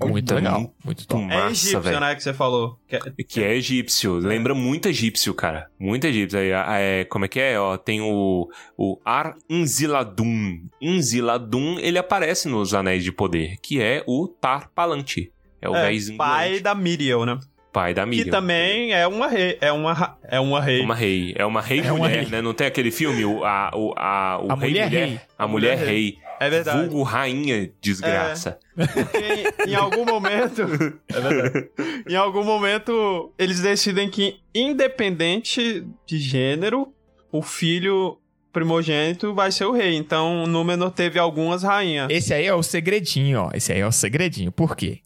Muito 0.00 0.34
legal. 0.34 0.60
muito 0.60 0.72
Muito 0.84 1.06
top. 1.06 1.24
É 1.32 1.46
egípcio, 1.46 1.80
velho. 1.80 2.00
né? 2.00 2.14
Que 2.14 2.22
você 2.22 2.32
falou. 2.32 2.78
Que 2.88 2.96
é- 2.96 3.00
Que 3.28 3.42
é 3.42 3.54
egípcio. 3.56 4.14
Lembra 4.18 4.54
muito 4.54 4.88
egípcio, 4.88 5.34
cara. 5.34 5.68
Muito 5.78 6.06
egípcio. 6.06 6.38
Aí, 6.38 6.52
ah, 6.52 6.78
é, 6.78 7.04
como 7.04 7.24
é 7.24 7.28
que 7.28 7.40
é? 7.40 7.58
Ó, 7.58 7.76
tem 7.76 8.00
o, 8.00 8.48
o 8.76 8.98
Ar 9.04 9.34
Inziladun. 9.50 10.60
Inziladun, 10.80 11.78
ele 11.80 11.98
aparece 11.98 12.48
nos 12.48 12.74
Anéis 12.74 13.02
de 13.04 13.12
Poder, 13.12 13.56
que 13.62 13.80
é 13.80 14.02
o 14.06 14.28
Tar 14.28 14.70
Palantir. 14.74 15.30
É 15.60 15.68
o 15.68 15.74
é, 15.74 15.90
pai 16.16 16.60
da 16.60 16.74
Miriel, 16.74 17.24
né? 17.26 17.38
pai 17.72 17.92
da 17.94 18.02
Que 18.04 18.10
Miriam. 18.10 18.30
também 18.32 18.92
é 18.92 19.06
uma 19.06 19.28
rei. 19.28 19.58
É 19.60 19.70
uma, 19.70 20.16
é 20.24 20.40
uma 20.40 20.60
rei. 20.60 20.80
Uma 20.80 20.94
rei. 20.94 21.34
É 21.36 21.44
uma 21.46 21.60
rei 21.60 21.80
É 21.80 21.92
uma 21.92 21.98
mulher, 22.06 22.20
rei. 22.22 22.30
né? 22.30 22.42
Não 22.42 22.54
tem 22.54 22.66
aquele 22.66 22.90
filme? 22.90 23.24
O, 23.24 23.44
a, 23.44 23.70
o, 23.74 23.92
a, 23.96 24.40
o 24.42 24.50
A 24.52 24.54
rei 24.56 24.70
mulher 24.70 24.86
mulher? 24.88 25.06
rei. 25.08 25.20
A 25.38 25.46
mulher 25.46 25.76
mulher 25.78 25.86
rei. 25.88 26.18
É 26.40 26.48
verdade. 26.50 26.86
Vulgo 26.86 27.02
rainha 27.02 27.70
desgraça. 27.80 28.58
Porque 28.74 29.64
em, 29.66 29.72
em 29.72 29.74
algum 29.74 30.04
momento. 30.04 30.62
É 31.08 31.20
verdade. 31.20 31.70
Em 32.08 32.14
algum 32.16 32.44
momento, 32.44 33.32
eles 33.38 33.60
decidem 33.60 34.08
que, 34.10 34.40
independente 34.54 35.86
de 36.06 36.18
gênero, 36.18 36.92
o 37.32 37.42
filho 37.42 38.18
primogênito 38.52 39.34
vai 39.34 39.52
ser 39.52 39.64
o 39.64 39.72
rei. 39.72 39.94
Então, 39.96 40.46
Númenor 40.46 40.90
teve 40.90 41.18
algumas 41.18 41.62
rainhas. 41.62 42.08
Esse 42.10 42.32
aí 42.34 42.46
é 42.46 42.54
o 42.54 42.62
segredinho, 42.62 43.40
ó. 43.42 43.50
Esse 43.54 43.72
aí 43.72 43.80
é 43.80 43.86
o 43.86 43.92
segredinho. 43.92 44.50
Por 44.52 44.76
quê? 44.76 45.00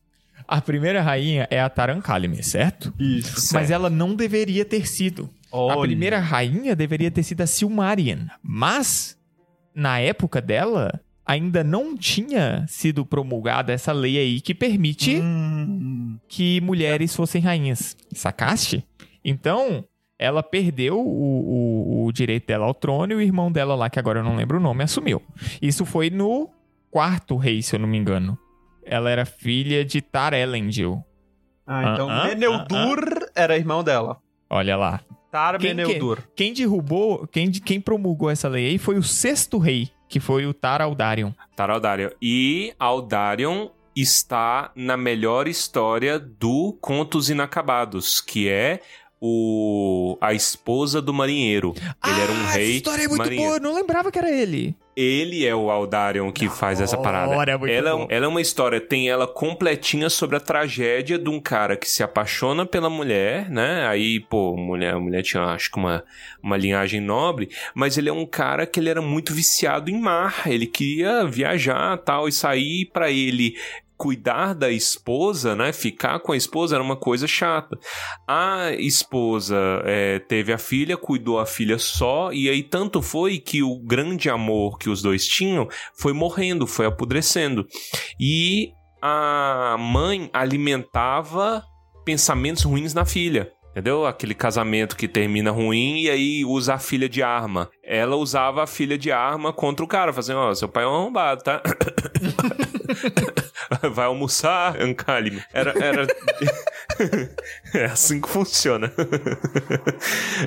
A 0.47 0.61
primeira 0.61 1.01
rainha 1.01 1.47
é 1.51 1.61
a 1.61 1.69
Tarancalime, 1.69 2.43
certo? 2.43 2.93
Isso. 2.99 3.55
Mas 3.55 3.71
ela 3.71 3.89
não 3.89 4.15
deveria 4.15 4.65
ter 4.65 4.87
sido. 4.87 5.31
A 5.51 5.57
Olha. 5.57 5.81
primeira 5.83 6.19
rainha 6.19 6.75
deveria 6.75 7.11
ter 7.11 7.23
sido 7.23 7.43
a 7.43 7.47
Silmarien. 7.47 8.27
Mas, 8.43 9.17
na 9.75 9.99
época 9.99 10.41
dela, 10.41 11.01
ainda 11.25 11.63
não 11.65 11.97
tinha 11.97 12.65
sido 12.69 13.05
promulgada 13.07 13.73
essa 13.73 13.93
lei 13.93 14.19
aí 14.19 14.41
que 14.41 14.55
permite 14.55 15.17
Hum. 15.21 16.19
que 16.29 16.61
mulheres 16.61 17.15
fossem 17.15 17.41
rainhas. 17.41 17.97
Sacaste? 18.13 18.85
Então, 19.25 19.85
ela 20.19 20.43
perdeu 20.43 20.99
o, 20.99 22.05
o- 22.05 22.07
o 22.07 22.13
direito 22.13 22.47
dela 22.47 22.67
ao 22.67 22.75
trono 22.75 23.13
e 23.13 23.17
o 23.17 23.21
irmão 23.21 23.51
dela 23.53 23.75
lá, 23.75 23.89
que 23.89 23.99
agora 23.99 24.21
eu 24.21 24.25
não 24.25 24.37
lembro 24.37 24.59
o 24.59 24.61
nome, 24.61 24.83
assumiu. 24.85 25.23
Isso 25.61 25.85
foi 25.85 26.11
no 26.11 26.49
quarto 26.91 27.37
rei, 27.37 27.63
se 27.63 27.75
eu 27.77 27.81
não 27.81 27.89
me 27.89 27.99
engano. 27.99 28.37
Ela 28.85 29.11
era 29.11 29.25
filha 29.25 29.85
de 29.85 30.01
Tar 30.01 30.33
Elendil. 30.35 31.03
Ah, 31.67 31.93
então 31.93 32.11
ah, 32.11 32.25
Meneldur 32.27 33.29
era 33.35 33.57
irmão 33.57 33.83
dela. 33.85 34.19
Olha 34.51 34.77
lá. 34.77 35.01
Tar 35.31 35.57
Quem 35.59 35.71
que- 35.71 35.75
Meneldur. 35.75 36.19
Quem 36.37 36.53
derrubou, 36.53 37.27
quem, 37.29 37.51
quem 37.51 37.81
promulgou 37.81 38.29
essa 38.29 38.49
lei 38.49 38.67
aí 38.67 38.79
foi 38.79 38.99
o 38.99 39.03
sexto 39.03 39.57
rei, 39.59 39.89
que 40.13 40.21
foi 40.21 40.45
o 40.45 40.53
Tar 40.53 40.83
Aldarion. 40.83 41.33
Taraldarion. 41.57 42.11
E 42.21 42.75
Aldarion 42.79 43.69
está 43.97 44.71
na 44.77 44.95
melhor 44.95 45.49
história 45.49 46.19
do 46.19 46.77
Contos 46.83 47.31
Inacabados, 47.31 48.21
que 48.21 48.47
é 48.49 48.81
o 49.21 50.19
a 50.21 50.35
esposa 50.35 51.01
do 51.01 51.15
marinheiro. 51.15 51.73
Ele 52.07 52.21
era 52.21 52.33
um 52.33 52.45
Ah, 52.47 52.51
rei 52.51 52.63
Essa 52.65 52.77
história 52.77 53.05
é 53.05 53.09
muito 53.09 53.19
marinheiro. 53.21 53.45
boa, 53.51 53.57
eu 53.57 53.63
não 53.63 53.75
lembrava 53.75 54.11
que 54.13 54.19
era 54.19 54.31
ele. 54.31 54.77
Ele 54.95 55.47
é 55.47 55.55
o 55.55 55.71
Aldarion 55.71 56.31
que 56.31 56.49
faz 56.49 56.81
essa 56.81 56.99
parada. 56.99 57.35
muito 57.59 57.73
ela, 57.73 57.91
é 57.91 57.93
bom. 57.93 58.07
ela 58.11 58.25
é 58.27 58.29
uma 58.29 58.41
história, 58.41 58.81
tem 58.81 59.09
ela 59.09 59.27
completinha 59.27 60.11
sobre 60.11 60.37
a 60.37 60.41
tragédia 60.41 61.19
de 61.19 61.31
um 61.31 61.41
cara 61.41 61.77
que 61.77 61.89
se 61.89 62.03
apaixona 62.03 62.67
pela 62.67 62.91
mulher, 62.91 63.49
né? 63.49 63.87
Aí, 63.87 64.21
pô, 64.21 64.55
mulher, 64.57 64.95
a 64.95 65.01
mulher 65.01 65.23
tinha, 65.23 65.45
acho 65.45 65.71
que 65.71 65.79
uma, 65.79 66.05
uma 66.43 66.57
linhagem 66.57 67.01
nobre, 67.01 67.49
mas 67.75 67.97
ele 67.97 68.11
é 68.11 68.13
um 68.13 68.27
cara 68.27 68.67
que 68.67 68.79
ele 68.79 68.91
era 68.91 69.01
muito 69.01 69.33
viciado 69.33 69.91
em 69.91 69.99
mar. 69.99 70.43
Ele 70.47 70.67
queria 70.67 71.25
viajar 71.25 71.97
tal 71.99 72.29
e 72.29 72.33
sair 72.33 72.91
pra 72.93 73.11
ele 73.11 73.57
cuidar 74.03 74.53
da 74.53 74.69
esposa, 74.69 75.55
né? 75.55 75.73
Ficar 75.73 76.19
com 76.19 76.33
a 76.33 76.37
esposa 76.37 76.75
era 76.75 76.83
uma 76.83 76.97
coisa 76.97 77.29
chata. 77.29 77.79
A 78.27 78.73
esposa 78.73 79.57
é, 79.85 80.19
teve 80.19 80.53
a 80.53 80.59
filha, 80.59 80.97
cuidou 80.97 81.39
a 81.39 81.47
filha 81.47 81.79
só, 81.79 82.33
e 82.33 82.49
aí 82.49 82.65
tanto 82.65 83.01
foi 83.01 83.39
que 83.39 83.63
o 83.63 83.79
grande 83.79 84.29
amor 84.29 84.77
que 84.77 84.91
os 84.91 85.03
dois 85.03 85.25
tinham 85.25 85.69
foi 85.97 86.13
morrendo, 86.13 86.67
foi 86.67 86.85
apodrecendo. 86.85 87.65
E 88.19 88.73
a 89.01 89.77
mãe 89.79 90.29
alimentava 90.33 91.63
pensamentos 92.05 92.65
ruins 92.65 92.93
na 92.93 93.05
filha. 93.05 93.53
Entendeu? 93.71 94.05
Aquele 94.05 94.35
casamento 94.35 94.97
que 94.97 95.09
termina 95.09 95.51
ruim 95.51 96.01
e 96.01 96.11
aí 96.11 96.45
usa 96.45 96.75
a 96.75 96.79
filha 96.79 97.09
de 97.09 97.23
arma. 97.23 97.71
Ela 97.95 98.17
usava 98.17 98.63
a 98.63 98.67
filha 98.67 98.97
de 98.97 99.13
arma 99.13 99.53
contra 99.53 99.85
o 99.85 99.89
cara, 99.89 100.15
fazendo, 100.15 100.39
ó, 100.39 100.55
seu 100.55 100.67
pai 100.67 100.85
é 100.85 100.87
um 100.87 100.95
arrombado, 100.95 101.45
tá? 101.45 101.61
Vai 103.93 104.07
almoçar, 104.07 104.81
Ancalime. 104.81 105.43
Era, 105.53 105.75
era... 105.79 106.07
é 107.75 107.85
assim 107.87 108.21
que 108.21 108.29
funciona. 108.29 108.93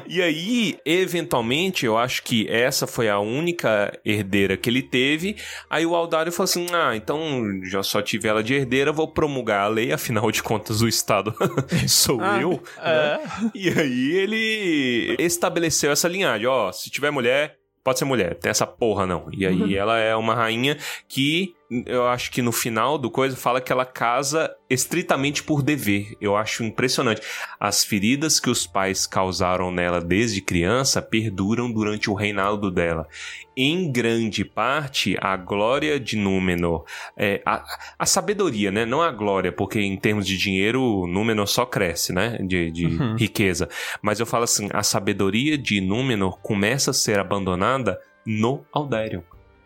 e 0.07 0.21
aí, 0.21 0.77
eventualmente, 0.85 1.85
eu 1.85 1.97
acho 1.97 2.23
que 2.23 2.47
essa 2.49 2.87
foi 2.87 3.09
a 3.09 3.19
única 3.19 3.97
herdeira 4.03 4.57
que 4.57 4.69
ele 4.69 4.81
teve. 4.81 5.35
Aí 5.69 5.85
o 5.85 5.95
Aldário 5.95 6.31
falou 6.31 6.45
assim: 6.45 6.67
ah, 6.73 6.95
então 6.95 7.19
já 7.63 7.83
só 7.83 8.01
tive 8.01 8.27
ela 8.27 8.43
de 8.43 8.53
herdeira, 8.55 8.91
vou 8.91 9.07
promulgar 9.07 9.65
a 9.65 9.67
lei, 9.67 9.91
afinal 9.91 10.29
de 10.31 10.41
contas, 10.43 10.81
o 10.81 10.87
Estado 10.87 11.33
sou 11.87 12.19
Ah, 12.21 12.39
eu. 12.41 12.61
é. 12.79 13.17
né? 13.17 13.51
E 13.53 13.69
aí 13.69 14.11
ele 14.17 15.15
estabeleceu 15.19 15.91
essa 15.91 16.07
linhagem: 16.07 16.47
ó, 16.47 16.71
se 16.71 16.89
tiver 16.89 17.11
mulher. 17.11 17.34
Pode 17.83 17.99
ser 17.99 18.05
mulher, 18.05 18.33
tem 18.35 18.49
essa 18.49 18.65
porra 18.65 19.05
não. 19.05 19.27
E 19.31 19.45
aí 19.45 19.75
ela 19.75 19.99
é 19.99 20.15
uma 20.15 20.33
rainha 20.33 20.75
que 21.07 21.53
eu 21.85 22.05
acho 22.07 22.31
que 22.31 22.41
no 22.41 22.51
final 22.51 22.97
do 22.97 23.09
coisa 23.09 23.35
fala 23.35 23.59
que 23.59 23.71
ela 23.71 23.85
casa 23.85 24.53
estritamente 24.69 25.41
por 25.43 25.61
dever. 25.63 26.15
Eu 26.21 26.35
acho 26.35 26.63
impressionante. 26.63 27.21
As 27.59 27.83
feridas 27.83 28.39
que 28.39 28.49
os 28.49 28.67
pais 28.67 29.07
causaram 29.07 29.71
nela 29.71 29.99
desde 29.99 30.41
criança 30.41 31.01
perduram 31.01 31.71
durante 31.71 32.09
o 32.09 32.13
reinado 32.13 32.69
dela. 32.69 33.07
Em 33.57 33.91
grande 33.91 34.43
parte, 34.45 35.15
a 35.19 35.35
glória 35.37 35.99
de 35.99 36.17
Númenor, 36.17 36.83
é, 37.17 37.41
a, 37.45 37.63
a 37.97 38.05
sabedoria, 38.05 38.71
né? 38.71 38.85
Não 38.85 39.01
a 39.01 39.11
glória, 39.11 39.51
porque 39.51 39.79
em 39.79 39.97
termos 39.97 40.27
de 40.27 40.37
dinheiro, 40.37 41.07
Númenor 41.07 41.47
só 41.47 41.65
cresce, 41.65 42.13
né? 42.13 42.37
De, 42.41 42.69
de 42.71 42.85
Uhum. 42.85 43.15
riqueza. 43.15 43.67
Mas 44.01 44.19
eu 44.19 44.25
falo 44.25 44.43
assim, 44.43 44.69
a 44.73 44.83
sabedoria 44.83 45.57
de 45.57 45.81
Númenor 45.81 46.37
começa 46.41 46.91
a 46.91 46.93
ser 46.93 47.17
abandonada 47.19 47.99
no 48.25 48.65
Aldarion 48.73 49.21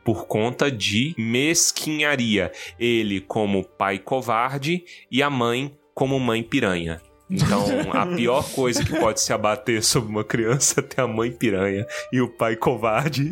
por 0.09 0.25
conta 0.25 0.71
de 0.71 1.13
mesquinharia. 1.19 2.51
Ele 2.79 3.21
como 3.21 3.63
pai 3.63 3.99
covarde 3.99 4.83
e 5.11 5.21
a 5.21 5.29
mãe 5.29 5.77
como 5.93 6.19
mãe 6.19 6.41
piranha. 6.41 6.99
Então, 7.29 7.63
a 7.93 8.07
pior 8.07 8.43
coisa 8.53 8.83
que 8.83 8.97
pode 8.99 9.21
se 9.21 9.31
abater 9.31 9.83
sobre 9.83 10.09
uma 10.09 10.23
criança 10.23 10.79
é 10.79 10.83
ter 10.83 11.01
a 11.01 11.05
mãe 11.07 11.31
piranha 11.31 11.85
e 12.11 12.19
o 12.21 12.27
pai 12.27 12.55
covarde. 12.55 13.29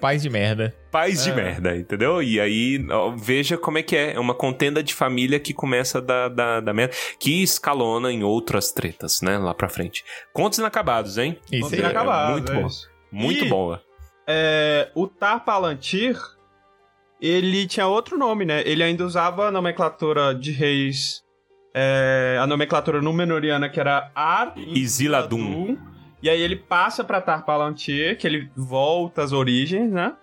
Pais 0.00 0.22
de 0.22 0.28
merda. 0.28 0.74
Pais 0.90 1.22
de 1.22 1.32
merda, 1.32 1.76
entendeu? 1.76 2.20
E 2.20 2.40
aí, 2.40 2.84
ó, 2.90 3.14
veja 3.16 3.56
como 3.56 3.78
é 3.78 3.82
que 3.84 3.94
é. 3.94 4.14
É 4.14 4.18
uma 4.20 4.34
contenda 4.34 4.82
de 4.82 4.92
família 4.92 5.38
que 5.38 5.54
começa 5.54 6.00
da, 6.02 6.28
da, 6.28 6.58
da 6.60 6.74
merda, 6.74 6.94
que 7.20 7.44
escalona 7.44 8.10
em 8.12 8.24
outras 8.24 8.72
tretas, 8.72 9.20
né? 9.22 9.38
Lá 9.38 9.54
pra 9.54 9.68
frente. 9.68 10.04
Contos 10.32 10.58
inacabados, 10.58 11.16
hein? 11.16 11.38
Isso 11.52 11.60
Contos 11.62 11.78
é 11.78 11.80
inacabados, 11.80 12.32
muito 12.32 12.50
é 12.52 12.54
bom. 12.56 12.66
isso. 12.66 12.90
Muito 13.12 13.44
E- 13.44 13.48
boa. 13.48 13.85
É, 14.26 14.90
o 14.94 15.06
Tar 15.06 15.44
Palantir, 15.44 16.16
ele 17.20 17.66
tinha 17.66 17.86
outro 17.86 18.18
nome, 18.18 18.44
né? 18.44 18.62
Ele 18.66 18.82
ainda 18.82 19.04
usava 19.04 19.46
a 19.48 19.50
nomenclatura 19.50 20.34
de 20.34 20.52
reis, 20.52 21.22
é, 21.74 22.38
a 22.40 22.46
nomenclatura 22.46 23.00
númenoriana 23.00 23.68
que 23.68 23.78
era 23.80 24.10
Ar 24.14 24.52
Isiladum. 24.56 25.76
E 26.22 26.28
aí 26.30 26.40
ele 26.40 26.56
passa 26.56 27.04
pra 27.04 27.20
Tar 27.20 27.44
Palantir, 27.44 28.16
que 28.18 28.26
ele 28.26 28.50
volta 28.56 29.22
às 29.22 29.32
origens, 29.32 29.90
né? 29.92 30.14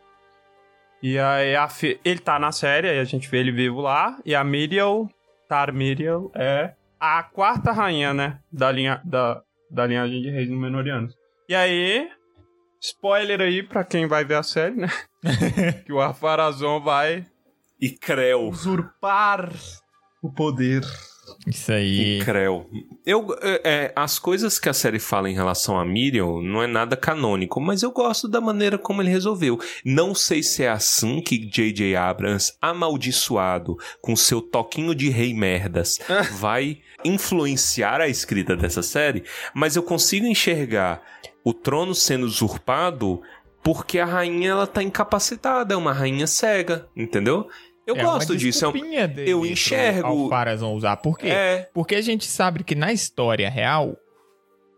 E 1.02 1.18
aí 1.20 1.56
a 1.56 1.68
fi- 1.68 2.00
ele 2.04 2.20
tá 2.20 2.40
na 2.40 2.52
série, 2.52 2.90
aí 2.90 3.00
a 3.00 3.04
gente 3.04 3.30
vê 3.30 3.38
ele 3.40 3.52
vivo 3.52 3.82
lá. 3.82 4.18
E 4.26 4.34
a 4.34 4.44
Miriel, 4.44 5.10
Tar 5.48 5.72
Miriel, 5.74 6.32
é 6.36 6.74
a 7.00 7.22
quarta 7.24 7.72
rainha, 7.72 8.14
né? 8.14 8.40
Da, 8.52 8.72
linha, 8.72 9.02
da, 9.04 9.42
da 9.70 9.86
linhagem 9.86 10.22
de 10.22 10.30
reis 10.30 10.50
númenorianos. 10.50 11.16
E 11.48 11.54
aí, 11.56 12.10
spoiler 12.84 13.40
aí 13.40 13.64
pra 13.64 13.84
quem 13.84 14.06
vai 14.08 14.26
ver 14.26 14.36
a 14.36 14.44
série, 14.44 14.76
né? 14.76 14.90
que 15.86 15.94
o 15.94 16.02
Afarazon 16.02 16.82
vai 16.82 17.26
E 17.80 17.90
Creu. 17.90 18.50
usurpar 18.50 19.50
o 20.22 20.32
poder. 20.32 20.84
Isso 21.48 21.72
aí. 21.72 22.20
O 22.22 22.26
Creu. 22.26 22.70
Eu, 23.06 23.28
é, 23.42 23.62
é, 23.64 23.94
as 23.96 24.20
coisas 24.20 24.60
que 24.60 24.68
a 24.68 24.74
série 24.74 25.00
fala 25.00 25.30
em 25.30 25.34
relação 25.34 25.80
a 25.80 25.86
Miriam 25.86 26.42
não 26.42 26.62
é 26.62 26.68
nada 26.68 26.98
canônico, 26.98 27.62
mas 27.62 27.82
eu 27.84 27.92
gosto 27.92 28.28
da 28.28 28.42
maneira 28.42 28.78
como 28.78 29.02
ele 29.02 29.10
resolveu. 29.10 29.58
Não 29.86 30.14
sei 30.14 30.44
se 30.44 30.64
é 30.64 30.70
assim 30.70 31.22
que 31.22 31.38
J.J. 31.38 31.96
Abrams, 31.96 32.54
amaldiçoado 32.62 33.78
com 34.02 34.16
seu 34.16 34.42
toquinho 34.42 34.94
de 34.94 35.10
rei 35.10 35.34
merdas, 35.34 36.00
vai 36.36 36.82
influenciar 37.06 38.00
a 38.02 38.08
escrita 38.08 38.56
dessa 38.56 38.82
série, 38.82 39.24
mas 39.54 39.76
eu 39.76 39.84
consigo 39.84 40.26
enxergar 40.26 41.02
o 41.44 41.54
trono 41.54 41.94
sendo 41.96 42.26
usurpado 42.26 43.22
porque 43.64 44.00
a 44.00 44.06
rainha 44.06 44.50
ela 44.52 44.68
tá 44.68 44.84
incapacitada, 44.84 45.74
é 45.74 45.78
uma 45.78 45.94
rainha 45.94 46.28
cega, 46.28 46.88
entendeu? 46.96 47.48
Eu 47.88 47.96
É 47.96 48.04
gosto 48.04 48.36
disso. 48.36 48.66
é 48.66 48.68
um- 48.68 48.72
dele 48.72 49.30
eu 49.30 49.46
enxergo- 49.46 50.08
Alfarazon 50.08 50.74
usar. 50.74 50.98
Por 50.98 51.18
quê? 51.18 51.28
É, 51.28 51.70
Porque 51.74 51.96
a 51.96 52.02
gente 52.02 52.26
sabe 52.26 52.64
que 52.64 52.76
na 52.76 52.92
história 52.94 53.50
real 53.50 53.98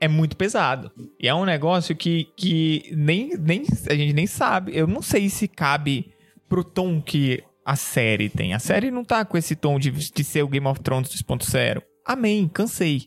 é 0.01 0.07
muito 0.07 0.35
pesado. 0.35 0.91
E 1.19 1.27
é 1.27 1.33
um 1.33 1.45
negócio 1.45 1.95
que, 1.95 2.25
que 2.35 2.91
nem, 2.95 3.29
nem, 3.39 3.63
a 3.89 3.93
gente 3.95 4.13
nem 4.13 4.25
sabe. 4.27 4.75
Eu 4.75 4.87
não 4.87 5.01
sei 5.01 5.29
se 5.29 5.47
cabe 5.47 6.11
pro 6.49 6.63
tom 6.63 6.99
que 7.01 7.43
a 7.63 7.75
série 7.75 8.29
tem. 8.29 8.53
A 8.53 8.59
série 8.59 8.89
não 8.91 9.03
tá 9.03 9.23
com 9.25 9.37
esse 9.37 9.55
tom 9.55 9.79
de, 9.79 9.89
de 9.91 10.23
ser 10.23 10.43
o 10.43 10.47
Game 10.47 10.67
of 10.67 10.79
Thrones 10.81 11.09
2.0. 11.09 11.81
Amém, 12.05 12.47
cansei. 12.47 13.03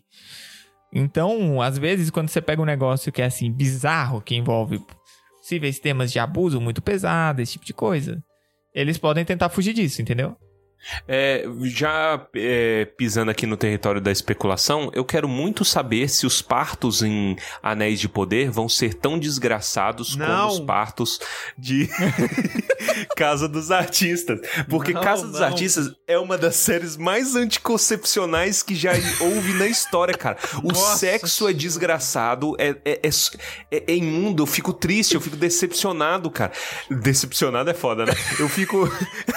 Então, 0.92 1.60
às 1.60 1.78
vezes, 1.78 2.10
quando 2.10 2.28
você 2.28 2.40
pega 2.40 2.62
um 2.62 2.66
negócio 2.66 3.12
que 3.12 3.20
é 3.20 3.26
assim, 3.26 3.52
bizarro, 3.52 4.22
que 4.22 4.34
envolve 4.34 4.80
possíveis 5.36 5.78
temas 5.78 6.10
de 6.10 6.18
abuso 6.18 6.60
muito 6.60 6.80
pesado, 6.82 7.40
esse 7.42 7.52
tipo 7.52 7.64
de 7.64 7.74
coisa, 7.74 8.22
eles 8.74 8.98
podem 8.98 9.24
tentar 9.24 9.48
fugir 9.48 9.74
disso, 9.74 10.00
entendeu? 10.00 10.36
É, 11.06 11.44
já 11.64 12.26
é, 12.34 12.84
pisando 12.96 13.30
aqui 13.30 13.46
no 13.46 13.56
território 13.56 14.00
da 14.00 14.10
especulação, 14.10 14.90
eu 14.94 15.04
quero 15.04 15.28
muito 15.28 15.64
saber 15.64 16.08
se 16.08 16.26
os 16.26 16.40
partos 16.40 17.02
em 17.02 17.36
Anéis 17.62 18.00
de 18.00 18.08
Poder 18.08 18.50
vão 18.50 18.68
ser 18.68 18.94
tão 18.94 19.18
desgraçados 19.18 20.16
Não. 20.16 20.26
como 20.26 20.46
os 20.48 20.60
partos 20.60 21.20
de 21.56 21.88
Casa 23.16 23.48
dos 23.48 23.70
Artistas. 23.70 24.40
Porque 24.68 24.92
Não, 24.92 25.00
Casa 25.02 25.26
dos 25.26 25.40
não. 25.40 25.46
Artistas 25.46 25.92
é 26.06 26.18
uma 26.18 26.38
das 26.38 26.56
séries 26.56 26.96
mais 26.96 27.34
anticoncepcionais 27.36 28.62
que 28.62 28.74
já 28.74 28.92
houve 29.20 29.52
na 29.54 29.66
história, 29.66 30.14
cara. 30.16 30.38
O 30.62 30.68
Nossa 30.68 30.96
sexo 30.98 31.48
é 31.48 31.52
desgraçado, 31.52 32.54
é, 32.58 32.76
é, 32.84 33.00
é, 33.02 33.08
é- 33.70 33.84
é 33.88 33.94
imundo, 33.96 34.42
eu 34.42 34.46
fico 34.46 34.72
triste, 34.72 35.14
eu 35.14 35.20
fico 35.20 35.36
decepcionado, 35.36 36.30
cara. 36.30 36.52
Decepcionado 36.90 37.68
é 37.70 37.74
foda, 37.74 38.06
né? 38.06 38.12
Eu 38.38 38.48
fico. 38.48 38.88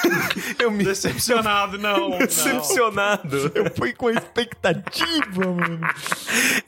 eu 0.60 0.72
me 0.72 0.84
Decepcionado, 0.84 1.31
não. 1.78 2.18
decepcionado. 2.18 3.52
Eu 3.56 3.72
fui 3.76 3.94
com 3.94 4.10
expectativa, 4.10 5.46
mano. 5.46 5.80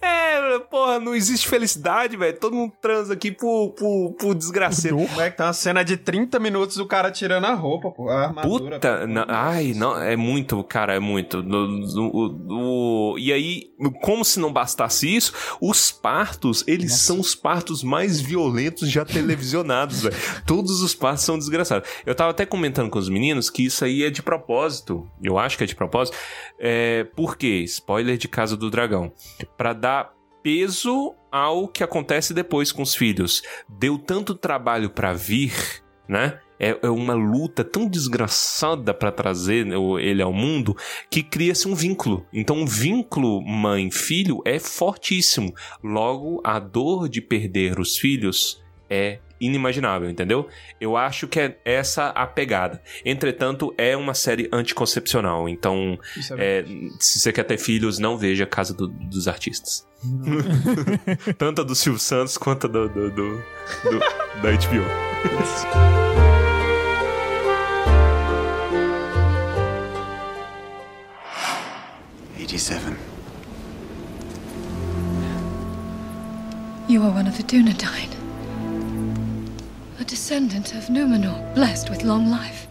É, 0.02 0.60
porra, 0.70 1.00
não 1.00 1.14
existe 1.16 1.48
felicidade, 1.48 2.16
velho. 2.18 2.38
Todo 2.40 2.56
mundo 2.56 2.74
transa 2.82 3.14
aqui 3.14 3.32
por, 3.32 3.70
por, 3.72 4.14
por 4.20 4.36
desgraceiro. 4.36 4.98
Como 4.98 5.22
é 5.22 5.30
que 5.30 5.38
tá 5.38 5.46
uma 5.48 5.54
cena 5.54 5.84
de 5.84 5.98
30 5.98 6.40
minutos 6.40 6.78
do 6.78 6.86
cara 6.86 7.12
tirando 7.12 7.46
a 7.46 7.54
roupa, 7.54 7.92
pô? 7.92 8.10
A 8.10 8.28
armadura. 8.28 8.76
Puta, 8.76 9.08
na- 9.08 9.26
ai, 9.28 9.74
não, 9.76 9.98
é 10.02 10.16
muito, 10.16 10.64
cara, 10.64 10.96
é 10.96 11.00
muito. 11.00 11.42
No- 11.44 13.16
e 13.18 13.32
aí, 13.32 13.72
como 14.02 14.24
se 14.26 14.40
não 14.40 14.52
bastasse 14.52 15.14
isso, 15.14 15.34
os 15.62 15.92
partos, 15.92 16.64
eles 16.68 16.94
são 17.00 17.20
os 17.20 17.36
partos 17.36 17.84
mais 17.84 18.20
violentos 18.20 18.90
já 18.90 19.06
televisionados, 19.06 20.02
velho. 20.04 20.16
Todos 20.46 20.82
os 20.82 20.94
partos 20.96 21.24
são 21.24 21.38
desgraçados. 21.38 21.88
Eu 22.06 22.16
tava 22.16 22.32
até 22.32 22.46
comentando 22.46 22.90
com 22.90 23.00
os 23.00 23.10
meninos 23.10 23.50
que 23.50 23.66
isso 23.66 23.84
aí 23.86 24.04
é 24.04 24.10
de 24.10 24.22
propósito. 24.22 24.53
Eu 25.22 25.38
acho 25.38 25.58
que 25.58 25.64
é 25.64 25.68
de 25.68 25.76
propósito. 25.76 26.18
É, 26.60 27.04
por 27.16 27.38
quê? 27.38 27.62
Spoiler 27.66 28.18
de 28.18 28.28
Casa 28.28 28.56
do 28.56 28.70
Dragão. 28.70 29.12
Pra 29.58 29.74
dar 29.74 30.14
peso 30.44 31.16
ao 31.32 31.68
que 31.68 31.84
acontece 31.84 32.34
depois 32.34 32.72
com 32.72 32.82
os 32.82 32.94
filhos. 32.94 33.42
Deu 33.68 33.98
tanto 33.98 34.36
trabalho 34.36 34.90
pra 34.90 35.14
vir, 35.14 35.54
né? 36.08 36.40
É, 36.60 36.78
é 36.84 36.90
uma 36.90 37.14
luta 37.14 37.64
tão 37.64 37.88
desgraçada 37.88 38.94
pra 38.94 39.12
trazer 39.12 39.68
ele 40.00 40.22
ao 40.22 40.32
mundo 40.32 40.78
que 41.10 41.24
cria-se 41.24 41.68
um 41.68 41.76
vínculo. 41.76 42.26
Então, 42.32 42.58
um 42.58 42.66
vínculo 42.66 43.42
mãe-filho 43.42 44.42
é 44.46 44.60
fortíssimo. 44.60 45.54
Logo, 45.84 46.42
a 46.44 46.60
dor 46.60 47.10
de 47.10 47.20
perder 47.20 47.80
os 47.80 47.98
filhos 47.98 48.64
é 48.90 49.20
inimaginável, 49.46 50.10
entendeu? 50.10 50.48
Eu 50.80 50.96
acho 50.98 51.28
que 51.28 51.40
é 51.40 51.58
essa 51.66 52.10
a 52.10 52.26
pegada. 52.28 52.82
Entretanto, 53.06 53.74
é 53.78 53.96
uma 53.98 54.14
série 54.14 54.50
anticoncepcional. 54.52 55.48
Então, 55.50 55.98
é 56.38 56.60
é, 56.60 56.66
se 57.00 57.20
você 57.20 57.32
quer 57.34 57.44
ter 57.44 57.58
filhos, 57.58 57.98
não 58.00 58.18
veja 58.18 58.44
a 58.44 58.48
Casa 58.48 58.74
do- 58.74 58.88
dos 58.88 59.28
Artistas. 59.28 59.88
Tanto 61.38 61.62
a 61.62 61.64
do 61.64 61.74
Silvio 61.76 62.00
Santos 62.00 62.38
quanto 62.38 62.68
a 62.68 62.70
do, 62.70 62.90
do- 62.90 63.10
do- 63.12 63.38
do- 63.38 64.00
da 64.42 64.52
HBO. 64.52 65.94
You 76.88 77.02
are 77.04 77.10
one 77.12 77.28
of 77.28 77.38
the 77.38 77.44
Dunedain. 77.44 78.10
A 80.04 80.06
descendant 80.06 80.76
of 80.78 80.92
Numenor, 80.92 81.40
blessed 81.56 81.90
with 81.90 82.04
long 82.04 82.30
life. 82.30 82.68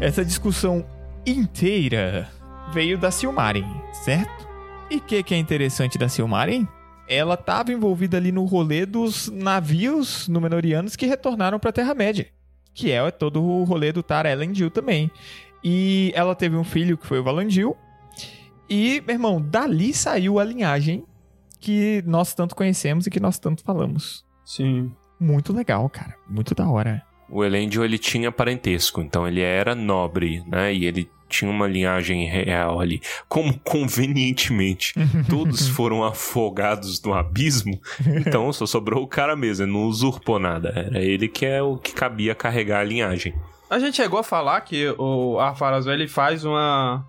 Essa 0.00 0.24
discussão 0.24 0.86
inteira 1.26 2.30
veio 2.72 2.96
da 2.96 3.10
Silmarin, 3.10 3.66
certo? 4.04 4.46
E 4.88 4.98
o 4.98 5.00
que, 5.00 5.20
que 5.20 5.34
é 5.34 5.36
interessante 5.36 5.98
da 5.98 6.08
Silmarin? 6.08 6.68
Ela 7.08 7.34
estava 7.34 7.72
envolvida 7.72 8.16
ali 8.18 8.30
no 8.30 8.44
rolê 8.44 8.86
dos 8.86 9.28
navios 9.30 10.28
Númenóreanos 10.28 10.94
que 10.94 11.06
retornaram 11.06 11.58
para 11.58 11.70
a 11.70 11.72
Terra-média. 11.72 12.28
Que 12.72 12.92
é 12.92 13.10
todo 13.10 13.42
o 13.42 13.64
rolê 13.64 13.90
do 13.90 14.00
Tar 14.00 14.26
Elendil 14.26 14.70
também. 14.70 15.10
E 15.64 16.12
ela 16.14 16.36
teve 16.36 16.54
um 16.54 16.62
filho 16.62 16.96
que 16.96 17.04
foi 17.04 17.18
o 17.18 17.24
Valandil. 17.24 17.76
E, 18.70 19.02
meu 19.04 19.16
irmão, 19.16 19.42
dali 19.42 19.92
saiu 19.92 20.38
a 20.38 20.44
linhagem 20.44 21.04
que 21.66 22.00
nós 22.06 22.32
tanto 22.32 22.54
conhecemos 22.54 23.08
e 23.08 23.10
que 23.10 23.18
nós 23.18 23.40
tanto 23.40 23.64
falamos. 23.64 24.24
Sim. 24.44 24.92
Muito 25.18 25.52
legal, 25.52 25.90
cara. 25.90 26.14
Muito 26.30 26.54
da 26.54 26.68
hora. 26.68 27.02
O 27.28 27.44
Elendil, 27.44 27.84
ele 27.84 27.98
tinha 27.98 28.30
parentesco, 28.30 29.00
então 29.00 29.26
ele 29.26 29.40
era 29.40 29.74
nobre, 29.74 30.44
né? 30.46 30.72
E 30.72 30.84
ele 30.84 31.10
tinha 31.28 31.50
uma 31.50 31.66
linhagem 31.66 32.24
real 32.24 32.78
ali. 32.78 33.00
Como 33.28 33.58
convenientemente 33.58 34.94
todos 35.28 35.66
foram 35.66 36.04
afogados 36.04 37.02
no 37.02 37.12
abismo, 37.12 37.80
então 38.06 38.52
só 38.52 38.64
sobrou 38.64 39.02
o 39.02 39.08
cara 39.08 39.34
mesmo, 39.34 39.64
ele 39.64 39.72
não 39.72 39.86
usurpou 39.86 40.38
nada. 40.38 40.68
Era 40.68 41.02
ele 41.02 41.26
que 41.26 41.44
é 41.44 41.60
o 41.60 41.76
que 41.76 41.92
cabia 41.92 42.32
carregar 42.32 42.78
a 42.78 42.84
linhagem. 42.84 43.34
A 43.68 43.80
gente 43.80 43.96
chegou 43.96 44.20
a 44.20 44.22
falar 44.22 44.60
que 44.60 44.94
o 44.96 45.40
Arfarazul 45.40 45.92
ele 45.92 46.06
faz 46.06 46.44
uma, 46.44 47.04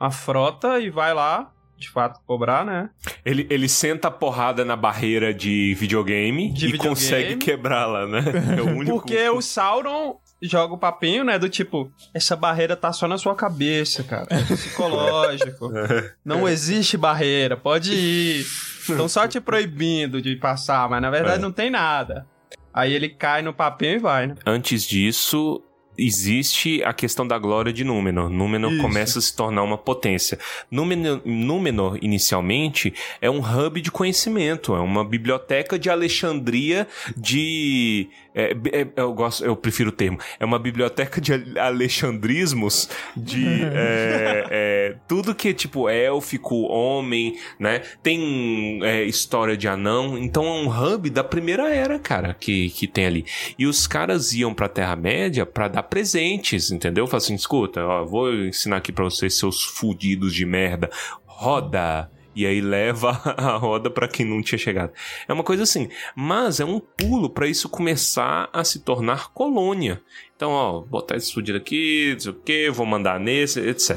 uma 0.00 0.10
frota 0.10 0.80
e 0.80 0.90
vai 0.90 1.14
lá, 1.14 1.53
de 1.78 1.90
fato, 1.90 2.20
cobrar, 2.26 2.64
né? 2.64 2.88
Ele, 3.24 3.46
ele 3.50 3.68
senta 3.68 4.08
a 4.08 4.10
porrada 4.10 4.64
na 4.64 4.76
barreira 4.76 5.34
de 5.34 5.74
videogame 5.74 6.52
De 6.52 6.66
e 6.66 6.72
videogame. 6.72 6.78
consegue 6.94 7.36
quebrá-la, 7.36 8.06
né? 8.06 8.22
É 8.58 8.62
o 8.62 8.66
único. 8.76 8.92
Porque 8.98 9.28
o 9.28 9.40
Sauron 9.42 10.16
joga 10.42 10.74
o 10.74 10.78
papinho, 10.78 11.24
né? 11.24 11.38
Do 11.38 11.48
tipo, 11.48 11.90
essa 12.14 12.36
barreira 12.36 12.76
tá 12.76 12.92
só 12.92 13.06
na 13.08 13.18
sua 13.18 13.34
cabeça, 13.34 14.02
cara. 14.04 14.26
É 14.30 14.42
psicológico. 14.42 15.70
Não 16.24 16.48
existe 16.48 16.96
barreira, 16.96 17.56
pode 17.56 17.92
ir. 17.92 18.40
Estão 18.88 19.08
só 19.08 19.26
te 19.26 19.40
proibindo 19.40 20.20
de 20.20 20.36
passar, 20.36 20.88
mas 20.90 21.00
na 21.00 21.10
verdade 21.10 21.38
É. 21.38 21.40
não 21.40 21.50
tem 21.52 21.70
nada. 21.70 22.26
Aí 22.72 22.92
ele 22.92 23.08
cai 23.08 23.40
no 23.40 23.54
papinho 23.54 23.94
e 23.94 23.98
vai, 23.98 24.26
né? 24.26 24.34
Antes 24.44 24.84
disso, 24.84 25.62
existe 25.96 26.82
a 26.82 26.92
questão 26.92 27.26
da 27.26 27.38
glória 27.38 27.72
de 27.72 27.84
Númenor. 27.84 28.28
Númenor 28.28 28.72
Isso. 28.72 28.82
começa 28.82 29.18
a 29.18 29.22
se 29.22 29.34
tornar 29.34 29.62
uma 29.62 29.78
potência. 29.78 30.38
Númenor, 30.70 31.20
Númenor, 31.24 31.98
inicialmente, 32.02 32.92
é 33.20 33.30
um 33.30 33.38
hub 33.38 33.80
de 33.80 33.90
conhecimento, 33.90 34.74
é 34.74 34.80
uma 34.80 35.04
biblioteca 35.04 35.78
de 35.78 35.90
Alexandria 35.90 36.86
de... 37.16 38.08
é, 38.34 38.52
é, 38.72 38.86
eu, 38.96 39.12
gosto, 39.14 39.44
eu 39.44 39.54
prefiro 39.54 39.90
o 39.90 39.92
termo. 39.92 40.18
É 40.40 40.44
uma 40.44 40.58
biblioteca 40.58 41.20
de 41.20 41.32
alexandrismos 41.58 42.88
de 43.16 43.62
é, 43.62 44.46
é, 44.50 44.96
tudo 45.06 45.34
que 45.34 45.48
é 45.48 45.52
tipo 45.52 45.88
élfico, 45.88 46.62
homem, 46.62 47.38
né? 47.58 47.82
Tem 48.02 48.80
é, 48.82 49.04
história 49.04 49.56
de 49.56 49.68
anão. 49.68 50.18
Então 50.18 50.44
é 50.44 50.50
um 50.50 50.68
hub 50.68 51.08
da 51.10 51.22
primeira 51.22 51.72
era, 51.72 51.98
cara, 51.98 52.34
que, 52.34 52.70
que 52.70 52.88
tem 52.88 53.06
ali. 53.06 53.24
E 53.56 53.66
os 53.66 53.86
caras 53.86 54.32
iam 54.32 54.52
pra 54.52 54.68
Terra-média 54.68 55.46
pra 55.46 55.68
dar 55.68 55.84
presentes, 55.84 56.72
entendeu? 56.72 57.06
Fala 57.06 57.18
assim, 57.18 57.34
escuta, 57.34 57.84
ó, 57.84 58.04
vou 58.04 58.34
ensinar 58.34 58.78
aqui 58.78 58.90
pra 58.90 59.04
vocês, 59.04 59.38
seus 59.38 59.62
fudidos 59.62 60.34
de 60.34 60.44
merda. 60.44 60.90
Roda! 61.24 62.10
E 62.34 62.46
aí 62.46 62.60
leva 62.60 63.10
a 63.36 63.56
roda 63.56 63.90
pra 63.90 64.08
quem 64.08 64.26
não 64.26 64.42
tinha 64.42 64.58
chegado. 64.58 64.92
É 65.28 65.32
uma 65.32 65.44
coisa 65.44 65.62
assim. 65.62 65.88
Mas 66.14 66.60
é 66.60 66.64
um 66.64 66.80
pulo 66.80 67.30
pra 67.30 67.46
isso 67.46 67.68
começar 67.68 68.48
a 68.52 68.64
se 68.64 68.80
tornar 68.80 69.32
colônia. 69.32 70.00
Então, 70.36 70.50
ó, 70.50 70.80
botar 70.80 71.16
esse 71.16 71.32
fudido 71.32 71.56
aqui, 71.56 72.10
não 72.12 72.20
sei 72.20 72.32
o 72.32 72.34
que, 72.34 72.70
vou 72.70 72.84
mandar 72.84 73.20
nesse, 73.20 73.60
etc. 73.60 73.96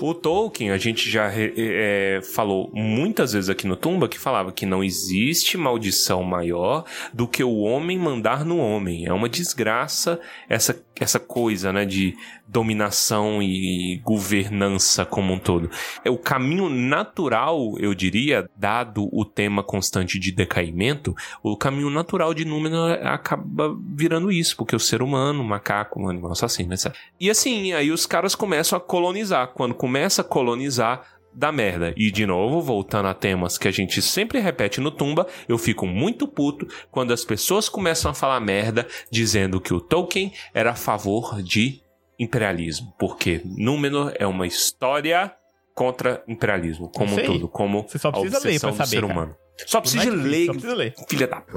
O 0.00 0.14
Tolkien, 0.14 0.70
a 0.70 0.78
gente 0.78 1.10
já 1.10 1.30
é, 1.30 2.20
falou 2.34 2.70
muitas 2.72 3.34
vezes 3.34 3.50
aqui 3.50 3.66
no 3.66 3.76
Tumba 3.76 4.08
que 4.08 4.18
falava 4.18 4.50
que 4.50 4.64
não 4.64 4.82
existe 4.82 5.58
maldição 5.58 6.22
maior 6.22 6.84
do 7.12 7.28
que 7.28 7.44
o 7.44 7.58
homem 7.58 7.98
mandar 7.98 8.46
no 8.46 8.56
homem. 8.56 9.04
É 9.04 9.12
uma 9.12 9.28
desgraça 9.28 10.18
essa, 10.48 10.82
essa 10.98 11.20
coisa, 11.20 11.70
né, 11.70 11.84
de 11.84 12.16
dominação 12.46 13.42
e 13.42 14.00
governança 14.04 15.04
como 15.04 15.32
um 15.32 15.38
todo. 15.38 15.70
É 16.04 16.10
o 16.10 16.18
caminho 16.18 16.68
natural, 16.68 17.74
eu 17.78 17.94
diria, 17.94 18.48
dado 18.56 19.08
o 19.12 19.24
tema 19.24 19.62
constante 19.62 20.18
de 20.18 20.30
decaimento, 20.30 21.14
o 21.42 21.56
caminho 21.56 21.90
natural 21.90 22.34
de 22.34 22.44
Númenor 22.44 22.98
acaba 23.02 23.76
virando 23.94 24.30
isso, 24.30 24.56
porque 24.56 24.76
o 24.76 24.80
ser 24.80 25.02
humano, 25.02 25.42
o 25.42 25.44
macaco, 25.44 26.00
um 26.00 26.08
animal 26.08 26.32
assassino, 26.32 26.74
etc. 26.74 26.94
E 27.18 27.30
assim, 27.30 27.72
aí 27.72 27.90
os 27.90 28.06
caras 28.06 28.34
começam 28.34 28.76
a 28.76 28.80
colonizar. 28.80 29.48
Quando 29.48 29.74
começa 29.74 30.22
a 30.22 30.24
colonizar, 30.24 31.14
dá 31.34 31.50
merda. 31.50 31.92
E 31.96 32.10
de 32.10 32.24
novo, 32.24 32.60
voltando 32.60 33.08
a 33.08 33.14
temas 33.14 33.58
que 33.58 33.66
a 33.66 33.72
gente 33.72 34.00
sempre 34.00 34.38
repete 34.38 34.80
no 34.80 34.90
Tumba, 34.90 35.26
eu 35.48 35.58
fico 35.58 35.86
muito 35.86 36.28
puto 36.28 36.66
quando 36.90 37.12
as 37.12 37.24
pessoas 37.24 37.68
começam 37.68 38.10
a 38.10 38.14
falar 38.14 38.40
merda 38.40 38.86
dizendo 39.10 39.60
que 39.60 39.74
o 39.74 39.80
Tolkien 39.80 40.32
era 40.52 40.70
a 40.70 40.76
favor 40.76 41.42
de 41.42 41.83
imperialismo. 42.18 42.94
Porque 42.98 43.40
Númenor 43.44 44.12
é 44.18 44.26
uma 44.26 44.46
história 44.46 45.34
contra 45.74 46.22
imperialismo, 46.28 46.88
como 46.88 47.14
um 47.14 47.24
todo, 47.24 47.48
como 47.48 47.82
Você 47.82 47.98
só 47.98 48.08
a 48.08 48.12
precisa 48.12 48.38
ler 48.38 48.46
obsessão 48.56 48.70
pra 48.72 48.84
do 48.84 48.88
saber, 48.88 48.90
ser 48.90 49.00
cara. 49.00 49.12
humano. 49.12 49.36
Só 49.66 49.80
precisa 49.80 50.08
é 50.08 50.10
ler, 50.10 50.46
Só 50.46 50.52
precisa 50.52 50.74
ler. 50.74 50.94
filha 51.08 51.26
da 51.26 51.44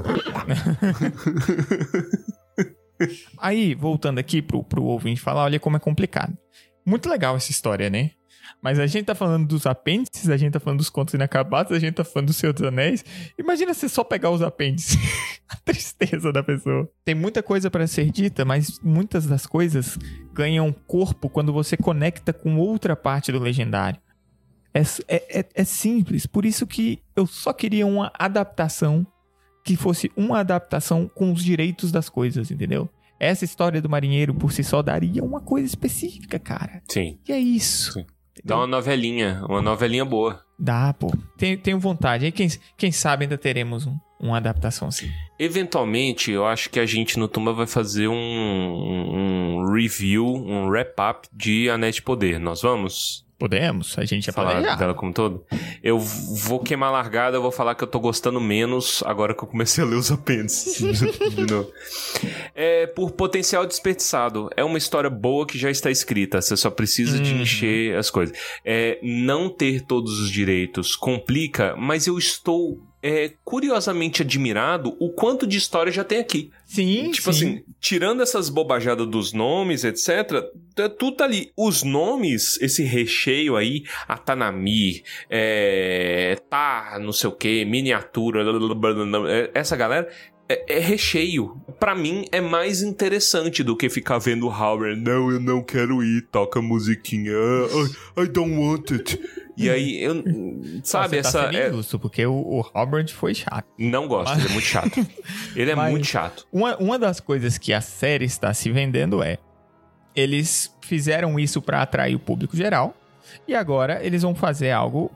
Aí, 3.38 3.74
voltando 3.74 4.18
aqui 4.18 4.42
pro, 4.42 4.62
pro 4.64 4.82
ouvinte 4.84 5.20
falar, 5.20 5.44
olha 5.44 5.60
como 5.60 5.76
é 5.76 5.80
complicado. 5.80 6.36
Muito 6.84 7.08
legal 7.08 7.36
essa 7.36 7.50
história, 7.50 7.88
né? 7.88 8.10
Mas 8.62 8.78
a 8.78 8.86
gente 8.86 9.04
tá 9.04 9.14
falando 9.14 9.46
dos 9.46 9.66
apêndices, 9.66 10.28
a 10.28 10.36
gente 10.36 10.52
tá 10.52 10.60
falando 10.60 10.78
dos 10.78 10.90
contos 10.90 11.14
inacabados, 11.14 11.72
a 11.72 11.78
gente 11.78 11.94
tá 11.94 12.04
falando 12.04 12.28
do 12.28 12.32
Senhor 12.32 12.52
dos 12.52 12.62
Anéis. 12.62 13.04
Imagina 13.38 13.72
você 13.72 13.88
só 13.88 14.02
pegar 14.02 14.30
os 14.30 14.42
apêndices. 14.42 14.96
a 15.48 15.56
tristeza 15.56 16.32
da 16.32 16.42
pessoa. 16.42 16.90
Tem 17.04 17.14
muita 17.14 17.42
coisa 17.42 17.70
para 17.70 17.86
ser 17.86 18.10
dita, 18.10 18.44
mas 18.44 18.80
muitas 18.82 19.26
das 19.26 19.46
coisas 19.46 19.96
ganham 20.32 20.72
corpo 20.72 21.28
quando 21.28 21.52
você 21.52 21.76
conecta 21.76 22.32
com 22.32 22.56
outra 22.56 22.96
parte 22.96 23.30
do 23.30 23.38
legendário. 23.38 24.00
É, 24.74 24.82
é, 25.08 25.40
é, 25.40 25.46
é 25.54 25.64
simples, 25.64 26.26
por 26.26 26.44
isso 26.44 26.66
que 26.66 27.00
eu 27.16 27.26
só 27.26 27.52
queria 27.52 27.86
uma 27.86 28.12
adaptação 28.18 29.06
que 29.64 29.76
fosse 29.76 30.10
uma 30.16 30.40
adaptação 30.40 31.08
com 31.08 31.32
os 31.32 31.42
direitos 31.42 31.90
das 31.90 32.08
coisas, 32.08 32.50
entendeu? 32.50 32.88
Essa 33.18 33.44
história 33.44 33.82
do 33.82 33.88
marinheiro 33.88 34.32
por 34.34 34.52
si 34.52 34.62
só 34.62 34.80
daria 34.82 35.24
uma 35.24 35.40
coisa 35.40 35.66
específica, 35.66 36.38
cara. 36.38 36.82
Sim. 36.88 37.18
E 37.28 37.32
é 37.32 37.38
isso. 37.38 37.92
Sim. 37.92 38.06
Dá 38.44 38.56
uma 38.56 38.66
novelinha, 38.66 39.42
uma 39.48 39.60
novelinha 39.62 40.04
boa. 40.04 40.42
Dá, 40.58 40.92
pô. 40.92 41.12
Tenho, 41.36 41.58
tenho 41.58 41.78
vontade. 41.78 42.30
Quem, 42.32 42.48
quem 42.76 42.90
sabe 42.90 43.24
ainda 43.24 43.38
teremos 43.38 43.86
um, 43.86 43.96
uma 44.18 44.38
adaptação 44.38 44.88
assim. 44.88 45.08
Eventualmente, 45.38 46.30
eu 46.32 46.44
acho 46.44 46.68
que 46.70 46.80
a 46.80 46.86
gente 46.86 47.18
no 47.18 47.28
Tumba 47.28 47.52
vai 47.52 47.66
fazer 47.66 48.08
um, 48.08 48.14
um 48.14 49.72
review, 49.72 50.26
um 50.26 50.66
wrap-up 50.68 51.28
de 51.32 51.70
Anéis 51.70 51.96
de 51.96 52.02
Poder. 52.02 52.40
Nós 52.40 52.62
vamos? 52.62 53.24
Podemos, 53.38 53.96
a 53.96 54.04
gente 54.04 54.26
ia 54.26 54.32
falar 54.32 54.50
planejar. 54.52 54.76
dela 54.76 54.94
como 54.94 55.12
todo. 55.12 55.44
Eu 55.80 55.98
vou 55.98 56.58
queimar 56.58 56.88
a 56.88 56.92
largada, 56.92 57.36
eu 57.36 57.42
vou 57.42 57.52
falar 57.52 57.76
que 57.76 57.84
eu 57.84 57.86
tô 57.86 58.00
gostando 58.00 58.40
menos 58.40 59.00
agora 59.06 59.32
que 59.32 59.44
eu 59.44 59.46
comecei 59.48 59.84
a 59.84 59.86
ler 59.86 59.94
os 59.94 60.10
apêndices 60.10 60.98
de 61.34 61.46
novo. 61.46 61.70
É 62.54 62.86
por 62.88 63.12
potencial 63.12 63.64
desperdiçado. 63.64 64.50
É 64.56 64.64
uma 64.64 64.76
história 64.78 65.08
boa 65.08 65.46
que 65.46 65.56
já 65.56 65.70
está 65.70 65.88
escrita, 65.90 66.40
você 66.40 66.56
só 66.56 66.68
precisa 66.70 67.18
de 67.20 67.32
Uhum. 67.32 67.42
encher 67.42 67.96
as 67.96 68.10
coisas. 68.10 68.36
É, 68.64 68.98
não 69.02 69.48
ter 69.48 69.82
todos 69.82 70.18
os 70.18 70.30
direitos 70.30 70.96
complica, 70.96 71.76
mas 71.76 72.06
eu 72.08 72.18
estou 72.18 72.80
é, 73.02 73.32
curiosamente 73.44 74.22
admirado 74.22 74.96
o 74.98 75.10
quanto 75.10 75.46
de 75.46 75.56
história 75.56 75.92
já 75.92 76.02
tem 76.02 76.18
aqui. 76.18 76.50
Sim, 76.66 77.10
Tipo 77.12 77.32
sim. 77.32 77.48
assim, 77.48 77.64
tirando 77.80 78.22
essas 78.22 78.48
bobajadas 78.48 79.06
dos 79.06 79.32
nomes, 79.32 79.84
etc., 79.84 80.44
tudo 80.98 81.16
tá 81.16 81.24
ali. 81.24 81.50
Os 81.56 81.82
nomes, 81.82 82.58
esse 82.60 82.82
recheio 82.82 83.56
aí, 83.56 83.84
Atanami, 84.06 85.02
é, 85.30 86.38
tá, 86.50 86.98
não 87.00 87.12
sei 87.12 87.28
o 87.30 87.32
que, 87.32 87.64
miniatura, 87.64 88.42
é, 89.28 89.50
essa 89.54 89.76
galera. 89.76 90.08
É, 90.48 90.76
é 90.76 90.78
recheio. 90.78 91.60
Pra 91.78 91.94
mim 91.94 92.24
é 92.32 92.40
mais 92.40 92.80
interessante 92.80 93.62
do 93.62 93.76
que 93.76 93.90
ficar 93.90 94.18
vendo 94.18 94.46
o 94.46 94.50
Howard. 94.50 94.98
Não, 94.98 95.30
eu 95.30 95.38
não 95.38 95.62
quero 95.62 96.02
ir. 96.02 96.22
Toca 96.32 96.58
a 96.58 96.62
musiquinha. 96.62 97.32
I, 98.16 98.22
I 98.22 98.26
don't 98.26 98.56
want 98.56 98.90
it. 98.92 99.20
E 99.58 99.68
aí, 99.70 100.00
eu. 100.02 100.14
Sabe, 100.84 101.16
Você 101.16 101.22
tá 101.22 101.28
essa. 101.28 101.42
sendo 101.44 101.56
é- 101.58 101.68
injusto, 101.68 101.98
porque 101.98 102.24
o, 102.24 102.32
o 102.34 102.60
Robert 102.60 103.08
foi 103.12 103.34
chato. 103.34 103.66
não 103.78 104.06
gosto, 104.06 104.38
ele 104.38 104.46
é 104.46 104.52
muito 104.52 104.66
chato. 104.66 105.06
Ele 105.56 105.70
é 105.70 105.74
Mas- 105.74 105.90
muito 105.90 106.06
chato. 106.06 106.46
Uma, 106.52 106.76
uma 106.76 106.98
das 106.98 107.18
coisas 107.20 107.58
que 107.58 107.72
a 107.72 107.80
série 107.80 108.24
está 108.24 108.54
se 108.54 108.70
vendendo 108.70 109.22
é. 109.22 109.38
Eles 110.14 110.74
fizeram 110.80 111.38
isso 111.38 111.60
para 111.62 111.82
atrair 111.82 112.14
o 112.14 112.18
público 112.18 112.56
geral. 112.56 112.94
E 113.46 113.54
agora 113.54 113.98
eles 114.04 114.22
vão 114.22 114.34
fazer 114.34 114.70
algo 114.70 115.10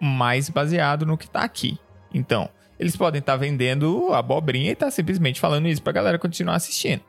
mais 0.00 0.48
baseado 0.48 1.04
no 1.06 1.16
que 1.18 1.28
tá 1.28 1.40
aqui. 1.42 1.78
Então, 2.12 2.48
eles 2.78 2.96
podem 2.96 3.18
estar 3.20 3.36
vendendo 3.36 4.12
abobrinha 4.12 4.70
e 4.72 4.74
tá 4.76 4.90
simplesmente 4.90 5.40
falando 5.40 5.68
isso 5.68 5.82
pra 5.82 5.92
galera 5.92 6.18
continuar 6.18 6.56
assistindo. 6.56 7.02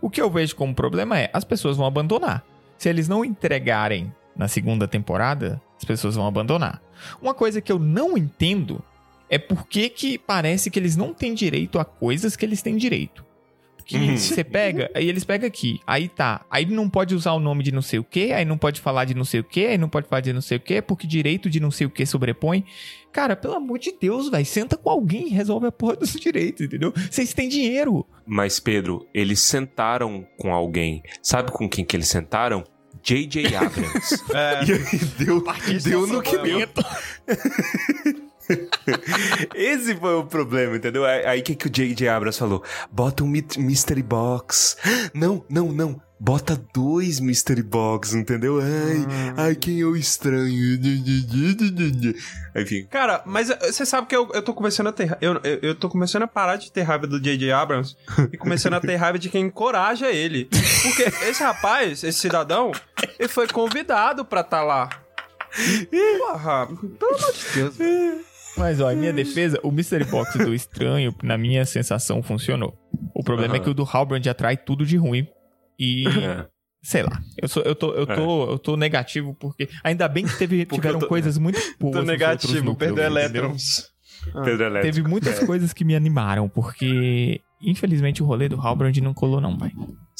O 0.00 0.08
que 0.08 0.20
eu 0.20 0.30
vejo 0.30 0.56
como 0.56 0.74
problema 0.74 1.18
é 1.18 1.28
as 1.32 1.44
pessoas 1.44 1.76
vão 1.76 1.86
abandonar. 1.86 2.44
Se 2.78 2.88
eles 2.88 3.08
não 3.08 3.24
entregarem 3.24 4.12
na 4.34 4.48
segunda 4.48 4.88
temporada, 4.88 5.60
as 5.80 5.84
pessoas 5.84 6.14
vão 6.14 6.26
abandonar. 6.26 6.82
Uma 7.22 7.32
coisa 7.32 7.60
que 7.62 7.72
eu 7.72 7.78
não 7.78 8.16
entendo 8.18 8.82
é 9.30 9.38
por 9.38 9.66
que, 9.66 9.88
que 9.88 10.18
parece 10.18 10.70
que 10.70 10.78
eles 10.78 10.94
não 10.94 11.14
têm 11.14 11.32
direito 11.32 11.78
a 11.78 11.84
coisas 11.84 12.36
que 12.36 12.44
eles 12.44 12.60
têm 12.60 12.76
direito. 12.76 13.24
Que 13.86 13.96
Uhum. 13.96 14.16
você 14.16 14.44
pega, 14.44 14.88
aí 14.94 15.08
eles 15.08 15.24
pegam 15.24 15.48
aqui, 15.48 15.80
aí 15.84 16.08
tá, 16.08 16.44
aí 16.48 16.64
não 16.64 16.88
pode 16.88 17.12
usar 17.12 17.32
o 17.32 17.40
nome 17.40 17.64
de 17.64 17.72
não 17.72 17.82
sei 17.82 17.98
o 17.98 18.04
que, 18.04 18.32
aí 18.32 18.44
não 18.44 18.56
pode 18.56 18.80
falar 18.80 19.04
de 19.04 19.14
não 19.14 19.24
sei 19.24 19.40
o 19.40 19.44
que, 19.44 19.66
aí 19.66 19.78
não 19.78 19.88
pode 19.88 20.06
falar 20.06 20.20
de 20.20 20.32
não 20.32 20.40
sei 20.40 20.58
o 20.58 20.60
que, 20.60 20.80
porque 20.80 21.08
direito 21.08 21.50
de 21.50 21.58
não 21.58 21.72
sei 21.72 21.88
o 21.88 21.90
que 21.90 22.06
sobrepõe. 22.06 22.64
Cara, 23.10 23.34
pelo 23.34 23.54
amor 23.54 23.80
de 23.80 23.92
Deus, 24.00 24.28
velho, 24.30 24.46
senta 24.46 24.76
com 24.76 24.88
alguém 24.90 25.26
e 25.26 25.30
resolve 25.30 25.66
a 25.66 25.72
porra 25.72 25.96
dos 25.96 26.12
direitos, 26.20 26.66
entendeu? 26.66 26.92
Vocês 27.10 27.32
têm 27.32 27.48
dinheiro. 27.48 28.06
Mas, 28.24 28.60
Pedro, 28.60 29.08
eles 29.12 29.40
sentaram 29.40 30.24
com 30.36 30.52
alguém. 30.54 31.02
Sabe 31.20 31.50
com 31.50 31.68
quem 31.68 31.84
que 31.84 31.96
eles 31.96 32.06
sentaram? 32.06 32.62
J.J. 33.02 33.56
Abrams. 33.56 34.22
É, 34.34 34.64
e 34.64 34.72
aí 34.72 34.98
deu, 35.18 35.44
deu 35.82 36.06
no 36.06 36.22
que 36.22 36.38
deu. 36.38 36.60
Esse 39.54 39.94
foi 39.96 40.14
o 40.14 40.24
problema, 40.24 40.76
entendeu? 40.76 41.04
Aí 41.04 41.24
aí 41.24 41.42
que, 41.42 41.54
que 41.54 41.66
o 41.66 41.70
J.J. 41.70 42.08
Abrams 42.08 42.38
falou? 42.38 42.62
Bota 42.90 43.24
um 43.24 43.28
Mystery 43.28 44.02
Box. 44.02 44.76
Não, 45.14 45.44
não, 45.48 45.72
não. 45.72 46.00
Bota 46.22 46.60
dois 46.74 47.18
Mystery 47.18 47.62
Box, 47.62 48.12
entendeu? 48.14 48.60
Ai, 48.60 49.06
ai, 49.38 49.54
quem 49.54 49.78
eu 49.78 49.96
estranho. 49.96 50.78
Enfim. 52.54 52.86
Cara, 52.90 53.22
mas 53.24 53.48
eh, 53.48 53.72
você 53.72 53.86
sabe 53.86 54.06
que 54.06 54.14
eu, 54.14 54.28
eu 54.34 54.42
tô 54.42 54.52
começando 54.52 54.88
a 54.88 54.92
ter. 54.92 55.16
Eu, 55.18 55.40
eu, 55.42 55.58
eu 55.62 55.74
tô 55.74 55.88
começando 55.88 56.24
a 56.24 56.26
parar 56.28 56.56
de 56.56 56.70
ter 56.70 56.82
raiva 56.82 57.06
do 57.06 57.18
J.J. 57.18 57.50
Abrams 57.52 57.96
e 58.30 58.36
começando 58.36 58.74
a 58.74 58.80
ter 58.80 58.96
raiva 58.96 59.18
de 59.18 59.30
quem 59.30 59.46
encoraja 59.46 60.10
ele. 60.10 60.44
Porque 60.82 61.04
esse 61.24 61.42
rapaz, 61.42 62.04
esse 62.04 62.18
cidadão, 62.18 62.70
ele 63.18 63.28
foi 63.28 63.48
convidado 63.48 64.22
pra 64.22 64.44
tá 64.44 64.62
lá. 64.62 64.90
Porra, 65.90 66.66
pelo 66.66 67.14
amor 67.16 67.32
de 67.32 67.54
Deus. 67.54 67.76
Mas, 68.58 68.78
ó, 68.78 68.90
em 68.90 68.96
minha 68.96 69.12
defesa, 69.12 69.58
o 69.62 69.70
Mystery 69.70 70.04
Box 70.04 70.36
do 70.36 70.54
Estranho, 70.54 71.14
na 71.22 71.38
minha 71.38 71.64
sensação, 71.64 72.22
funcionou. 72.22 72.76
O 73.14 73.24
problema 73.24 73.54
é 73.54 73.56
Aham. 73.56 73.64
que 73.64 73.70
o 73.70 73.74
do 73.74 73.84
Halbrand 73.84 74.26
atrai 74.28 74.56
tudo 74.56 74.84
de 74.84 74.98
ruim. 74.98 75.26
E. 75.80 76.06
É. 76.06 76.46
Sei 76.82 77.02
lá. 77.02 77.20
Eu, 77.36 77.48
sou, 77.48 77.62
eu, 77.62 77.74
tô, 77.74 77.92
eu, 77.92 78.06
tô, 78.06 78.50
eu 78.52 78.58
tô 78.58 78.76
negativo 78.76 79.34
porque. 79.34 79.68
Ainda 79.84 80.06
bem 80.08 80.26
que 80.26 80.38
teve, 80.38 80.64
tiveram 80.66 80.98
tô- 80.98 81.08
coisas 81.08 81.36
muito 81.38 81.58
boas. 81.80 81.96
Tô 81.96 82.02
negativo, 82.02 82.64
núcleos, 82.64 82.76
perdeu 82.94 83.04
elétrons. 83.04 83.88
Pedro 84.44 84.64
Elétrico. 84.66 84.82
Teve 84.96 85.08
muitas 85.08 85.38
coisas 85.40 85.72
que 85.72 85.84
me 85.84 85.94
animaram, 85.96 86.48
porque. 86.48 87.40
Infelizmente 87.62 88.22
o 88.22 88.26
rolê 88.26 88.48
do 88.48 88.58
Halbrand 88.58 88.96
não 89.02 89.12
colou, 89.12 89.40
não, 89.40 89.56
pai. 89.58 89.70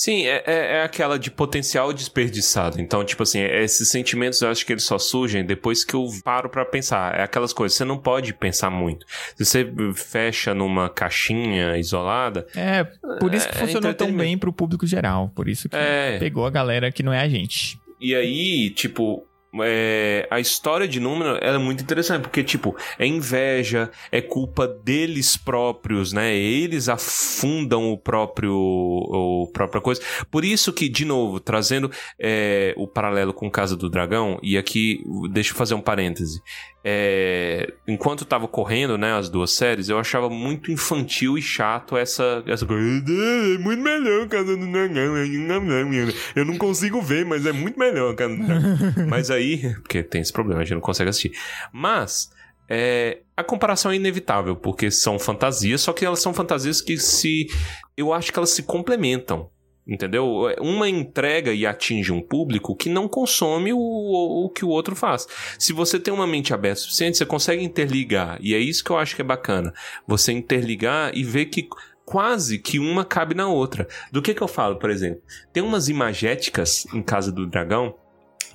Sim, 0.03 0.25
é, 0.25 0.43
é, 0.47 0.77
é 0.79 0.83
aquela 0.83 1.19
de 1.19 1.31
potencial 1.31 1.93
desperdiçado. 1.93 2.81
Então, 2.81 3.05
tipo 3.05 3.23
assim, 3.23 3.41
esses 3.41 3.91
sentimentos 3.91 4.41
eu 4.41 4.49
acho 4.49 4.65
que 4.65 4.73
eles 4.73 4.83
só 4.85 4.99
surgem 4.99 5.45
depois 5.45 5.85
que 5.85 5.93
eu 5.93 6.07
paro 6.25 6.49
pra 6.49 6.65
pensar. 6.65 7.19
É 7.21 7.23
aquelas 7.23 7.53
coisas, 7.53 7.77
você 7.77 7.85
não 7.85 7.99
pode 7.99 8.33
pensar 8.33 8.71
muito. 8.71 9.05
Se 9.37 9.45
você 9.45 9.71
fecha 9.95 10.55
numa 10.55 10.89
caixinha 10.89 11.77
isolada, 11.77 12.47
É, 12.57 12.83
por 13.21 13.35
isso 13.35 13.47
que 13.47 13.55
É, 13.55 13.59
funcionou 13.61 13.93
tão 13.93 14.11
bem 14.11 14.39
pro 14.39 14.55
público 14.55 14.87
geral. 14.87 15.31
Por 15.37 15.47
isso 15.51 15.69
que 15.69 15.77
É. 15.77 16.17
pegou 16.19 16.47
a 16.47 16.51
galera 16.51 16.91
que 16.91 17.03
não 17.03 17.13
é 17.13 17.21
a 17.21 17.29
gente. 17.29 17.79
E 18.01 18.15
aí, 18.15 18.71
tipo, 18.71 19.27
é, 19.63 20.29
a 20.31 20.39
história 20.39 20.87
de 20.87 21.01
Númenor 21.01 21.39
é 21.41 21.57
muito 21.59 21.83
interessante, 21.83 22.23
porque, 22.23 22.45
tipo, 22.45 22.77
é 22.99 23.07
inveja, 23.07 23.91
é 24.13 24.21
culpa 24.21 24.69
deles 24.69 25.37
próprios, 25.37 26.13
né? 26.13 26.35
Eles 26.37 26.89
afundam 26.89 27.91
o 27.93 27.99
próprio, 27.99 28.55
o 28.55 29.51
própria 29.53 29.81
coisa. 29.81 30.01
Por 30.31 30.45
isso 30.45 30.73
que, 30.73 30.89
de 30.89 31.05
novo, 31.05 31.41
trazendo 31.41 31.91
é, 32.19 32.75
o 32.77 32.87
paralelo 32.87 33.33
com 33.33 33.51
Casa 33.51 33.77
do 33.77 33.91
Dragão, 33.91 34.39
e 34.43 34.57
aqui, 34.57 35.03
deixa 35.33 35.53
eu 35.53 35.57
fazer 35.57 35.75
um 35.75 35.81
parêntese. 35.81 36.41
É, 36.83 37.75
enquanto 37.87 38.25
tava 38.25 38.49
correndo, 38.49 38.97
né, 38.97 39.13
as 39.13 39.29
duas 39.29 39.51
séries, 39.51 39.89
eu 39.89 39.99
achava 39.99 40.31
muito 40.31 40.73
infantil 40.73 41.37
e 41.37 41.43
chato 41.43 41.97
essa, 41.97 42.43
essa 42.47 42.65
coisa. 42.65 42.83
É 42.83 43.59
muito 43.59 43.83
melhor 43.83 44.27
Dragão. 44.27 46.11
Eu 46.35 46.45
não 46.45 46.57
consigo 46.57 47.03
ver, 47.03 47.27
mas 47.27 47.45
é 47.45 47.53
muito 47.53 47.79
melhor 47.79 48.15
Dragão. 48.15 48.39
mas 49.09 49.31
aí, 49.31 49.75
porque 49.83 50.03
tem 50.03 50.21
esse 50.21 50.33
problema, 50.33 50.63
a 50.63 50.65
gente 50.65 50.75
não 50.75 50.81
consegue 50.81 51.11
assistir. 51.11 51.33
Mas 51.73 52.31
é, 52.69 53.19
a 53.37 53.45
comparação 53.45 53.91
é 53.91 53.97
inevitável, 53.97 54.57
porque 54.57 54.91
são 54.91 55.19
fantasias, 55.19 55.81
só 55.81 55.93
que 55.93 56.05
elas 56.05 56.21
são 56.21 56.33
fantasias 56.33 56.81
que 56.81 56.97
se. 56.97 57.49
Eu 57.97 58.13
acho 58.13 58.33
que 58.33 58.39
elas 58.39 58.51
se 58.51 58.63
complementam. 58.63 59.51
Entendeu? 59.91 60.47
Uma 60.61 60.89
entrega 60.89 61.53
e 61.53 61.67
atinge 61.67 62.13
um 62.13 62.23
público 62.23 62.77
que 62.77 62.89
não 62.89 63.09
consome 63.09 63.73
o, 63.73 63.79
o, 63.79 64.45
o 64.45 64.49
que 64.49 64.65
o 64.65 64.69
outro 64.69 64.95
faz. 64.95 65.27
Se 65.59 65.73
você 65.73 65.99
tem 65.99 66.15
uma 66.15 66.29
mente 66.29 66.55
aberta 66.55 66.83
suficiente, 66.83 67.19
você 67.19 67.27
consegue 67.27 67.65
interligar. 67.65 68.39
E 68.41 68.55
é 68.55 68.59
isso 68.59 68.85
que 68.85 68.91
eu 68.91 68.97
acho 68.97 69.17
que 69.17 69.23
é 69.23 69.25
bacana. 69.25 69.75
Você 70.07 70.31
interligar 70.31 71.11
e 71.13 71.25
ver 71.25 71.47
que 71.47 71.69
quase 72.05 72.59
que 72.59 72.79
uma 72.79 73.05
cabe 73.05 73.35
na 73.35 73.49
outra. 73.49 73.89
Do 74.13 74.23
que 74.23 74.33
que 74.33 74.43
eu 74.43 74.49
falo, 74.49 74.77
por 74.77 74.91
exemplo? 74.91 75.23
Tem 75.53 75.63
umas 75.63 75.89
imagéticas 75.89 76.87
em 76.95 77.03
Casa 77.03 77.33
do 77.33 77.45
Dragão 77.45 77.95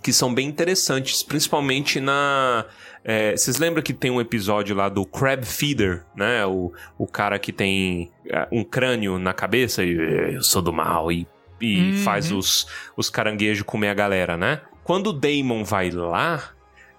que 0.05 0.13
são 0.13 0.31
bem 0.31 0.47
interessantes, 0.47 1.23
principalmente 1.23 1.99
na. 1.99 2.63
é, 3.03 3.35
vocês 3.35 3.57
lembram 3.57 3.81
que 3.81 3.91
tem 3.91 4.11
um 4.11 4.21
episódio 4.21 4.75
lá 4.75 4.87
do 4.87 5.03
Crab 5.03 5.43
Feeder, 5.43 6.05
né? 6.15 6.45
O, 6.45 6.71
o 6.95 7.07
cara 7.07 7.39
que 7.39 7.51
tem 7.51 8.11
é, 8.29 8.47
um 8.51 8.63
crânio 8.63 9.17
na 9.17 9.33
cabeça 9.33 9.83
e 9.83 9.97
"É, 9.97 10.35
eu 10.35 10.43
sou 10.43 10.61
do 10.61 10.71
mal 10.71 11.11
e, 11.11 11.27
e 11.59 11.93
Uhum. 11.93 11.97
faz 12.03 12.31
os, 12.31 12.67
os 12.95 13.09
caranguejos 13.09 13.63
comer 13.65 13.87
a 13.89 13.95
galera, 13.95 14.37
né? 14.37 14.61
Quando 14.83 15.07
o 15.07 15.13
Damon 15.13 15.63
vai 15.63 15.89
lá, 15.89 16.51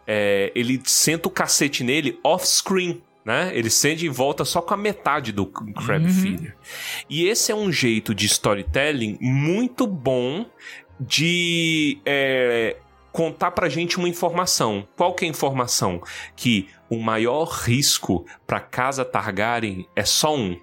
é, 0.05 0.51
ele 0.53 0.81
senta 0.85 1.29
o 1.29 1.31
cacete 1.31 1.85
nele 1.85 2.19
off-screen. 2.25 3.01
Né? 3.25 3.51
Ele 3.55 3.71
sente 3.71 4.05
e 4.07 4.09
volta 4.09 4.45
só 4.45 4.61
com 4.63 4.75
a 4.75 4.77
metade 4.77 5.31
do 5.33 5.47
Crab 5.47 6.05
Uhum. 6.05 6.11
Feeder. 6.13 6.57
E 7.09 7.27
esse 7.29 7.51
é 7.53 7.55
um 7.55 7.71
jeito 7.71 8.13
de 8.15 8.27
storytelling 8.27 9.17
muito 9.21 9.85
bom 9.87 10.47
de 11.01 11.99
é, 12.07 12.77
contar 13.17 13.51
pra 13.53 13.69
gente 13.71 13.97
uma 13.97 14.09
informação. 14.09 14.87
Qual 14.95 15.15
que 15.15 15.25
é 15.25 15.29
a 15.29 15.31
informação? 15.31 16.03
Que 16.37 16.69
o 16.91 16.99
maior 16.99 17.45
risco 17.49 18.27
pra 18.47 18.61
casa 18.61 19.05
Targaryen 19.07 19.87
é 19.97 20.05
só 20.05 20.37
um: 20.37 20.55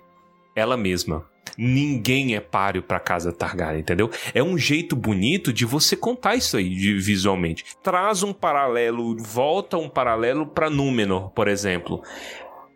ela 0.56 0.78
mesma. 0.78 1.26
Ninguém 1.56 2.36
é 2.36 2.40
páreo 2.40 2.82
pra 2.82 3.00
casa 3.00 3.32
Targaryen, 3.32 3.82
entendeu? 3.82 4.10
É 4.34 4.42
um 4.42 4.58
jeito 4.58 4.96
bonito 4.96 5.54
de 5.54 5.66
você 5.66 5.96
contar 5.96 6.36
isso 6.36 6.58
aí 6.58 6.68
de- 6.70 6.98
visualmente. 7.00 7.64
Traz 7.84 8.24
um 8.24 8.34
paralelo, 8.34 9.16
volta 9.18 9.78
um 9.78 9.88
paralelo 9.90 10.48
pra 10.48 10.70
Númenor, 10.70 11.30
por 11.32 11.48
exemplo 11.48 12.02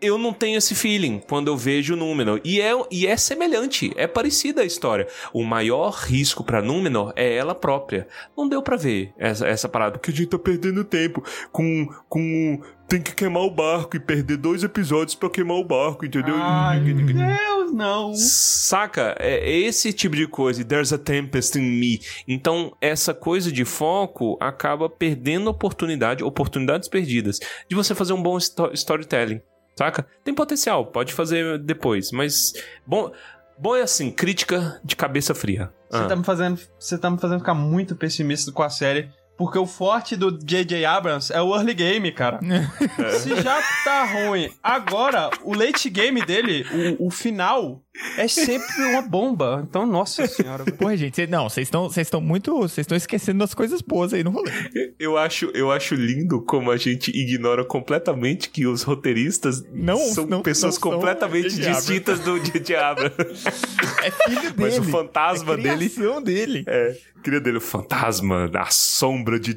eu 0.01 0.17
não 0.17 0.31
tenho 0.33 0.57
esse 0.57 0.75
feeling 0.75 1.21
quando 1.27 1.47
eu 1.47 1.57
vejo 1.57 1.95
Númenor. 1.95 2.39
E 2.43 2.61
é, 2.61 2.71
e 2.91 3.07
é 3.07 3.17
semelhante, 3.17 3.91
é 3.95 4.07
parecida 4.07 4.61
a 4.61 4.65
história. 4.65 5.07
O 5.33 5.43
maior 5.43 5.91
risco 5.91 6.43
pra 6.43 6.61
Númenor 6.61 7.13
é 7.15 7.35
ela 7.35 7.55
própria. 7.55 8.07
Não 8.37 8.47
deu 8.47 8.61
pra 8.61 8.75
ver 8.77 9.13
essa, 9.17 9.47
essa 9.47 9.67
parada, 9.69 9.97
porque 9.97 10.11
a 10.11 10.13
gente 10.13 10.29
tá 10.29 10.39
perdendo 10.39 10.83
tempo 10.83 11.23
com. 11.51 11.87
com 12.09 12.61
tem 12.87 13.01
que 13.01 13.13
queimar 13.13 13.43
o 13.43 13.51
barco 13.51 13.97
e 13.97 13.99
perder 13.99 14.37
dois 14.37 14.63
episódios 14.63 15.13
pra 15.13 15.29
queimar 15.29 15.57
o 15.57 15.63
barco, 15.65 16.05
entendeu? 16.05 16.35
Ai, 16.37 16.79
meu 16.79 16.95
Deus, 17.05 17.73
não. 17.73 18.13
Saca? 18.15 19.13
É 19.19 19.37
é 19.39 19.59
esse 19.59 19.91
tipo 19.91 20.15
de 20.15 20.25
coisa. 20.25 20.63
There's 20.63 20.93
a 20.93 20.97
tempest 20.97 21.57
in 21.59 21.63
me. 21.63 21.99
Então, 22.25 22.73
essa 22.79 23.13
coisa 23.13 23.51
de 23.51 23.65
foco 23.65 24.37
acaba 24.39 24.89
perdendo 24.89 25.49
oportunidade, 25.49 26.23
oportunidades 26.23 26.87
perdidas, 26.87 27.39
de 27.69 27.75
você 27.75 27.93
fazer 27.93 28.13
um 28.13 28.23
bom 28.23 28.37
sto- 28.37 28.71
storytelling. 28.73 29.41
Saca? 29.77 30.07
Tem 30.23 30.33
potencial, 30.33 30.85
pode 30.87 31.13
fazer 31.13 31.59
depois, 31.59 32.11
mas. 32.11 32.51
Bom, 32.85 33.11
bom 33.57 33.75
é 33.75 33.81
assim, 33.81 34.09
crítica 34.11 34.79
de 34.83 34.95
cabeça 34.95 35.35
fria. 35.35 35.71
Você 35.89 36.03
Ah. 36.03 36.07
tá 36.07 36.15
me 36.15 36.23
fazendo, 36.23 36.59
você 36.79 36.97
tá 36.97 37.09
me 37.09 37.17
fazendo 37.19 37.39
ficar 37.39 37.53
muito 37.53 37.95
pessimista 37.95 38.51
com 38.51 38.63
a 38.63 38.69
série, 38.69 39.09
porque 39.37 39.57
o 39.59 39.65
forte 39.67 40.15
do 40.15 40.31
J.J. 40.37 40.83
Abrams 40.83 41.31
é 41.31 41.39
o 41.41 41.55
early 41.55 41.73
game, 41.75 42.11
cara. 42.11 42.39
Se 43.21 43.35
já 43.41 43.61
tá 43.83 44.03
ruim, 44.03 44.49
agora 44.63 45.29
o 45.43 45.53
late 45.55 45.89
game 45.91 46.21
dele, 46.25 46.65
o, 46.99 47.07
o 47.07 47.11
final, 47.11 47.81
é 48.17 48.27
sempre 48.27 48.83
uma 48.83 49.01
bomba. 49.01 49.65
Então, 49.67 49.85
nossa 49.85 50.25
senhora. 50.27 50.63
Porra, 50.77 50.95
gente, 50.97 51.15
cê- 51.15 51.27
não, 51.27 51.49
vocês 51.49 51.67
estão 51.67 51.83
vocês 51.89 52.07
estão 52.07 52.21
muito. 52.21 52.55
Vocês 52.57 52.79
estão 52.85 52.95
esquecendo 52.97 53.39
das 53.39 53.53
coisas 53.53 53.81
boas 53.81 54.13
aí 54.13 54.23
no 54.23 54.31
rolê. 54.31 54.51
Eu 54.99 55.17
acho, 55.17 55.45
eu 55.53 55.71
acho 55.71 55.95
lindo 55.95 56.41
como 56.41 56.71
a 56.71 56.77
gente 56.77 57.09
ignora 57.11 57.63
completamente 57.65 58.49
que 58.49 58.65
os 58.67 58.83
roteiristas 58.83 59.63
Não- 59.73 59.97
são 59.97 60.25
não- 60.25 60.41
pessoas 60.41 60.75
não 60.75 60.81
são 60.81 60.91
completamente. 60.91 61.47
Abrams. 61.59 61.75
distintas 61.77 62.19
do. 62.19 62.35
Abrams. 62.75 63.43
É 64.03 64.11
filho 64.11 64.41
dele. 64.41 64.53
Mas 64.57 64.77
o 64.77 64.83
fantasma 64.83 65.53
é 65.53 65.57
dele 65.57 65.91
dele. 66.23 66.63
É, 66.67 66.95
queria 67.23 67.39
dele, 67.41 67.57
o 67.57 67.61
fantasma, 67.61 68.49
a 68.53 68.67
sombra 68.69 69.39
de. 69.39 69.55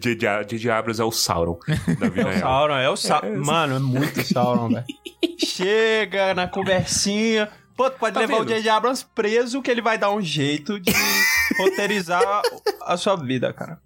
Abrams 0.70 1.00
é 1.00 1.04
o 1.04 1.10
Sauron 1.12 1.58
da 1.98 2.08
vida 2.08 2.28
real. 2.30 2.40
Sauron, 2.40 2.76
é 2.76 2.90
o 2.90 2.96
Sauron. 2.96 3.36
Mano, 3.44 3.76
é 3.76 3.78
muito 3.78 4.22
Sauron, 4.24 4.68
velho. 4.70 4.84
Chega 5.38 6.34
na 6.34 6.46
conversinha. 6.48 7.48
Pô, 7.80 7.90
tu 7.90 7.98
pode 7.98 8.12
Tá 8.12 8.20
levar 8.20 8.34
o 8.34 8.38
vendo? 8.40 8.48
J.J. 8.48 8.68
Abrams 8.68 9.06
preso 9.14 9.62
que 9.62 9.70
ele 9.70 9.80
vai 9.80 9.96
dar 9.96 10.10
um 10.10 10.20
jeito 10.20 10.78
de 10.78 10.92
roteirizar 11.58 12.22
a 12.82 12.96
sua 12.98 13.16
vida, 13.16 13.52
cara. 13.54 13.80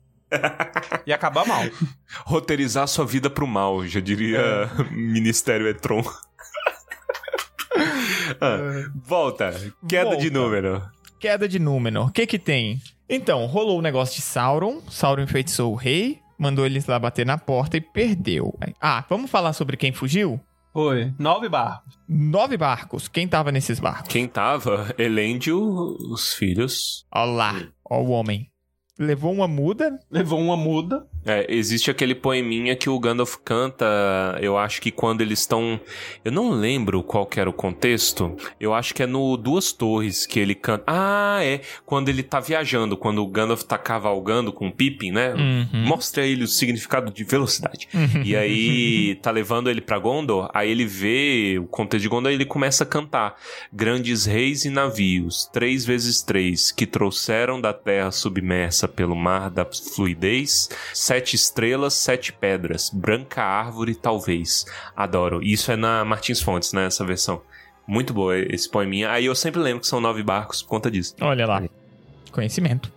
E 1.07 1.13
acabar 1.13 1.47
mal. 1.47 1.63
Roteirizar 2.27 2.89
sua 2.89 3.07
vida 3.07 3.31
pro 3.31 3.47
mal, 3.47 3.87
já 3.87 4.01
diria 4.01 4.69
Ministério 4.91 5.69
Etron. 5.69 6.03
Ah, 8.41 8.91
volta, 8.97 9.53
queda 9.89 10.17
de 10.17 10.29
Volta. 10.29 10.39
número. 10.39 10.83
Queda 11.21 11.49
de 11.49 11.59
Númenor. 11.59 12.09
O 12.09 12.13
que 12.13 12.27
que 12.27 12.39
tem? 12.39 12.83
Então, 13.09 13.47
rolou 13.47 13.79
o 13.79 13.83
negócio 13.83 14.17
de 14.17 14.23
Sauron. 14.23 14.83
Sauron 14.91 15.23
enfeitiçou 15.23 15.73
o 15.73 15.77
rei, 15.77 16.19
mandou 16.37 16.67
eles 16.67 16.87
lá 16.87 16.99
bater 16.99 17.25
na 17.25 17.39
porta 17.39 17.77
e 17.77 17.81
perdeu. 17.81 18.53
Ah, 18.81 19.05
vamos 19.09 19.31
falar 19.31 19.53
sobre 19.53 19.77
quem 19.77 19.93
fugiu? 19.93 20.41
Foi. 20.75 21.15
Nove 21.21 21.49
barcos. 21.49 21.97
Nove 22.09 22.57
barcos. 22.57 23.07
Quem 23.07 23.29
tava 23.29 23.53
nesses 23.53 23.79
barcos? 23.79 24.09
Quem 24.09 24.27
tava? 24.27 24.93
Elêndio, 24.99 25.57
os 26.11 26.35
filhos. 26.35 27.07
Ó 27.15 27.25
lá, 27.25 27.55
ó 27.89 28.03
o 28.03 28.11
homem. 28.11 28.51
Levou 28.99 29.33
uma 29.33 29.49
muda. 29.49 29.99
Levou 30.09 30.41
uma 30.41 30.57
muda. 30.57 31.05
É, 31.27 31.47
existe 31.49 31.91
aquele 31.91 32.15
poeminha 32.15 32.77
que 32.77 32.89
o 32.89 32.99
Gandalf 33.01 33.37
canta, 33.45 33.87
eu 34.41 34.59
acho 34.59 34.81
que 34.81 34.91
quando 34.91 35.21
eles 35.23 35.41
estão... 35.41 35.81
Eu 36.25 36.31
não 36.31 36.51
lembro 36.51 37.03
qual 37.03 37.27
que 37.27 37.41
era 37.41 37.49
o 37.49 37.53
contexto, 37.53 38.37
eu 38.61 38.75
acho 38.75 38.95
que 38.95 39.03
é 39.03 39.07
no 39.07 39.37
Duas 39.37 39.73
Torres 39.73 40.27
que 40.27 40.39
ele 40.39 40.55
canta... 40.55 40.85
Ah, 40.87 41.39
é, 41.43 41.63
quando 41.87 42.09
ele 42.09 42.23
tá 42.23 42.41
viajando, 42.41 42.97
quando 42.97 43.23
o 43.23 43.27
Gandalf 43.27 43.63
tá 43.63 43.79
cavalgando 43.79 44.53
com 44.53 44.69
o 44.69 44.73
Pippin, 44.73 45.11
né? 45.11 45.35
Uhum. 45.35 45.87
Mostra 45.87 46.23
a 46.23 46.27
ele 46.27 46.45
o 46.45 46.49
significado 46.49 47.11
de 47.11 47.25
velocidade. 47.25 47.89
E 48.23 48.37
aí 48.37 49.15
tá 49.17 49.31
levando 49.31 49.71
ele 49.71 49.81
pra 49.81 49.99
Gondor, 49.99 50.51
aí 50.53 50.71
ele 50.71 50.85
vê 50.85 51.59
o 51.59 51.67
contexto 51.67 52.03
de 52.03 52.09
Gondor 52.09 52.31
e 52.31 52.35
ele 52.35 52.45
começa 52.45 52.85
a 52.85 52.87
cantar. 52.87 53.35
Grandes 53.73 54.27
reis 54.27 54.67
e 54.67 54.71
navios, 54.71 55.49
três 55.53 55.87
vezes 55.87 56.23
três, 56.23 56.71
que 56.71 56.87
trouxeram 56.87 57.61
da 57.61 57.73
terra 57.73 58.11
submersa 58.11 58.84
pelo 58.87 59.15
mar 59.15 59.51
da 59.51 59.65
fluidez, 59.65 60.69
sete 60.93 61.37
estrelas, 61.37 61.95
sete 61.95 62.33
pedras, 62.33 62.91
branca 62.91 63.43
árvore 63.43 63.95
talvez. 63.95 64.65
Adoro. 64.97 65.43
Isso 65.43 65.71
é 65.73 65.77
na 65.77 66.05
Martins 66.05 66.41
Fontes, 66.41 66.73
né, 66.73 66.87
essa 66.87 67.05
versão. 67.05 67.43
Muito 67.87 68.15
boa 68.15 68.39
esse 68.39 68.69
poeminha. 68.69 69.11
Aí 69.11 69.27
eu 69.27 69.35
sempre 69.35 69.61
lembro 69.61 69.81
que 69.81 69.87
são 69.87 70.01
nove 70.01 70.23
barcos 70.23 70.63
por 70.63 70.69
conta 70.69 70.91
disso. 70.91 71.15
Olha 71.21 71.47
lá. 71.47 71.63
Conhecimento. 72.33 72.91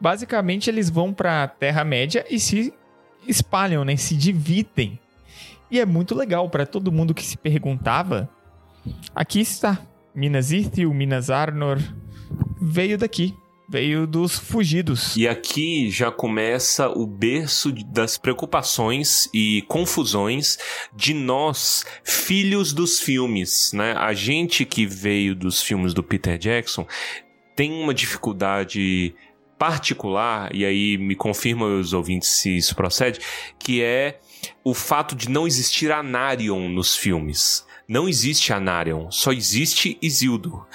Basicamente, 0.00 0.68
eles 0.68 0.90
vão 0.90 1.12
pra 1.12 1.48
Terra-média 1.48 2.24
e 2.28 2.38
se 2.38 2.72
espalham, 3.26 3.84
né? 3.84 3.96
Se 3.96 4.14
dividem. 4.14 4.98
E 5.70 5.80
é 5.80 5.86
muito 5.86 6.14
legal 6.14 6.48
pra 6.50 6.66
todo 6.66 6.92
mundo 6.92 7.14
que 7.14 7.24
se 7.24 7.36
perguntava. 7.36 8.28
Aqui 9.14 9.40
está. 9.40 9.80
Minas 10.14 10.52
Ithil, 10.52 10.92
Minas 10.92 11.30
Arnor. 11.30 11.78
Veio 12.60 12.98
daqui. 12.98 13.34
Veio 13.68 14.06
dos 14.06 14.38
fugidos. 14.38 15.16
E 15.16 15.26
aqui 15.26 15.90
já 15.90 16.12
começa 16.12 16.88
o 16.88 17.04
berço 17.04 17.72
das 17.72 18.16
preocupações 18.16 19.28
e 19.34 19.62
confusões 19.62 20.56
de 20.94 21.12
nós, 21.12 21.84
filhos 22.04 22.72
dos 22.72 23.00
filmes, 23.00 23.72
né? 23.72 23.92
A 23.94 24.14
gente 24.14 24.64
que 24.64 24.86
veio 24.86 25.34
dos 25.34 25.60
filmes 25.60 25.92
do 25.92 26.02
Peter 26.02 26.38
Jackson 26.38 26.86
tem 27.56 27.72
uma 27.72 27.92
dificuldade 27.92 29.12
particular, 29.58 30.54
e 30.54 30.64
aí 30.64 30.96
me 30.98 31.16
confirma 31.16 31.66
os 31.66 31.92
ouvintes 31.92 32.28
se 32.28 32.56
isso 32.56 32.76
procede, 32.76 33.18
que 33.58 33.82
é 33.82 34.20
o 34.62 34.74
fato 34.74 35.16
de 35.16 35.28
não 35.28 35.46
existir 35.46 35.90
Anarion 35.90 36.68
nos 36.68 36.94
filmes. 36.94 37.66
Não 37.88 38.08
existe 38.08 38.52
Anarion, 38.52 39.10
só 39.10 39.32
existe 39.32 39.98
Isildur. 40.00 40.66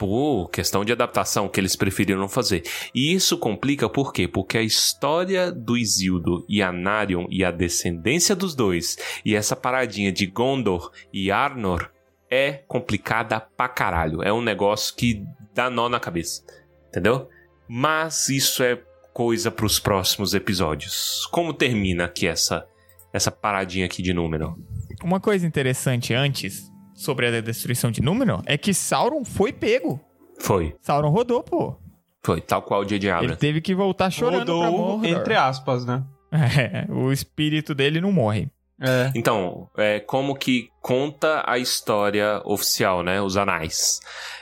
Pô, 0.00 0.48
questão 0.48 0.82
de 0.82 0.92
adaptação 0.92 1.46
que 1.46 1.60
eles 1.60 1.76
preferiram 1.76 2.26
fazer. 2.26 2.62
E 2.94 3.12
isso 3.12 3.36
complica 3.36 3.86
por 3.86 4.14
quê? 4.14 4.26
Porque 4.26 4.56
a 4.56 4.62
história 4.62 5.52
do 5.52 5.76
Isildur 5.76 6.42
e 6.48 6.62
Anarion 6.62 7.26
e 7.28 7.44
a 7.44 7.50
descendência 7.50 8.34
dos 8.34 8.54
dois 8.54 8.96
e 9.26 9.36
essa 9.36 9.54
paradinha 9.54 10.10
de 10.10 10.24
Gondor 10.24 10.90
e 11.12 11.30
Arnor 11.30 11.90
é 12.30 12.62
complicada 12.66 13.38
pra 13.38 13.68
caralho. 13.68 14.22
É 14.22 14.32
um 14.32 14.40
negócio 14.40 14.96
que 14.96 15.22
dá 15.54 15.68
nó 15.68 15.86
na 15.86 16.00
cabeça. 16.00 16.42
Entendeu? 16.88 17.28
Mas 17.68 18.30
isso 18.30 18.62
é 18.62 18.82
coisa 19.12 19.50
pros 19.50 19.78
próximos 19.78 20.32
episódios. 20.32 21.26
Como 21.26 21.52
termina 21.52 22.06
aqui 22.06 22.26
essa 22.26 22.66
essa 23.12 23.30
paradinha 23.30 23.84
aqui 23.84 24.00
de 24.00 24.14
número? 24.14 24.56
Uma 25.04 25.20
coisa 25.20 25.46
interessante 25.46 26.14
antes 26.14 26.69
sobre 27.00 27.26
a 27.26 27.40
destruição 27.40 27.90
de 27.90 28.02
Númenor 28.02 28.42
é 28.44 28.58
que 28.58 28.74
Sauron 28.74 29.24
foi 29.24 29.52
pego. 29.52 29.98
Foi. 30.38 30.76
Sauron 30.82 31.08
rodou, 31.10 31.42
pô. 31.42 31.76
Foi, 32.22 32.40
tal 32.40 32.60
qual 32.62 32.82
o 32.82 32.84
J.J. 32.84 33.08
Ele 33.08 33.16
Abrams. 33.16 33.38
teve 33.38 33.60
que 33.62 33.74
voltar 33.74 34.10
chorando 34.10 34.44
pra 34.44 34.68
Rodou, 34.68 34.98
Mordor. 34.98 35.06
entre 35.06 35.34
aspas, 35.34 35.84
né? 35.86 36.04
É, 36.32 36.86
o 36.92 37.10
espírito 37.10 37.74
dele 37.74 38.00
não 38.00 38.12
morre. 38.12 38.48
É. 38.80 39.10
Então, 39.16 39.68
é 39.76 39.98
como 39.98 40.36
que 40.36 40.68
conta 40.80 41.42
a 41.44 41.58
história 41.58 42.40
oficial, 42.44 43.02
né? 43.02 43.20
Os 43.20 43.36
anais. 43.36 43.98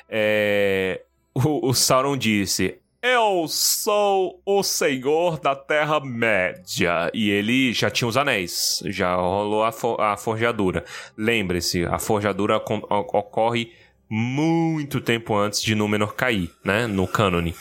É, 0.08 1.00
o, 1.34 1.68
o 1.68 1.72
Sauron 1.72 2.16
disse: 2.16 2.78
Eu 3.10 3.48
sou 3.48 4.38
o 4.44 4.62
senhor 4.62 5.40
da 5.40 5.56
Terra-média. 5.56 7.10
E 7.14 7.30
ele 7.30 7.72
já 7.72 7.88
tinha 7.88 8.06
os 8.06 8.18
anéis, 8.18 8.82
já 8.84 9.16
rolou 9.16 9.64
a, 9.64 9.72
fo 9.72 9.96
a 9.98 10.14
forjadura. 10.14 10.84
Lembre-se, 11.16 11.86
a 11.86 11.98
forjadura 11.98 12.58
ocorre 12.58 13.72
muito 14.10 15.00
tempo 15.00 15.34
antes 15.34 15.62
de 15.62 15.74
Númenor 15.74 16.14
cair, 16.14 16.50
né? 16.62 16.86
No 16.86 17.08
cânone. 17.08 17.54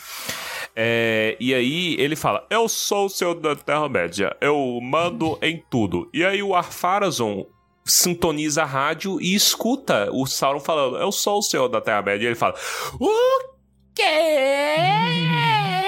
É, 0.76 1.34
e 1.40 1.54
aí 1.54 1.96
ele 1.98 2.14
fala: 2.14 2.46
Eu 2.50 2.68
sou 2.68 3.06
o 3.06 3.08
senhor 3.08 3.34
da 3.34 3.56
Terra-média, 3.56 4.36
eu 4.42 4.78
mando 4.82 5.38
em 5.40 5.64
tudo. 5.70 6.10
E 6.12 6.26
aí 6.26 6.42
o 6.42 6.54
Arpharazon 6.54 7.46
sintoniza 7.86 8.64
a 8.64 8.66
rádio 8.66 9.18
e 9.18 9.34
escuta 9.34 10.10
o 10.12 10.26
Sauron 10.26 10.60
falando: 10.60 10.98
Eu 10.98 11.10
sou 11.10 11.38
o 11.38 11.42
senhor 11.42 11.68
da 11.68 11.80
Terra-média. 11.80 12.24
E 12.24 12.28
ele 12.28 12.34
fala: 12.34 12.54
O? 13.00 13.57
Epa! 14.02 15.78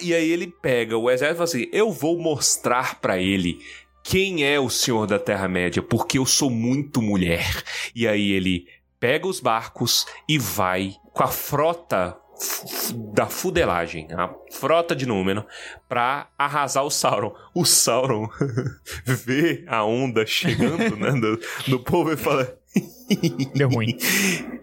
E 0.00 0.14
aí 0.14 0.30
ele 0.30 0.46
pega 0.46 0.96
o 0.96 1.10
exército 1.10 1.34
e 1.34 1.36
fala 1.36 1.44
assim: 1.44 1.68
Eu 1.72 1.90
vou 1.92 2.18
mostrar 2.18 3.00
para 3.00 3.18
ele 3.18 3.60
quem 4.02 4.44
é 4.44 4.58
o 4.58 4.68
senhor 4.68 5.06
da 5.06 5.18
Terra-média, 5.18 5.82
porque 5.82 6.18
eu 6.18 6.26
sou 6.26 6.50
muito 6.50 7.00
mulher. 7.00 7.62
E 7.94 8.06
aí 8.06 8.32
ele 8.32 8.66
pega 8.98 9.26
os 9.26 9.40
barcos 9.40 10.06
e 10.28 10.38
vai 10.38 10.94
com 11.12 11.22
a 11.22 11.28
frota 11.28 12.16
da 13.14 13.26
fudelagem, 13.26 14.08
a 14.12 14.34
frota 14.50 14.96
de 14.96 15.06
Númenor, 15.06 15.46
pra 15.88 16.28
arrasar 16.36 16.84
o 16.84 16.90
Sauron. 16.90 17.34
O 17.54 17.64
Sauron 17.64 18.28
vê 19.04 19.64
a 19.68 19.84
onda 19.84 20.26
chegando 20.26 20.96
né, 20.96 21.12
do, 21.12 21.40
do 21.68 21.80
povo 21.80 22.12
e 22.12 22.16
fala. 22.16 22.58
Deu 23.54 23.68
ruim. 23.68 23.96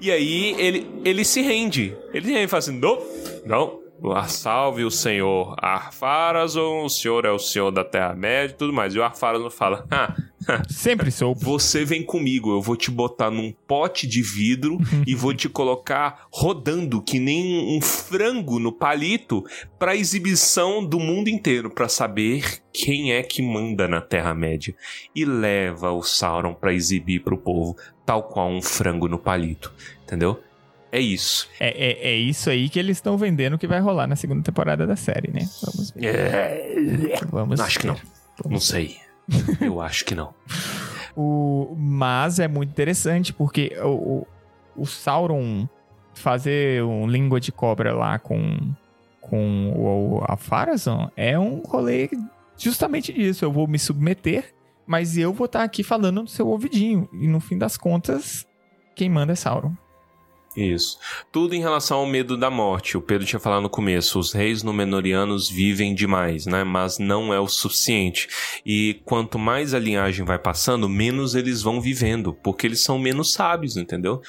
E 0.01 0.11
aí 0.11 0.55
ele, 0.57 0.87
ele 1.05 1.23
se 1.23 1.41
rende. 1.41 1.95
Ele, 2.13 2.33
ele 2.35 2.47
fala 2.47 2.59
assim: 2.59 2.79
não, 2.79 3.01
não, 3.45 3.79
Salve 4.27 4.83
o 4.83 4.91
senhor 4.91 5.55
Arpharazon, 5.57 6.83
o 6.85 6.89
senhor 6.89 7.25
é 7.25 7.31
o 7.31 7.39
senhor 7.39 7.71
da 7.71 7.83
Terra-média 7.83 8.53
e 8.53 8.57
tudo 8.57 8.73
mais. 8.73 8.95
E 8.95 8.99
o 8.99 9.03
Arpharazon 9.03 9.49
fala: 9.49 9.85
ah, 9.91 10.15
Sempre 10.69 11.11
sou. 11.11 11.35
Você 11.35 11.85
vem 11.85 12.03
comigo, 12.03 12.51
eu 12.51 12.61
vou 12.61 12.75
te 12.75 12.91
botar 12.91 13.29
num 13.29 13.53
pote 13.67 14.07
de 14.07 14.21
vidro 14.21 14.77
e 15.05 15.15
vou 15.15 15.33
te 15.33 15.47
colocar 15.49 16.27
rodando 16.31 17.01
que 17.01 17.19
nem 17.19 17.77
um 17.77 17.81
frango 17.81 18.59
no 18.59 18.71
palito 18.71 19.43
para 19.77 19.95
exibição 19.95 20.83
do 20.83 20.99
mundo 20.99 21.29
inteiro, 21.29 21.69
para 21.69 21.87
saber 21.87 22.61
quem 22.73 23.13
é 23.13 23.23
que 23.23 23.41
manda 23.41 23.87
na 23.87 24.01
Terra-média. 24.01 24.75
E 25.15 25.25
leva 25.25 25.91
o 25.91 26.03
Sauron 26.03 26.53
para 26.53 26.73
exibir 26.73 27.21
pro 27.21 27.37
povo, 27.37 27.75
tal 28.05 28.23
qual 28.23 28.49
um 28.49 28.61
frango 28.61 29.07
no 29.07 29.19
palito, 29.19 29.71
entendeu? 30.03 30.39
É 30.91 30.99
isso. 30.99 31.47
É, 31.59 31.69
é, 31.69 32.11
é 32.11 32.15
isso 32.15 32.49
aí 32.49 32.67
que 32.69 32.79
eles 32.79 32.97
estão 32.97 33.17
vendendo 33.17 33.57
que 33.57 33.67
vai 33.67 33.79
rolar 33.79 34.07
na 34.07 34.15
segunda 34.15 34.41
temporada 34.41 34.87
da 34.87 34.95
série, 34.95 35.31
né? 35.31 35.47
Vamos 35.63 35.91
ver. 35.91 36.15
É... 36.15 37.19
Vamos 37.29 37.59
Acho 37.59 37.79
que 37.79 37.87
ver. 37.87 37.93
não. 37.93 38.51
Não 38.51 38.59
sei. 38.59 38.97
Eu 39.61 39.79
acho 39.81 40.05
que 40.05 40.15
não. 40.15 40.33
O, 41.15 41.75
mas 41.77 42.39
é 42.39 42.47
muito 42.47 42.69
interessante 42.69 43.33
porque 43.33 43.75
o, 43.83 43.87
o, 43.87 44.27
o 44.77 44.85
Sauron 44.85 45.67
fazer 46.13 46.83
um 46.83 47.07
língua 47.07 47.39
de 47.39 47.51
cobra 47.51 47.93
lá 47.93 48.17
com, 48.17 48.57
com 49.21 49.73
o, 49.75 50.23
a 50.27 50.35
Farazon 50.35 51.09
é 51.15 51.37
um 51.37 51.61
rolê 51.65 52.09
justamente 52.57 53.13
disso. 53.13 53.45
Eu 53.45 53.51
vou 53.51 53.67
me 53.67 53.77
submeter, 53.77 54.53
mas 54.87 55.17
eu 55.17 55.33
vou 55.33 55.45
estar 55.45 55.63
aqui 55.63 55.83
falando 55.83 56.21
no 56.21 56.27
seu 56.27 56.47
ouvidinho. 56.47 57.07
E 57.13 57.27
no 57.27 57.39
fim 57.39 57.57
das 57.57 57.77
contas, 57.77 58.47
quem 58.95 59.09
manda 59.09 59.33
é 59.33 59.35
Sauron. 59.35 59.73
Isso. 60.55 60.97
Tudo 61.31 61.53
em 61.53 61.59
relação 61.59 61.99
ao 61.99 62.05
medo 62.05 62.35
da 62.35 62.49
morte. 62.49 62.97
O 62.97 63.01
Pedro 63.01 63.25
tinha 63.25 63.39
falado 63.39 63.63
no 63.63 63.69
começo, 63.69 64.19
os 64.19 64.33
reis 64.33 64.63
númenorianos 64.63 65.49
vivem 65.49 65.93
demais, 65.93 66.45
né? 66.45 66.63
Mas 66.63 66.97
não 66.97 67.33
é 67.33 67.39
o 67.39 67.47
suficiente. 67.47 68.27
E 68.65 69.01
quanto 69.05 69.37
mais 69.37 69.73
a 69.73 69.79
linhagem 69.79 70.25
vai 70.25 70.39
passando, 70.39 70.89
menos 70.89 71.35
eles 71.35 71.61
vão 71.61 71.79
vivendo, 71.79 72.33
porque 72.33 72.65
eles 72.65 72.81
são 72.81 72.97
menos 72.97 73.31
sábios, 73.31 73.77
entendeu? 73.77 74.21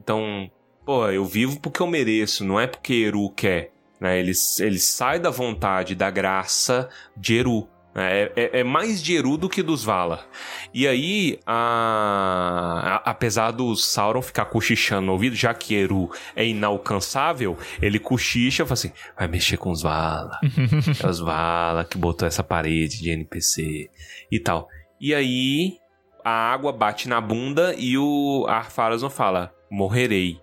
Então, 0.00 0.50
pô, 0.84 1.08
eu 1.08 1.24
vivo 1.24 1.60
porque 1.60 1.80
eu 1.80 1.86
mereço, 1.86 2.44
não 2.44 2.58
é 2.58 2.66
porque 2.66 2.94
Eru 2.94 3.30
quer. 3.30 3.72
Né? 4.00 4.18
Eles, 4.18 4.60
eles 4.60 4.84
saem 4.84 5.20
da 5.20 5.30
vontade, 5.30 5.94
da 5.94 6.10
graça 6.10 6.88
de 7.16 7.36
Eru. 7.36 7.68
É, 7.94 8.30
é, 8.36 8.60
é, 8.60 8.64
mais 8.64 9.02
de 9.02 9.16
Eru 9.16 9.36
do 9.36 9.48
que 9.48 9.62
dos 9.62 9.82
Valar. 9.82 10.26
E 10.72 10.86
aí, 10.86 11.38
a, 11.46 13.00
a, 13.04 13.10
apesar 13.10 13.50
do 13.50 13.74
Sauron 13.74 14.22
ficar 14.22 14.44
cochichando 14.44 15.06
no 15.06 15.12
ouvido, 15.12 15.34
já 15.34 15.52
que 15.52 15.74
Eru 15.74 16.10
é 16.36 16.46
inalcançável, 16.46 17.56
ele 17.80 17.98
cochicha 17.98 18.62
e 18.62 18.66
fala 18.66 18.74
assim: 18.74 18.92
vai 19.16 19.26
mexer 19.26 19.56
com 19.56 19.70
os 19.70 19.82
Valar. 19.82 20.38
é 21.02 21.06
os 21.06 21.18
Valar 21.18 21.84
que 21.86 21.98
botou 21.98 22.28
essa 22.28 22.44
parede 22.44 23.00
de 23.00 23.10
NPC 23.10 23.90
e 24.30 24.38
tal. 24.38 24.68
E 25.00 25.14
aí, 25.14 25.78
a 26.24 26.52
água 26.52 26.72
bate 26.72 27.08
na 27.08 27.20
bunda 27.20 27.74
e 27.76 27.96
o 27.98 28.46
Arpharazon 28.48 29.10
fala: 29.10 29.52
morrerei. 29.70 30.38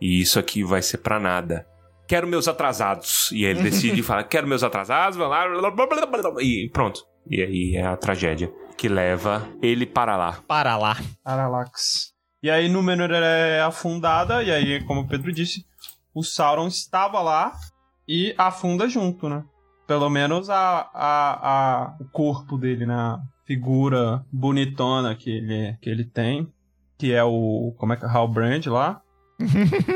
E 0.00 0.20
isso 0.20 0.38
aqui 0.38 0.64
vai 0.64 0.82
ser 0.82 0.98
pra 0.98 1.20
nada 1.20 1.69
quero 2.10 2.26
meus 2.26 2.48
atrasados. 2.48 3.30
E 3.30 3.44
ele 3.44 3.62
decide 3.62 4.02
falar, 4.02 4.24
quero 4.24 4.48
meus 4.48 4.64
atrasados, 4.64 5.16
e 6.40 6.68
pronto. 6.72 7.06
E 7.30 7.40
aí 7.40 7.76
é 7.76 7.86
a 7.86 7.96
tragédia 7.96 8.52
que 8.76 8.88
leva 8.88 9.48
ele 9.62 9.86
para 9.86 10.16
lá. 10.16 10.42
Para 10.48 10.76
lá. 10.76 10.96
Aralax. 11.24 12.12
E 12.42 12.50
aí 12.50 12.68
Númenor 12.68 13.10
é 13.12 13.60
afundada, 13.60 14.42
e 14.42 14.50
aí, 14.50 14.82
como 14.86 15.02
o 15.02 15.06
Pedro 15.06 15.30
disse, 15.30 15.64
o 16.12 16.24
Sauron 16.24 16.66
estava 16.66 17.20
lá 17.20 17.52
e 18.08 18.34
afunda 18.36 18.88
junto, 18.88 19.28
né? 19.28 19.44
Pelo 19.86 20.10
menos 20.10 20.50
a, 20.50 20.90
a, 20.92 21.50
a, 21.52 21.96
o 22.00 22.06
corpo 22.06 22.58
dele, 22.58 22.86
né? 22.86 22.94
A 22.94 23.20
figura 23.46 24.24
bonitona 24.32 25.14
que 25.14 25.30
ele, 25.30 25.76
que 25.80 25.88
ele 25.88 26.04
tem, 26.04 26.48
que 26.98 27.12
é 27.12 27.22
o. 27.22 27.72
Como 27.78 27.92
é 27.92 27.96
que 27.96 28.04
é? 28.04 28.08
Halbrand 28.08 28.66
lá 28.66 29.00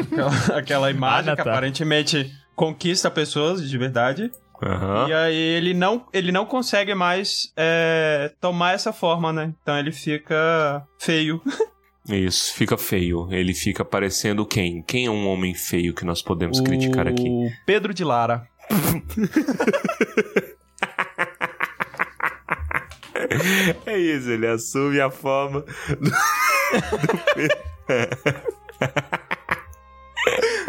aquela, 0.02 0.58
aquela 0.58 0.90
imagem 0.90 1.32
Ah, 1.32 1.36
que 1.36 1.42
tá. 1.44 1.50
aparentemente 1.50 2.30
conquista 2.54 3.10
pessoas 3.10 3.68
de 3.68 3.78
verdade. 3.78 4.30
Aham. 4.62 5.08
E 5.08 5.12
aí 5.12 5.34
ele 5.36 5.74
não, 5.74 6.06
ele 6.12 6.30
não 6.32 6.46
consegue 6.46 6.94
mais 6.94 7.52
é, 7.56 8.32
tomar 8.40 8.74
essa 8.74 8.92
forma, 8.92 9.32
né? 9.32 9.52
Então 9.62 9.76
ele 9.78 9.92
fica 9.92 10.86
feio. 10.98 11.42
Isso, 12.08 12.54
fica 12.54 12.76
feio. 12.78 13.28
Ele 13.30 13.52
fica 13.54 13.84
parecendo 13.84 14.46
quem? 14.46 14.82
Quem 14.82 15.06
é 15.06 15.10
um 15.10 15.26
homem 15.28 15.54
feio 15.54 15.94
que 15.94 16.04
nós 16.04 16.22
podemos 16.22 16.60
criticar 16.60 17.06
aqui? 17.08 17.28
O 17.28 17.50
Pedro 17.66 17.92
de 17.92 18.04
Lara. 18.04 18.46
É 23.86 23.96
isso, 23.98 24.30
ele 24.30 24.46
assume 24.46 25.00
a 25.00 25.10
forma 25.10 25.60
do, 25.62 26.10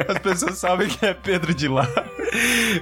As 0.07 0.17
pessoas 0.19 0.57
sabem 0.57 0.87
que 0.87 1.05
é 1.05 1.13
Pedro 1.13 1.53
de 1.53 1.67
Lara. 1.67 2.09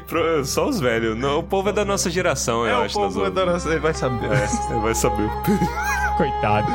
Pro- 0.07 0.43
Só 0.45 0.67
os 0.67 0.79
velhos. 0.79 1.17
Não, 1.17 1.39
o 1.39 1.43
povo 1.43 1.69
é 1.69 1.73
da 1.73 1.85
nossa 1.85 2.09
geração, 2.09 2.65
eu 2.65 2.69
É, 2.75 2.77
o 2.79 2.81
acho. 2.83 2.99
nós 2.99 3.13
povo 3.13 3.19
vamos- 3.25 3.33
da 3.35 3.45
nossa... 3.45 3.69
Ele 3.69 3.79
vai 3.79 3.93
saber. 3.93 4.25
É, 4.31 4.79
vai 4.79 4.95
saber. 4.95 5.29
Coitado. 6.17 6.71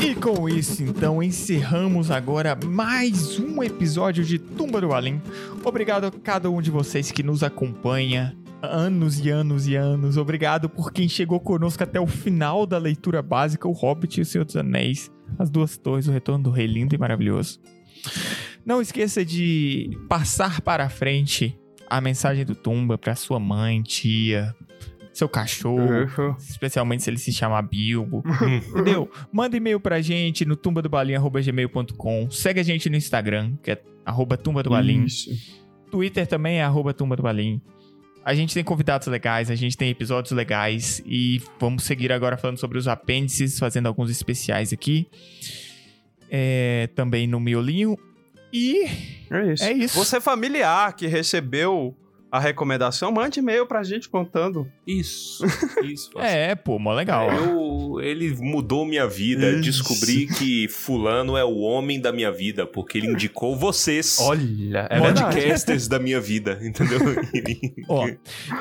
E 0.00 0.14
com 0.14 0.48
isso, 0.48 0.82
então, 0.82 1.22
encerramos 1.22 2.10
agora 2.10 2.58
mais 2.66 3.38
um 3.38 3.62
episódio 3.62 4.24
de 4.24 4.38
Tumba 4.38 4.80
do 4.80 4.92
Alim. 4.92 5.20
Obrigado 5.64 6.04
a 6.06 6.10
cada 6.10 6.50
um 6.50 6.60
de 6.60 6.70
vocês 6.70 7.10
que 7.10 7.22
nos 7.22 7.42
acompanha 7.42 8.36
anos 8.64 9.24
e 9.24 9.30
anos 9.30 9.66
e 9.66 9.76
anos. 9.76 10.16
Obrigado 10.16 10.68
por 10.68 10.92
quem 10.92 11.08
chegou 11.08 11.40
conosco 11.40 11.82
até 11.82 12.00
o 12.00 12.06
final 12.06 12.66
da 12.66 12.78
leitura 12.78 13.22
básica, 13.22 13.68
O 13.68 13.72
Hobbit 13.72 14.18
e 14.18 14.22
o 14.22 14.26
Senhor 14.26 14.44
dos 14.44 14.56
Anéis, 14.56 15.10
As 15.38 15.50
Duas 15.50 15.76
Torres, 15.76 16.08
O 16.08 16.12
Retorno 16.12 16.44
do 16.44 16.50
Rei 16.50 16.66
Lindo 16.66 16.94
e 16.94 16.98
Maravilhoso. 16.98 17.60
Não 18.64 18.80
esqueça 18.80 19.24
de 19.24 19.90
passar 20.08 20.60
para 20.60 20.88
frente 20.88 21.58
a 21.88 22.00
mensagem 22.00 22.44
do 22.44 22.54
Tumba 22.54 22.96
para 22.96 23.14
sua 23.14 23.38
mãe, 23.38 23.82
tia, 23.82 24.54
seu 25.12 25.28
cachorro, 25.28 26.36
especialmente 26.38 27.02
se 27.02 27.10
ele 27.10 27.18
se 27.18 27.32
chamar 27.32 27.62
Bilbo. 27.62 28.22
Entendeu? 28.68 29.10
Manda 29.32 29.56
e-mail 29.56 29.78
pra 29.78 30.00
gente 30.00 30.44
no 30.44 30.56
tumbadobalim.gmail.com. 30.56 32.30
Segue 32.30 32.60
a 32.60 32.64
gente 32.64 32.90
no 32.90 32.96
Instagram, 32.96 33.56
que 33.62 33.70
é 33.70 33.82
arroba 34.04 34.36
tumbadobalim. 34.36 35.06
Twitter 35.94 36.26
também 36.26 36.56
é 36.56 36.64
arroba 36.64 36.92
Tumba 36.92 37.14
do 37.14 37.22
Balim. 37.22 37.62
A 38.24 38.34
gente 38.34 38.54
tem 38.54 38.64
convidados 38.64 39.06
legais, 39.06 39.50
a 39.50 39.54
gente 39.54 39.76
tem 39.76 39.90
episódios 39.90 40.32
legais 40.32 41.02
e 41.04 41.42
vamos 41.60 41.84
seguir 41.84 42.10
agora 42.10 42.38
falando 42.38 42.58
sobre 42.58 42.78
os 42.78 42.88
apêndices, 42.88 43.58
fazendo 43.58 43.86
alguns 43.86 44.10
especiais 44.10 44.72
aqui. 44.72 45.06
É, 46.30 46.88
também 46.94 47.26
no 47.26 47.38
Miolinho. 47.38 47.98
E 48.52 48.86
É 49.30 49.52
isso. 49.52 49.64
É 49.64 49.72
isso. 49.72 49.94
Você 49.96 50.20
familiar 50.20 50.94
que 50.96 51.06
recebeu 51.06 51.94
a 52.34 52.40
recomendação, 52.40 53.12
mande 53.12 53.38
e-mail 53.38 53.64
pra 53.64 53.84
gente 53.84 54.08
contando. 54.08 54.68
Isso, 54.84 55.44
isso. 55.84 56.10
É, 56.18 56.56
pô, 56.56 56.80
mó 56.80 56.92
legal. 56.92 57.30
Eu, 57.30 58.00
ele 58.00 58.34
mudou 58.40 58.84
minha 58.84 59.06
vida. 59.06 59.52
Isso. 59.52 59.60
Descobri 59.62 60.26
que 60.26 60.66
fulano 60.66 61.36
é 61.36 61.44
o 61.44 61.58
homem 61.58 62.00
da 62.00 62.10
minha 62.10 62.32
vida, 62.32 62.66
porque 62.66 62.98
ele 62.98 63.06
indicou 63.06 63.56
vocês. 63.56 64.18
Olha, 64.20 64.88
é 64.90 64.98
podcasters 64.98 65.86
da 65.86 66.00
minha 66.00 66.20
vida, 66.20 66.58
entendeu? 66.66 66.98
Ó, 67.88 68.10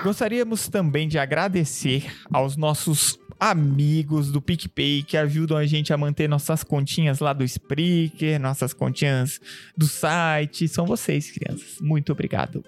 gostaríamos 0.03 0.67
também 0.69 1.07
de 1.07 1.17
agradecer 1.17 2.05
aos 2.31 2.55
nossos 2.55 3.17
amigos 3.39 4.31
do 4.31 4.39
PicPay 4.39 5.01
que 5.01 5.17
ajudam 5.17 5.57
a 5.57 5.65
gente 5.65 5.91
a 5.91 5.97
manter 5.97 6.29
nossas 6.29 6.63
continhas 6.63 7.19
lá 7.19 7.33
do 7.33 7.43
Spreaker, 7.43 8.39
nossas 8.39 8.71
continhas 8.71 9.41
do 9.75 9.87
site. 9.87 10.67
São 10.67 10.85
vocês, 10.85 11.31
crianças. 11.31 11.79
Muito 11.81 12.11
obrigado. 12.11 12.63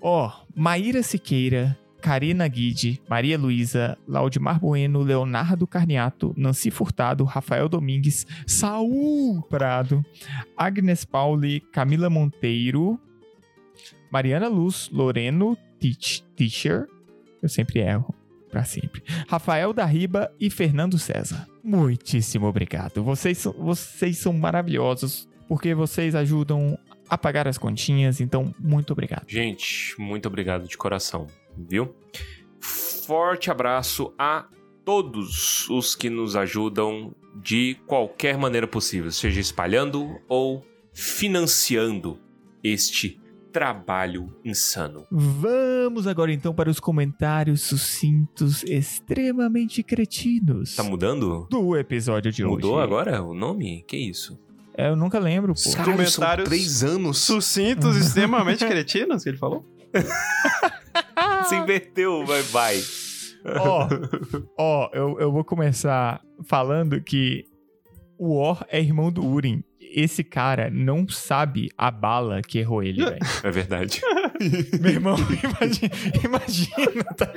Ó, 0.00 0.30
Maíra 0.54 1.02
Siqueira, 1.02 1.78
Karina 2.00 2.48
Guide, 2.48 3.00
Maria 3.08 3.38
Luísa, 3.38 3.96
Laudimar 4.08 4.58
Bueno, 4.58 5.02
Leonardo 5.02 5.66
Carniato, 5.66 6.34
Nancy 6.36 6.70
Furtado, 6.70 7.24
Rafael 7.24 7.68
Domingues, 7.68 8.26
Saul 8.46 9.42
Prado, 9.42 10.04
Agnes 10.56 11.04
Pauli, 11.04 11.60
Camila 11.72 12.08
Monteiro, 12.08 12.98
Mariana 14.10 14.48
Luz, 14.48 14.88
Loreno 14.90 15.56
Teach, 15.78 16.24
Teacher, 16.34 16.86
eu 17.42 17.48
sempre 17.48 17.80
erro, 17.80 18.14
pra 18.50 18.64
sempre, 18.64 19.02
Rafael 19.28 19.72
da 19.72 19.84
Riba 19.84 20.32
e 20.40 20.50
Fernando 20.50 20.98
César. 20.98 21.46
Muitíssimo 21.62 22.46
obrigado. 22.46 23.04
Vocês, 23.04 23.44
vocês 23.58 24.18
são 24.18 24.32
maravilhosos, 24.32 25.28
porque 25.46 25.74
vocês 25.74 26.14
ajudam 26.14 26.78
a 27.10 27.18
pagar 27.18 27.46
as 27.48 27.58
continhas, 27.58 28.20
então 28.20 28.54
muito 28.58 28.92
obrigado. 28.92 29.24
Gente, 29.28 29.94
muito 29.98 30.26
obrigado 30.26 30.66
de 30.68 30.76
coração, 30.78 31.26
viu? 31.56 31.94
Forte 32.60 33.50
abraço 33.50 34.12
a 34.18 34.46
todos 34.84 35.68
os 35.68 35.94
que 35.94 36.08
nos 36.08 36.36
ajudam 36.36 37.14
de 37.42 37.76
qualquer 37.86 38.36
maneira 38.38 38.66
possível, 38.66 39.10
seja 39.10 39.40
espalhando 39.40 40.18
ou 40.28 40.64
financiando 40.92 42.18
este 42.62 43.20
trabalho 43.52 44.32
insano. 44.44 45.06
Vamos 45.10 46.06
agora 46.06 46.32
então 46.32 46.54
para 46.54 46.70
os 46.70 46.78
comentários 46.78 47.62
sucintos 47.62 48.62
extremamente 48.62 49.82
cretinos 49.82 50.76
Tá 50.76 50.84
mudando? 50.84 51.48
do 51.50 51.76
episódio 51.76 52.30
de 52.30 52.44
Mudou 52.44 52.74
hoje. 52.76 52.84
agora 52.84 53.22
o 53.22 53.34
nome? 53.34 53.82
Que 53.88 53.96
isso? 53.96 54.38
É, 54.76 54.88
Eu 54.88 54.96
nunca 54.96 55.18
lembro, 55.18 55.52
pô. 55.52 55.58
São 55.58 55.84
comentários 55.84 56.48
três 56.48 56.82
anos. 56.82 57.18
Sucintos, 57.18 57.96
extremamente 58.00 58.64
cretinos, 58.66 59.22
que 59.22 59.28
ele 59.30 59.38
falou? 59.38 59.64
Se 61.48 61.56
inverteu, 61.56 62.24
vai, 62.24 62.42
vai. 62.42 62.82
Ó, 63.58 63.88
ó, 64.58 64.90
eu, 64.92 65.18
eu 65.18 65.32
vou 65.32 65.44
começar 65.44 66.20
falando 66.46 67.00
que 67.02 67.44
o 68.18 68.36
Or 68.36 68.64
é 68.68 68.80
irmão 68.80 69.10
do 69.10 69.24
Urim. 69.24 69.64
Esse 69.80 70.22
cara 70.22 70.70
não 70.70 71.08
sabe 71.08 71.68
a 71.76 71.90
bala 71.90 72.42
que 72.42 72.58
errou 72.58 72.82
ele, 72.82 73.04
velho. 73.04 73.18
É 73.42 73.50
verdade. 73.50 74.00
Meu 74.80 74.92
irmão, 74.92 75.16
imagina, 75.18 75.90
imagina 76.24 77.04
tá? 77.16 77.32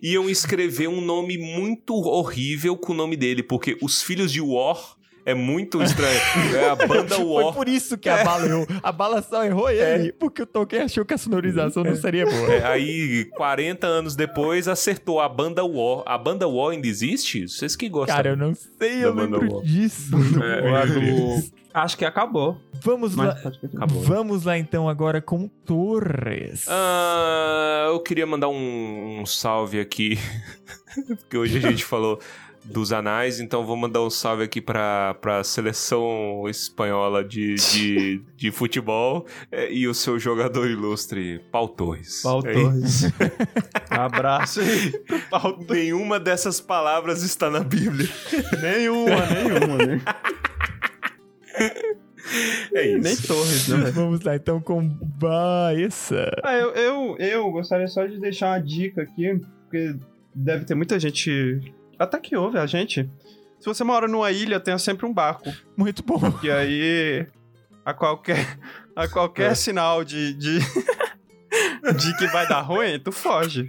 Iam 0.00 0.30
escrever 0.30 0.88
um 0.88 1.00
nome 1.00 1.36
muito 1.36 1.94
horrível 1.94 2.76
com 2.76 2.92
o 2.92 2.96
nome 2.96 3.16
dele, 3.16 3.42
porque 3.42 3.76
os 3.82 4.00
filhos 4.02 4.30
de 4.30 4.40
War 4.40 4.96
é 5.24 5.34
muito 5.34 5.82
estranho. 5.82 6.20
É 6.54 6.68
a 6.70 6.74
banda 6.76 7.14
Foi 7.16 7.24
War. 7.24 7.52
por 7.54 7.68
isso 7.68 7.96
que 7.98 8.08
a 8.08 8.24
bala 8.24 8.46
errou. 8.46 8.66
A 8.82 8.92
bala 8.92 9.22
só 9.22 9.44
errou 9.44 9.70
ele, 9.70 10.12
porque 10.12 10.42
o 10.42 10.46
Tolkien 10.46 10.82
achou 10.82 11.04
que 11.04 11.14
a 11.14 11.18
sonorização 11.18 11.84
não 11.84 11.94
seria 11.96 12.24
boa. 12.26 12.52
É, 12.52 12.64
aí, 12.66 13.24
40 13.36 13.86
anos 13.86 14.16
depois, 14.16 14.66
acertou 14.68 15.20
a 15.20 15.28
banda 15.28 15.64
War. 15.64 16.02
A 16.06 16.16
banda 16.18 16.46
War 16.48 16.72
ainda 16.72 16.86
existe? 16.86 17.46
Vocês 17.48 17.76
que 17.76 17.88
gostam. 17.88 18.16
Cara, 18.16 18.30
eu 18.30 18.36
não 18.36 18.54
sei, 18.54 19.04
eu 19.04 19.14
lembro 19.14 19.54
War. 19.54 19.64
disso. 19.64 20.10
É, 20.42 20.86
do- 20.86 21.60
Acho 21.72 21.96
que 21.96 22.04
acabou. 22.04 22.60
Vamos 22.82 23.14
lá. 23.14 23.26
Mas 23.26 23.42
continuar. 23.42 23.84
Acabou. 23.84 24.02
Vamos 24.02 24.44
lá 24.44 24.58
então 24.58 24.88
agora 24.88 25.20
com 25.22 25.46
Torres. 25.64 26.66
Ah, 26.68 27.86
eu 27.90 28.00
queria 28.00 28.26
mandar 28.26 28.48
um, 28.48 29.20
um 29.20 29.26
salve 29.26 29.78
aqui, 29.78 30.18
porque 31.18 31.36
hoje 31.38 31.58
a 31.58 31.70
gente 31.70 31.84
falou 31.84 32.18
dos 32.64 32.92
anais, 32.92 33.40
então 33.40 33.64
vou 33.64 33.76
mandar 33.76 34.02
um 34.02 34.10
salve 34.10 34.44
aqui 34.44 34.60
pra, 34.60 35.14
pra 35.14 35.42
seleção 35.42 36.44
espanhola 36.48 37.24
de, 37.24 37.54
de, 37.54 38.22
de 38.36 38.50
futebol 38.50 39.26
eh, 39.50 39.72
e 39.72 39.88
o 39.88 39.94
seu 39.94 40.18
jogador 40.18 40.68
ilustre, 40.68 41.40
Paul 41.50 41.68
Torres. 41.68 42.22
Paulo 42.22 42.46
É 42.46 42.52
Torres. 42.52 43.04
Abraço 43.90 44.60
aí. 44.60 44.92
Torres. 45.30 45.66
Nenhuma 45.68 46.20
dessas 46.20 46.60
palavras 46.60 47.22
está 47.22 47.50
na 47.50 47.60
Bíblia. 47.60 48.08
Nenhuma, 48.62 49.26
nenhuma, 49.26 49.76
né? 49.78 50.02
É 52.74 52.86
isso. 52.86 53.02
Nem 53.02 53.16
Torres, 53.16 53.68
né? 53.68 53.90
Vamos 53.90 54.20
lá 54.20 54.36
então 54.36 54.60
com 54.60 54.86
Baessa. 54.88 56.30
Ah, 56.42 56.54
eu, 56.54 56.70
eu, 56.70 57.16
eu 57.18 57.50
gostaria 57.50 57.88
só 57.88 58.06
de 58.06 58.18
deixar 58.18 58.48
uma 58.48 58.60
dica 58.60 59.02
aqui, 59.02 59.40
porque 59.62 59.96
deve 60.34 60.64
ter 60.64 60.74
muita 60.74 60.98
gente. 60.98 61.72
Até 62.00 62.18
que 62.18 62.34
ouve 62.36 62.58
a 62.58 62.66
gente. 62.66 63.08
Se 63.60 63.66
você 63.66 63.84
mora 63.84 64.08
numa 64.08 64.30
ilha, 64.32 64.58
tenha 64.58 64.78
sempre 64.78 65.04
um 65.04 65.12
barco. 65.12 65.44
Muito 65.76 66.02
bom. 66.02 66.18
E 66.42 66.50
aí, 66.50 67.26
a 67.84 67.92
qualquer, 67.92 68.58
a 68.96 69.06
qualquer 69.06 69.52
É. 69.52 69.54
sinal 69.54 70.02
de, 70.02 70.32
de, 70.34 70.58
de 71.96 72.16
que 72.16 72.26
vai 72.28 72.48
dar 72.48 72.62
ruim, 72.62 72.98
tu 72.98 73.12
foge. 73.12 73.66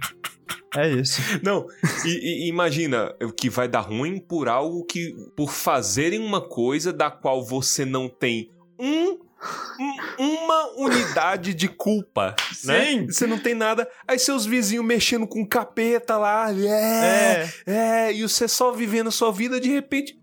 É 0.74 0.88
isso. 0.88 1.20
Não, 1.42 1.66
e, 2.06 2.46
e 2.46 2.48
imagina 2.48 3.14
que 3.36 3.50
vai 3.50 3.68
dar 3.68 3.80
ruim 3.80 4.18
por 4.18 4.48
algo 4.48 4.84
que. 4.86 5.14
por 5.36 5.50
fazerem 5.50 6.18
uma 6.18 6.40
coisa 6.40 6.90
da 6.90 7.10
qual 7.10 7.44
você 7.44 7.84
não 7.84 8.08
tem 8.08 8.50
um. 8.78 9.18
Um- 9.78 10.24
uma 10.24 10.70
unidade 10.76 11.54
de 11.54 11.68
culpa, 11.68 12.34
né? 12.64 12.84
Sim. 12.86 13.06
Você 13.06 13.26
não 13.26 13.38
tem 13.38 13.54
nada. 13.54 13.88
Aí 14.06 14.18
seus 14.18 14.44
vizinhos 14.46 14.84
mexendo 14.84 15.26
com 15.26 15.44
capeta 15.46 16.16
lá, 16.16 16.52
é, 16.52 17.46
É, 17.66 17.72
é, 18.06 18.12
e 18.12 18.22
você 18.22 18.46
só 18.48 18.70
vivendo 18.72 19.08
a 19.08 19.12
sua 19.12 19.32
vida, 19.32 19.60
de 19.60 19.68
repente, 19.70 20.16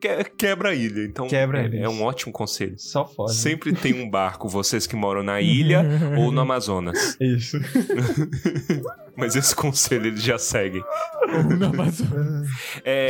que- 0.00 0.24
quebra 0.36 0.68
a 0.70 0.74
ilha. 0.74 1.02
Então, 1.04 1.26
Quebra 1.26 1.68
é, 1.74 1.80
é 1.82 1.88
um 1.88 2.02
ótimo 2.02 2.32
conselho. 2.32 2.74
só 2.78 3.04
foge. 3.04 3.34
Sempre 3.34 3.72
tem 3.72 3.94
um 4.00 4.08
barco, 4.08 4.48
vocês 4.48 4.86
que 4.86 4.94
moram 4.94 5.22
na 5.24 5.40
ilha 5.42 5.82
ou 6.18 6.30
no 6.30 6.40
Amazonas. 6.40 7.16
Isso. 7.20 7.58
Mas 9.16 9.34
esse 9.34 9.54
conselho 9.54 10.06
eles 10.06 10.22
já 10.22 10.38
seguem. 10.38 10.82
Na 11.58 11.66
Amazônia. 11.68 12.42
É, 12.84 13.08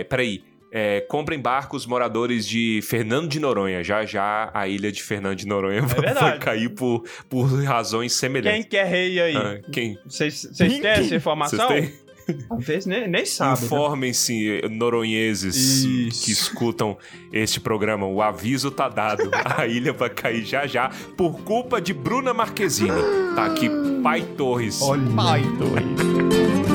é, 0.00 0.04
peraí. 0.04 0.44
É, 0.76 1.00
comprem 1.02 1.38
barcos 1.38 1.86
moradores 1.86 2.44
de 2.48 2.80
Fernando 2.82 3.28
de 3.28 3.38
Noronha. 3.38 3.84
Já 3.84 4.04
já 4.04 4.50
a 4.52 4.66
ilha 4.66 4.90
de 4.90 5.00
Fernando 5.04 5.36
de 5.36 5.46
Noronha 5.46 5.82
vai, 5.86 6.00
verdade. 6.00 6.18
vai 6.20 6.38
cair 6.40 6.68
por, 6.70 7.04
por 7.28 7.44
razões 7.62 8.12
Quem 8.12 8.18
semelhantes. 8.18 8.66
quer 8.68 8.84
rei 8.86 9.20
aí? 9.20 9.36
Ah, 9.36 9.60
quem? 9.70 9.96
Vocês 10.04 10.42
vocês 10.52 10.80
têm 10.80 10.86
essa 10.90 11.00
Vocês 11.02 11.12
informação? 11.12 11.68
têm? 11.68 11.92
Vezes 12.58 12.86
nem, 12.86 13.06
nem 13.06 13.24
sabe. 13.26 13.60
né? 13.60 13.66
Informem-se, 13.66 14.62
noronheses 14.70 15.54
Isso. 15.84 16.24
que 16.24 16.32
escutam 16.32 16.96
este 17.30 17.60
programa. 17.60 18.06
O 18.06 18.22
aviso 18.22 18.70
tá 18.70 18.88
dado. 18.88 19.30
A 19.44 19.66
ilha 19.66 19.92
vai 19.92 20.08
cair 20.10 20.42
já 20.44 20.66
já 20.66 20.90
por 21.18 21.38
culpa 21.44 21.80
de 21.80 21.92
Bruna 21.92 22.32
Marquezine. 22.34 22.90
Tá 23.36 23.44
aqui, 23.46 23.68
Pai 24.02 24.22
Torres. 24.38 24.80
Olha. 24.82 25.02
Pai 25.14 25.42
Torres. 25.58 26.73